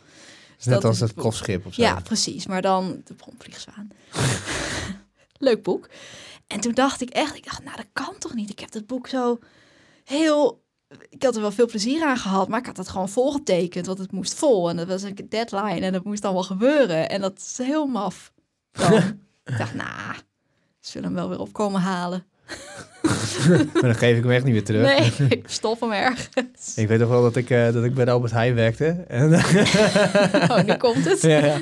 [0.57, 1.23] Dus Net dat als het boek.
[1.23, 1.81] kostschip of zo.
[1.81, 2.45] Ja, precies.
[2.47, 3.87] Maar dan de bromvliegzwaan.
[5.37, 5.89] Leuk boek.
[6.47, 8.49] En toen dacht ik echt, ik dacht, nou dat kan toch niet?
[8.49, 9.39] Ik heb dat boek zo
[10.03, 10.65] heel...
[11.09, 13.97] Ik had er wel veel plezier aan gehad, maar ik had het gewoon volgetekend, want
[13.97, 14.69] het moest vol.
[14.69, 17.09] En dat was een deadline en dat moest wel gebeuren.
[17.09, 18.33] En dat is heel maf.
[18.71, 18.93] Dan.
[19.43, 20.15] ik dacht, nou,
[20.87, 22.23] zullen hem wel weer opkomen halen.
[23.73, 24.85] Maar dan geef ik hem echt niet meer terug.
[25.19, 26.75] Nee, ik stof hem ergens.
[26.75, 28.85] Ik weet nog wel dat ik, eh, dat ik bij de Albert Heijn werkte.
[29.07, 29.33] En,
[30.51, 31.21] Oh, nu komt het.
[31.21, 31.57] ja, ja.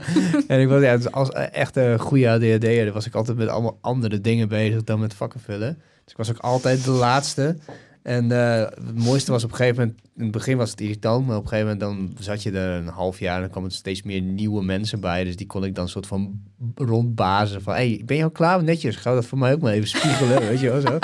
[0.47, 3.77] en ik was ja, dus als echt een goede ADHD'er was ik altijd met allemaal
[3.81, 5.81] andere dingen bezig dan met vakken vullen.
[6.03, 7.57] Dus ik was ook altijd de laatste.
[8.05, 11.27] En eh, het mooiste was op een gegeven moment, in het begin was het irritant,
[11.27, 13.69] maar op een gegeven moment dan zat je er een half jaar en dan kwamen
[13.69, 15.23] er steeds meer nieuwe mensen bij.
[15.23, 16.41] Dus die kon ik dan soort van
[16.75, 18.63] rondbazen van, hey, ben je al klaar?
[18.63, 20.97] Netjes, ga dat voor mij ook maar even spiegelen, weet je wel zo.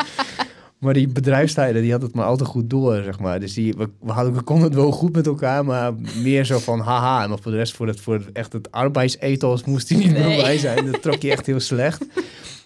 [0.77, 3.39] Maar die bedrijfstijden, die had het maar altijd goed door, zeg maar.
[3.39, 5.93] Dus die, we, we, hadden, we konden het wel goed met elkaar, maar
[6.23, 7.23] meer zo van haha.
[7.23, 10.11] En maar voor de rest, voor het, voor het, echt het arbeidsethos moest hij niet
[10.11, 10.91] meer bij zijn.
[10.91, 12.05] Dat trok je echt heel slecht.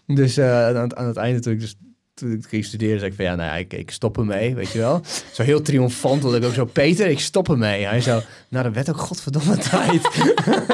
[0.05, 1.75] Dus eh, aan, het, aan het einde toen ik dus
[2.15, 4.71] toen ik ging studeren, zei ik van ja, nou ja, ik, ik stop ermee, weet
[4.71, 5.01] je wel.
[5.31, 7.85] Zo heel triomfant, dat ik ook zo, Peter, ik stop ermee.
[7.85, 10.09] Hij zo, nou, dat werd ook godverdomme tijd.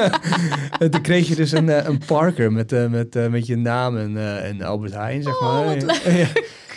[0.80, 3.56] en toen kreeg je dus een, eh, een Parker met, eh, met, eh, met je
[3.56, 5.76] naam en, en Albert Heijn, zeg Oh, maar.
[6.16, 6.28] Ja.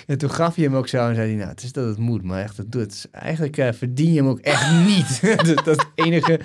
[0.06, 1.98] En toen gaf je hem ook zo en zei hij, nou, het is dat het
[1.98, 2.82] moet, maar echt, het doet.
[2.82, 5.22] het Eigenlijk verdien je hem ook echt niet.
[5.46, 6.40] dus dat is het enige.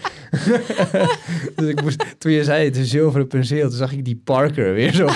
[1.56, 4.74] dus ik moest, toen je zei, het is zilveren penseel, toen zag ik die Parker
[4.74, 5.08] weer zo.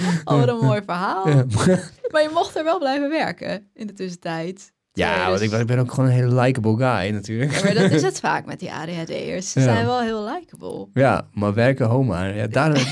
[0.24, 1.28] Oh, wat een mooi verhaal.
[1.28, 1.44] Ja.
[2.12, 4.72] Maar je mocht er wel blijven werken in de tussentijd.
[4.92, 7.52] Ja, want ik, dus- ben- ik ben ook gewoon een hele likable guy natuurlijk.
[7.52, 9.52] Ja, maar dat is het vaak met die ADHD'ers.
[9.52, 9.64] Ze Ja.
[9.64, 10.88] zijn wel heel likable.
[10.94, 12.24] Ja, maar werken homa.
[12.24, 12.82] Ja, daarom,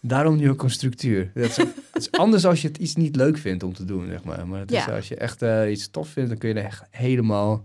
[0.00, 1.30] daarom nu ook een structuur.
[1.34, 4.06] Dat is, het is anders als je het iets niet leuk vindt om te doen,
[4.10, 4.46] zeg maar.
[4.48, 6.82] Maar het is, als je echt eh, iets tof vindt, dan kun je er echt
[6.90, 7.64] helemaal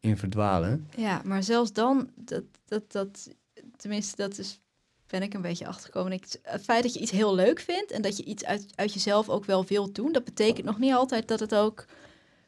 [0.00, 0.88] in verdwalen.
[0.96, 3.28] Ja, maar zelfs dan, dat, dat, dat,
[3.76, 4.60] tenminste, dat is,
[5.08, 6.12] ben ik een beetje achtergekomen.
[6.12, 8.92] Ik, het feit dat je iets heel leuk vindt en dat je iets uit, uit
[8.92, 11.84] jezelf ook wel wilt doen, dat betekent nog niet altijd dat het ook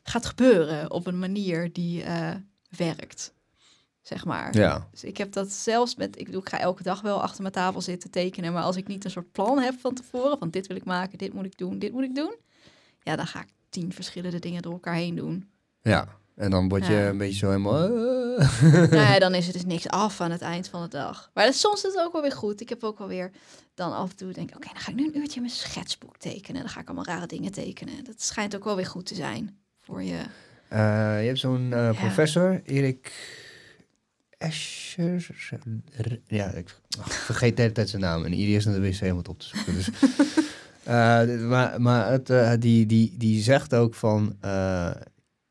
[0.03, 2.31] gaat gebeuren op een manier die eh,
[2.77, 3.33] werkt.
[4.03, 4.57] Zeg maar.
[4.57, 7.43] Ja, Dus ik heb dat zelfs met, ik bedoel, ik ga elke dag wel achter
[7.43, 10.51] mijn tafel zitten tekenen, maar als ik niet een soort plan heb van tevoren, van
[10.51, 12.35] dit wil ik maken, dit moet ik doen, dit moet ik doen,
[13.03, 15.49] ja, dan ga ik tien verschillende dingen door elkaar heen doen.
[15.83, 16.19] ja.
[16.37, 17.09] En dan word je Ja.
[17.09, 17.89] een beetje zo helemaal...
[18.91, 21.31] nou ja, dan is er dus niks af aan het eind van de dag.
[21.35, 22.61] Maar dat, soms is het ook wel weer goed.
[22.61, 23.31] Ik heb ook wel weer
[23.75, 26.17] dan af en toe denk ik, oké, dan ga ik nu een uurtje mijn schetsboek
[26.17, 26.61] tekenen.
[26.61, 28.05] Dan ga ik allemaal rare dingen tekenen.
[28.05, 30.19] Dat schijnt ook wel weer goed te zijn voor je.
[30.69, 30.79] Eh,
[31.21, 31.93] je hebt zo'n eh, Ja.
[31.93, 33.13] professor, Erik
[34.39, 35.27] Escher.
[36.27, 36.77] Ja, ik
[37.07, 38.25] vergeet de hele tijd zijn naam.
[38.25, 39.75] En iedereen is naar de wc helemaal het op te zoeken.
[39.75, 39.89] Dus.
[40.85, 44.37] Eh, maar maar het, die, die, die zegt ook van...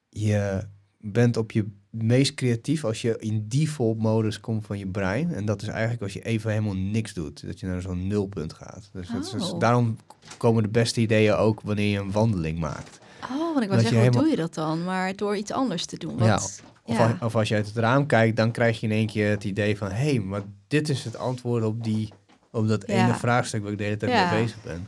[0.10, 0.68] je
[0.98, 5.34] bent op je meest creatief als je in default modus komt van je brein.
[5.34, 7.46] En dat is eigenlijk als je even helemaal niks doet.
[7.46, 8.90] Dat je naar zo'n nulpunt gaat.
[8.94, 9.60] Dus, dat is, dus Oh.
[9.60, 9.98] daarom
[10.38, 13.00] komen de beste ideeën ook wanneer je een wandeling maakt.
[13.24, 14.84] Oh, want ik wou zeggen, hoe helemaal- doe je dat dan?
[14.84, 16.18] Maar door iets anders te doen.
[16.18, 17.06] Ja, Of, ja.
[17.08, 19.44] als, of als je uit het raam kijkt, dan krijg je in één keer het
[19.44, 19.90] idee van...
[19.92, 22.10] hé, hey, maar dit is het antwoord op, die,
[22.52, 23.06] op dat Ja.
[23.06, 24.88] ene vraagstuk waar ik de hele tijd mee bezig ben.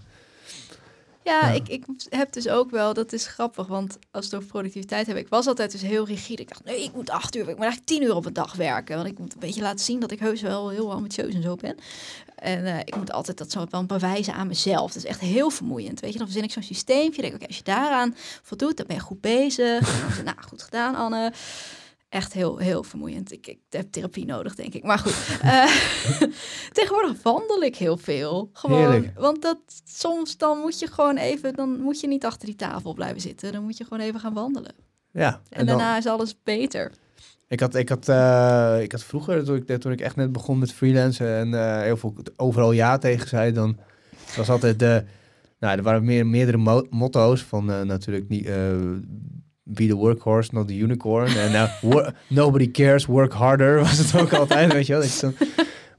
[1.23, 1.51] Ja, Ja.
[1.51, 5.17] Ik, ik heb dus ook wel, dat is grappig, want als het over productiviteit heb,
[5.17, 6.41] ik was altijd dus heel rigide.
[6.41, 8.55] Ik dacht, nee, ik moet acht uur, ik moet eigenlijk tien uur op een dag
[8.55, 8.95] werken.
[8.95, 11.55] Want ik moet een beetje laten zien dat ik heus wel heel ambitieus en zo
[11.55, 11.75] ben.
[12.35, 14.91] En eh, ik moet altijd dat zo dan bewijzen aan mezelf.
[14.93, 15.99] Dat is echt heel vermoeiend.
[15.99, 17.21] Weet je, dan verzin ik zo'n systeempje.
[17.21, 20.09] Denk ik, oké, als je daaraan voldoet, dan ben je goed bezig.
[20.09, 21.33] En dan, nou, goed gedaan, Anne.
[22.11, 23.31] Echt heel, heel vermoeiend.
[23.31, 24.83] Ik, ik heb therapie nodig, denk ik.
[24.83, 25.15] Maar goed.
[25.41, 25.71] eh,
[26.77, 28.49] tegenwoordig wandel ik heel veel.
[28.53, 29.19] Gewoon, Heerlijk.
[29.19, 32.93] want dat soms dan moet je gewoon even, dan moet je niet achter die tafel
[32.93, 33.51] blijven zitten.
[33.51, 34.73] Dan moet je gewoon even gaan wandelen.
[35.11, 36.91] Ja, En, daarna is alles beter.
[37.47, 40.59] Ik had, ik, had, eh, ik had vroeger, toen ik, toen ik echt net begon
[40.59, 43.77] met freelancen en eh, heel veel overal ja tegen zei, dan
[44.35, 45.03] was altijd de,
[45.59, 48.49] nou, er waren meer, meerdere mo- motto's van natuurlijk niet,
[49.63, 51.27] be the workhorse, not the unicorn.
[51.37, 55.01] En wor- nobody cares, work harder was het ook altijd, weet je wel.
[55.01, 55.33] Dat dan-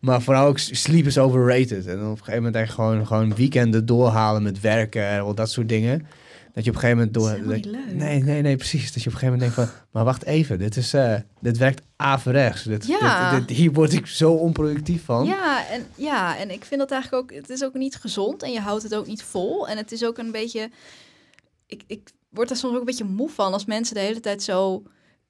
[0.00, 1.86] maar vooral ook sleep is overrated.
[1.86, 5.34] En dan op een gegeven moment echt gewoon, gewoon weekenden doorhalen met werken en al
[5.34, 6.06] dat soort dingen.
[6.54, 7.46] Dat je op een gegeven moment Dat door...
[7.46, 7.94] dat- niet leuk.
[7.94, 8.92] Nee, nee, nee, precies.
[8.92, 11.58] Dat je op een gegeven moment denkt van, maar wacht even, dit, is, eh, dit
[11.58, 12.62] werkt averechts.
[12.62, 13.30] Dit, Ja.
[13.38, 15.24] dit, dit- hier word ik zo onproductief van.
[15.24, 18.52] Ja en, ja, en ik vind dat eigenlijk ook, het is ook niet gezond en
[18.52, 19.68] je houdt het ook niet vol.
[19.68, 20.70] En het is ook een beetje,
[21.66, 24.42] ik, ik word er soms ook een beetje moe van als mensen de hele tijd
[24.42, 24.82] zo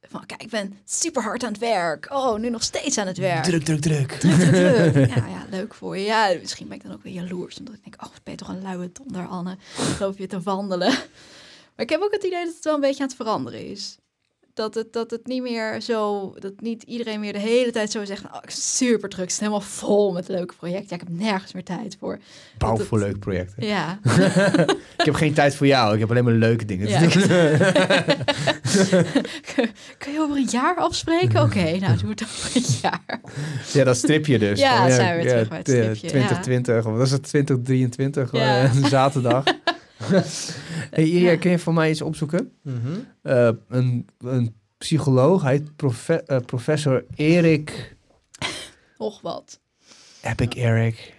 [0.08, 2.08] van, kijk, ik ben super hard aan het werk.
[2.12, 3.44] Oh, nu nog steeds aan het werk.
[3.44, 4.12] Druk, druk, druk.
[4.12, 5.08] Druk, druk, druk.
[5.16, 6.04] Ja, ja, leuk voor je.
[6.04, 7.58] Ja, misschien ben ik dan ook weer jaloers.
[7.58, 9.56] Omdat ik denk, oh, ben je toch een luie donder, Anne.
[9.74, 10.92] Geloof je te wandelen.
[11.76, 13.96] Maar ik heb ook het idee dat het wel een beetje aan het veranderen is.
[14.54, 18.04] Dat het, dat het niet meer zo, dat niet iedereen meer de hele tijd zo
[18.04, 20.86] zegt, oh, super druk, ik zit helemaal vol met leuke projecten.
[20.88, 22.18] Ja, ik heb nergens meer tijd voor.
[22.58, 23.66] Bouw Dat voor het- leuk projecten.
[23.66, 23.98] Ja,
[24.98, 25.94] Ik heb geen tijd voor jou.
[25.94, 27.00] Ik heb alleen maar leuke dingen Ja,
[29.98, 31.42] kun je over een jaar afspreken?
[31.42, 33.20] Oké, nou, doe het over een jaar.
[33.72, 34.60] Ja, dat stripje dus.
[34.60, 36.08] Ja, Van, zijn we terug bij het stripje, ja.
[36.08, 38.62] 2020, of was het 2023, Ja.
[38.62, 39.44] eh, zaterdag.
[40.90, 41.36] hey, Iria, Ja.
[41.36, 42.52] kun je voor mij iets opzoeken?
[42.62, 42.76] Mhm.
[43.22, 47.96] Eh, een, een psycholoog, hij heet profe- eh, professor Erik...
[48.96, 49.60] Och wat.
[50.20, 51.14] Heb ik Erik?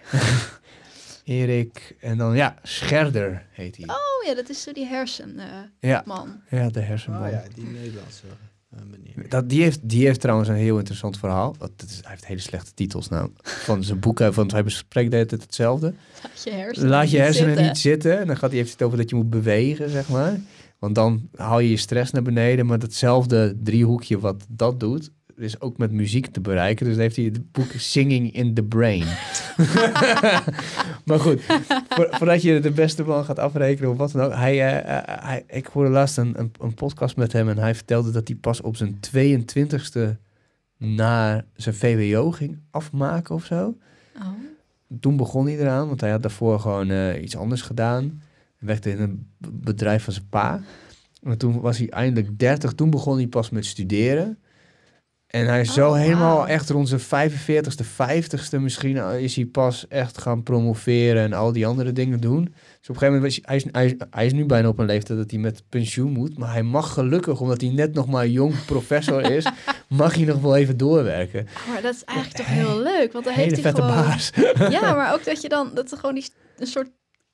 [1.24, 3.86] Erik, en dan ja, Scherder heet hij.
[3.88, 5.70] Oh ja, dat is zo die hersenman.
[5.80, 6.40] Ja, man.
[6.50, 7.22] ja, de hersenman.
[7.24, 8.26] Oh ja, die Nederlandse
[8.76, 9.24] eh.
[9.28, 11.54] Dat, die, heeft, die heeft trouwens een heel interessant verhaal.
[11.58, 13.30] Dat is, hij heeft hele slechte titels nou.
[13.42, 15.94] Van zijn boeken, want hij bespreekt de hele tijd hetzelfde.
[16.22, 17.64] Laat je hersenen, Laat je niet zitten.
[17.64, 18.18] niet zitten.
[18.20, 20.40] En dan gaat hij heeft het over dat je moet bewegen, zeg maar.
[20.78, 22.66] Want dan haal je je stress naar beneden.
[22.66, 26.84] Maar datzelfde driehoekje wat dat doet, is ook met muziek te bereiken.
[26.86, 29.04] Dus dan heeft hij het boek Singing in the Brain.
[31.06, 31.42] maar goed,
[31.88, 34.34] voor- voordat je de beste man gaat afrekenen of wat dan ook.
[34.34, 37.74] Hij, eh, eh, hij, ik hoorde laatst een, een, een podcast met hem en hij
[37.74, 40.16] vertelde dat hij pas op zijn 22e
[40.78, 43.76] naar zijn VWO ging afmaken of zo.
[44.16, 44.26] Oh.
[45.00, 48.02] Toen begon hij eraan, want hij had daarvoor gewoon eh, iets anders gedaan.
[48.56, 50.60] Hij werkte in een bedrijf van zijn pa.
[51.22, 52.72] En toen was hij eindelijk 30.
[52.72, 54.38] Toen begon hij pas met studeren.
[55.34, 59.44] En hij is Oh, zo helemaal echt rond zijn 45ste, 50ste misschien eh, is hij
[59.44, 62.44] pas echt gaan promoveren en al die andere dingen doen.
[62.44, 64.78] Dus op een gegeven moment, was hij, is, hij, is, hij is nu bijna op
[64.78, 66.38] een leeftijd dat hij met pensioen moet.
[66.38, 69.46] Maar hij mag gelukkig, omdat hij net nog maar jong professor is,
[69.88, 71.46] mag hij nog wel even doorwerken.
[71.68, 73.96] Maar dat is eigenlijk toch heel leuk, want dan heeft hij vette gewoon...
[73.96, 74.30] baas.
[74.70, 76.90] Ja, maar ook dat je dan, dat er gewoon die, een soort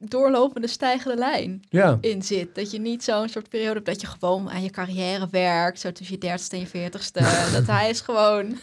[0.09, 1.99] doorlopende stijgende lijn Ja.
[2.01, 2.55] in zit.
[2.55, 5.93] Dat je niet zo'n soort periode hebt dat je gewoon aan je carrière werkt, zo
[5.93, 7.21] tussen je dertigste en je veertigste.
[7.53, 8.59] dat hij is gewoon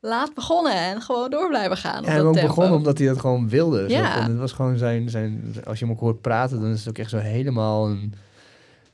[0.00, 2.02] laat begonnen en gewoon door blijven gaan.
[2.02, 2.48] Ja, hij ook tempo.
[2.48, 3.88] begonnen omdat hij dat gewoon wilde.
[3.88, 4.20] Ja.
[4.20, 5.54] van, het was gewoon zijn, zijn...
[5.64, 8.14] Als je hem ook hoort praten, dan is het ook echt zo helemaal een...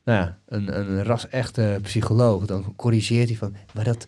[0.05, 2.47] Nou ja, een, een ras-echte psycholoog.
[2.47, 3.55] Dan corrigeert hij van...
[3.75, 4.07] Maar dat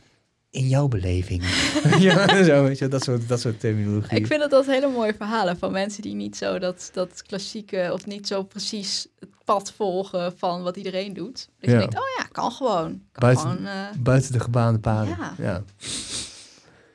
[0.57, 1.43] in jouw beleving.
[1.99, 4.19] ja, zo, weet je, dat soort, dat soort terminologie.
[4.19, 7.91] Ik vind dat dat hele mooie verhalen van mensen die niet zo dat, dat klassieke
[7.93, 11.49] of niet zo precies het pad volgen van wat iedereen doet.
[11.61, 11.73] Dat Ja.
[11.73, 12.89] je denkt, oh ja, kan gewoon.
[12.89, 15.17] Kan Buiten- gewoon eh, Buiten de gebaande paden.
[15.19, 15.35] Ja.
[15.39, 15.63] ja.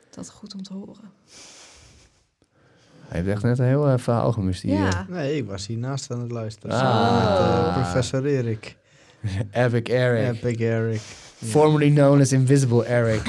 [0.10, 1.20] dat is goed om te horen.
[3.08, 4.74] Hij heeft echt net een heel uh, verhaal gemist hier.
[4.80, 5.06] Ja.
[5.10, 6.76] Nee, ik was hiernaast aan het luisteren.
[6.76, 6.80] Ah.
[6.82, 8.78] Samen met eh, professor Erik.
[9.52, 10.44] Epic Eric.
[10.44, 11.02] Epic Eric.
[11.44, 13.22] Formerly known as Invisible Eric.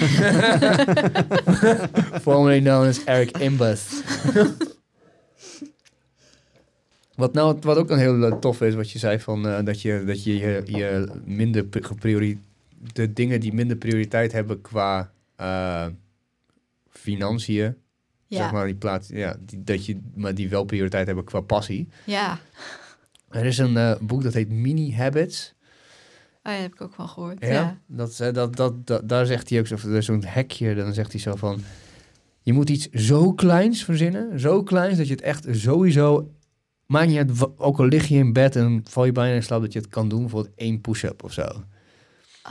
[2.26, 4.02] Formerly known as Eric Imbus.
[7.14, 9.82] wat, nou, wat ook een heel eh, tof is, wat je zei van eh, dat
[9.82, 12.40] je, dat je, je, je minder pri- gepriori-
[12.92, 15.86] de dingen die minder prioriteit hebben qua eh,
[16.90, 17.76] financiën,
[18.26, 18.36] Ja.
[18.38, 21.88] zeg maar, die plaats, ja, die, dat je, maar die wel prioriteit hebben qua passie.
[22.04, 22.38] ja.
[23.30, 25.54] Er is een eh, boek dat heet Mini Habits.
[26.44, 27.36] Oh, ja, heb ik ook van gehoord.
[27.40, 27.78] Ja, Ja.
[27.86, 31.20] Dat, eh, dat, dat, dat, daar zegt hij ook zo, zo'n hekje, dan zegt hij
[31.20, 31.60] zo van,
[32.40, 36.30] je moet iets zo kleins verzinnen, zo kleins dat je het echt sowieso,
[36.86, 39.60] maakt niet uit, ook al lig je in bed en val je bijna in slaap,
[39.60, 41.46] dat je het kan doen, bijvoorbeeld één push-up of zo.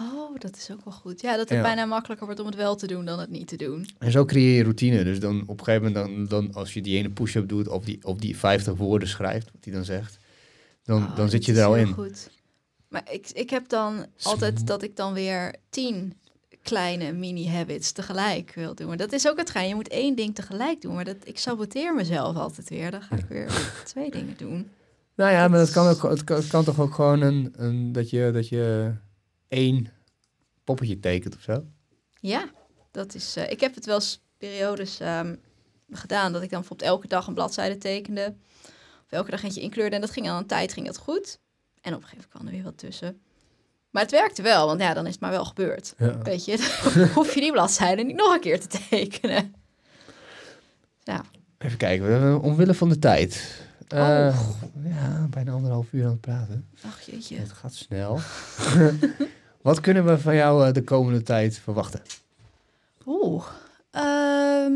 [0.01, 1.22] Oh, dat is ook wel goed.
[1.22, 1.63] Ja, dat het Ja.
[1.63, 3.88] bijna makkelijker wordt om het wel te doen dan het niet te doen.
[3.99, 5.03] En zo creëer je routine.
[5.03, 7.84] Dus dan op een gegeven moment, dan, dan als je die ene push-up doet, of
[7.84, 10.18] die, of die 50 woorden schrijft, wat hij dan zegt,
[10.84, 11.88] dan, Oh, dan zit je er al in.
[11.88, 12.30] Goed.
[12.91, 16.19] Maar ik, ik heb dan altijd dat ik dan weer tien
[16.61, 18.88] kleine mini-habits tegelijk wil doen.
[18.88, 19.68] Maar dat is ook het gein.
[19.68, 20.95] Je moet één ding tegelijk doen.
[20.95, 22.91] Maar dat, ik saboteer mezelf altijd weer.
[22.91, 23.51] Dan ga ik weer
[23.85, 24.72] twee dingen doen.
[25.15, 27.91] Nou ja, maar dat kan, ook, het kan, het kan toch ook gewoon een, een,
[27.91, 28.93] dat, je, dat je
[29.47, 29.88] één
[30.63, 31.65] poppetje tekent of zo.
[32.19, 32.49] Ja,
[32.91, 33.35] dat is.
[33.35, 35.35] eh, ik heb het wel eens periodes ehm,
[35.91, 38.35] gedaan dat ik dan bijvoorbeeld elke dag een bladzijde tekende.
[39.05, 39.95] Of elke dag eentje inkleurde.
[39.95, 41.39] En dat ging al een tijd ging dat goed.
[41.81, 43.21] En op een gegeven moment kwam er weer wat tussen.
[43.89, 45.93] Maar het werkte wel, want ja, dan is het maar wel gebeurd.
[45.97, 46.17] Ja.
[46.17, 46.79] Weet je,
[47.15, 49.53] hoef je die bladzijde niet nog een keer te tekenen.
[51.03, 51.21] Ja,
[51.57, 53.61] Even kijken, we hebben omwille van de tijd.
[53.87, 53.99] Oh.
[54.27, 54.41] Eh,
[54.83, 56.67] Ja, bijna anderhalf uur aan het praten.
[56.85, 57.37] ach jeetje.
[57.37, 58.19] Het gaat snel.
[59.61, 62.01] Wat kunnen we van jou eh, de komende tijd verwachten?
[63.05, 63.45] Oeh.
[63.91, 64.73] Ehm,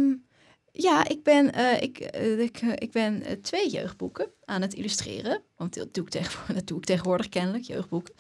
[0.78, 5.42] ja, ik ben, eh, ik, eh, ik, eh, ik ben twee jeugdboeken aan het illustreren.
[5.56, 8.14] Want dat doe ik tegenwoordig, dat ik tegenwoordig kennelijk, jeugdboeken.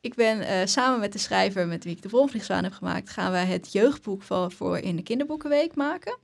[0.00, 3.10] Ik ben samen met de schrijver met wie ik de Bromvliegzwaan heb gemaakt...
[3.10, 6.18] gaan wij het jeugdboek voor in de kinderboekenweek maken.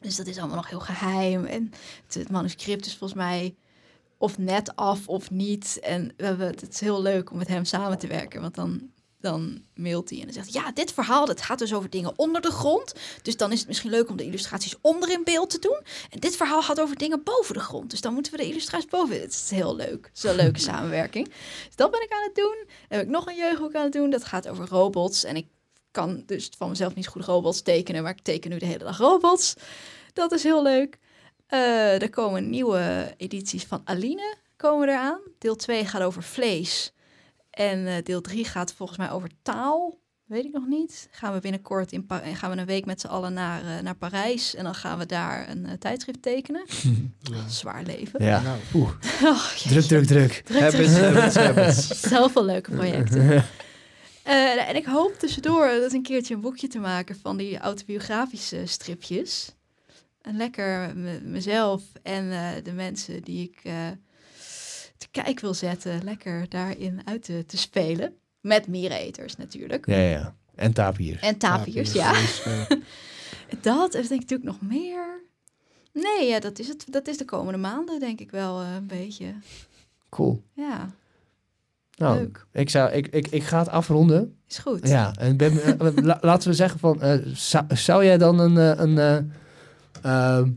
[0.00, 1.44] Dus dat is allemaal nog heel geheim.
[1.44, 1.72] En
[2.04, 3.54] het, het manuscript is volgens mij
[4.18, 5.78] of net af of niet.
[5.82, 8.40] En we hebben, het is heel leuk om met hem samen te werken.
[8.40, 8.90] Want dan,
[9.22, 12.40] dan mailt hij en dan zegt ja, dit verhaal dat gaat dus over dingen onder
[12.40, 12.92] de grond.
[13.22, 15.80] Dus dan is het misschien leuk om de illustraties onder in beeld te doen.
[16.10, 17.90] En dit verhaal gaat over dingen boven de grond.
[17.90, 19.20] Dus dan moeten we de illustraties boven...
[19.20, 20.10] Het is heel leuk.
[20.22, 21.26] Een leuke samenwerking.
[21.66, 22.56] Dus dat ben ik aan het doen.
[22.66, 24.10] Dan heb ik nog een jeugdboek aan het doen.
[24.10, 25.24] Dat gaat over robots.
[25.24, 25.46] En ik
[25.90, 28.02] kan dus van mezelf niet goed robots tekenen...
[28.02, 29.54] maar ik teken nu de hele dag robots.
[30.12, 30.98] Dat is heel leuk.
[31.46, 35.20] Eh, er komen nieuwe edities van Aline komen eraan.
[35.38, 36.92] Deel 2 gaat over vlees.
[37.52, 40.00] En eh, deel 3 gaat volgens mij over taal.
[40.24, 41.08] Weet ik nog niet.
[41.10, 44.54] Gaan we binnenkort in gaan we een week met z'n allen naar, eh, naar Parijs.
[44.54, 46.64] En dan gaan we daar een eh, tijdschrift tekenen.
[47.48, 48.24] Zwaar leven.
[48.24, 48.90] Ja, Nou, oeh,
[49.24, 50.32] Oh, druk, druk, druk.
[50.44, 51.14] druk, habits, druk.
[51.14, 52.00] habits, habits.
[52.10, 53.44] Zoveel leuke projecten.
[54.22, 58.66] Eh, en ik hoop tussendoor dat een keertje een boekje te maken van die autobiografische
[58.66, 59.54] stripjes.
[60.20, 63.74] En lekker me- mezelf en eh, de mensen die ik eh,
[65.02, 68.12] te kijk wil zetten, lekker daarin uit te, te spelen.
[68.40, 69.86] Met miereneters natuurlijk.
[69.86, 70.34] Ja, ja.
[70.54, 71.20] En tapirs.
[71.20, 72.12] En tapirs, ja.
[72.12, 72.42] dus,
[73.60, 75.20] Dat, en denk ik natuurlijk nog meer.
[75.92, 78.86] Nee, ja, dat, is het, dat is de komende maanden denk ik wel eh, een
[78.86, 79.34] beetje.
[80.08, 80.42] Cool.
[80.54, 80.90] Ja,
[81.96, 82.46] Nou, leuk.
[82.52, 84.36] ik, zou, ik, ik, ik ga het afronden.
[84.48, 84.88] Is goed.
[84.88, 88.56] Ja, en ben, eh, la- laten we zeggen van, eh, zou, zou jij dan een,
[88.82, 88.98] een
[90.02, 90.50] eh, ehm,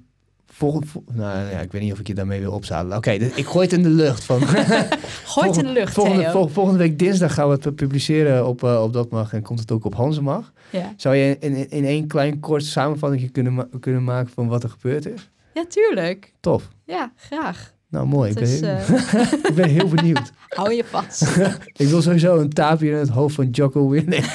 [0.57, 2.97] volgend, vol- nou ja, ik weet niet of ik je daarmee wil opzadelen.
[2.97, 4.41] Oké, dus ik gooi het in de lucht van.
[5.25, 8.63] Gooi het in de lucht, volgende, vol- volgende week dinsdag gaan we het publiceren op,
[8.63, 10.53] eh, op Dat Mag en komt het ook op Hansemag.
[10.69, 10.93] Ja.
[10.97, 14.63] Zou je in, in, in één klein kort samenvatting kunnen, ma- kunnen maken van wat
[14.63, 15.29] er gebeurd is?
[15.53, 16.33] ja, tuurlijk.
[16.39, 16.67] Tof.
[16.85, 17.73] Ja, graag.
[17.95, 18.29] Nou, mooi.
[18.29, 20.31] Ik ben, is, heel, eh, ik ben heel benieuwd.
[20.57, 21.37] hou je vast.
[21.83, 24.25] Ik wil sowieso een tapir in het hoofd van Jocko Winning.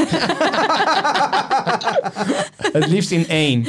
[2.73, 3.65] het liefst in één.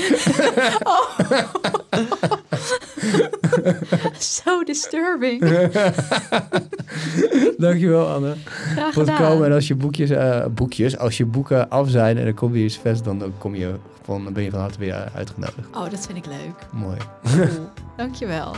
[4.19, 5.39] Zo disturbing.
[7.57, 8.33] Dankjewel, Anne.
[8.45, 9.31] Graag Voor het gedaan.
[9.31, 9.47] komen.
[9.47, 12.63] En als je boekjes, eh, boekjes, als je boeken af zijn en dan kom je
[12.63, 13.73] eens vest, dan, dan kom je
[14.03, 15.67] van, dan ben je van harte weer uitgenodigd.
[15.75, 16.55] Oh, dat vind ik leuk.
[16.71, 16.97] Mooi.
[17.23, 17.69] Cool.
[17.97, 18.55] Dankjewel.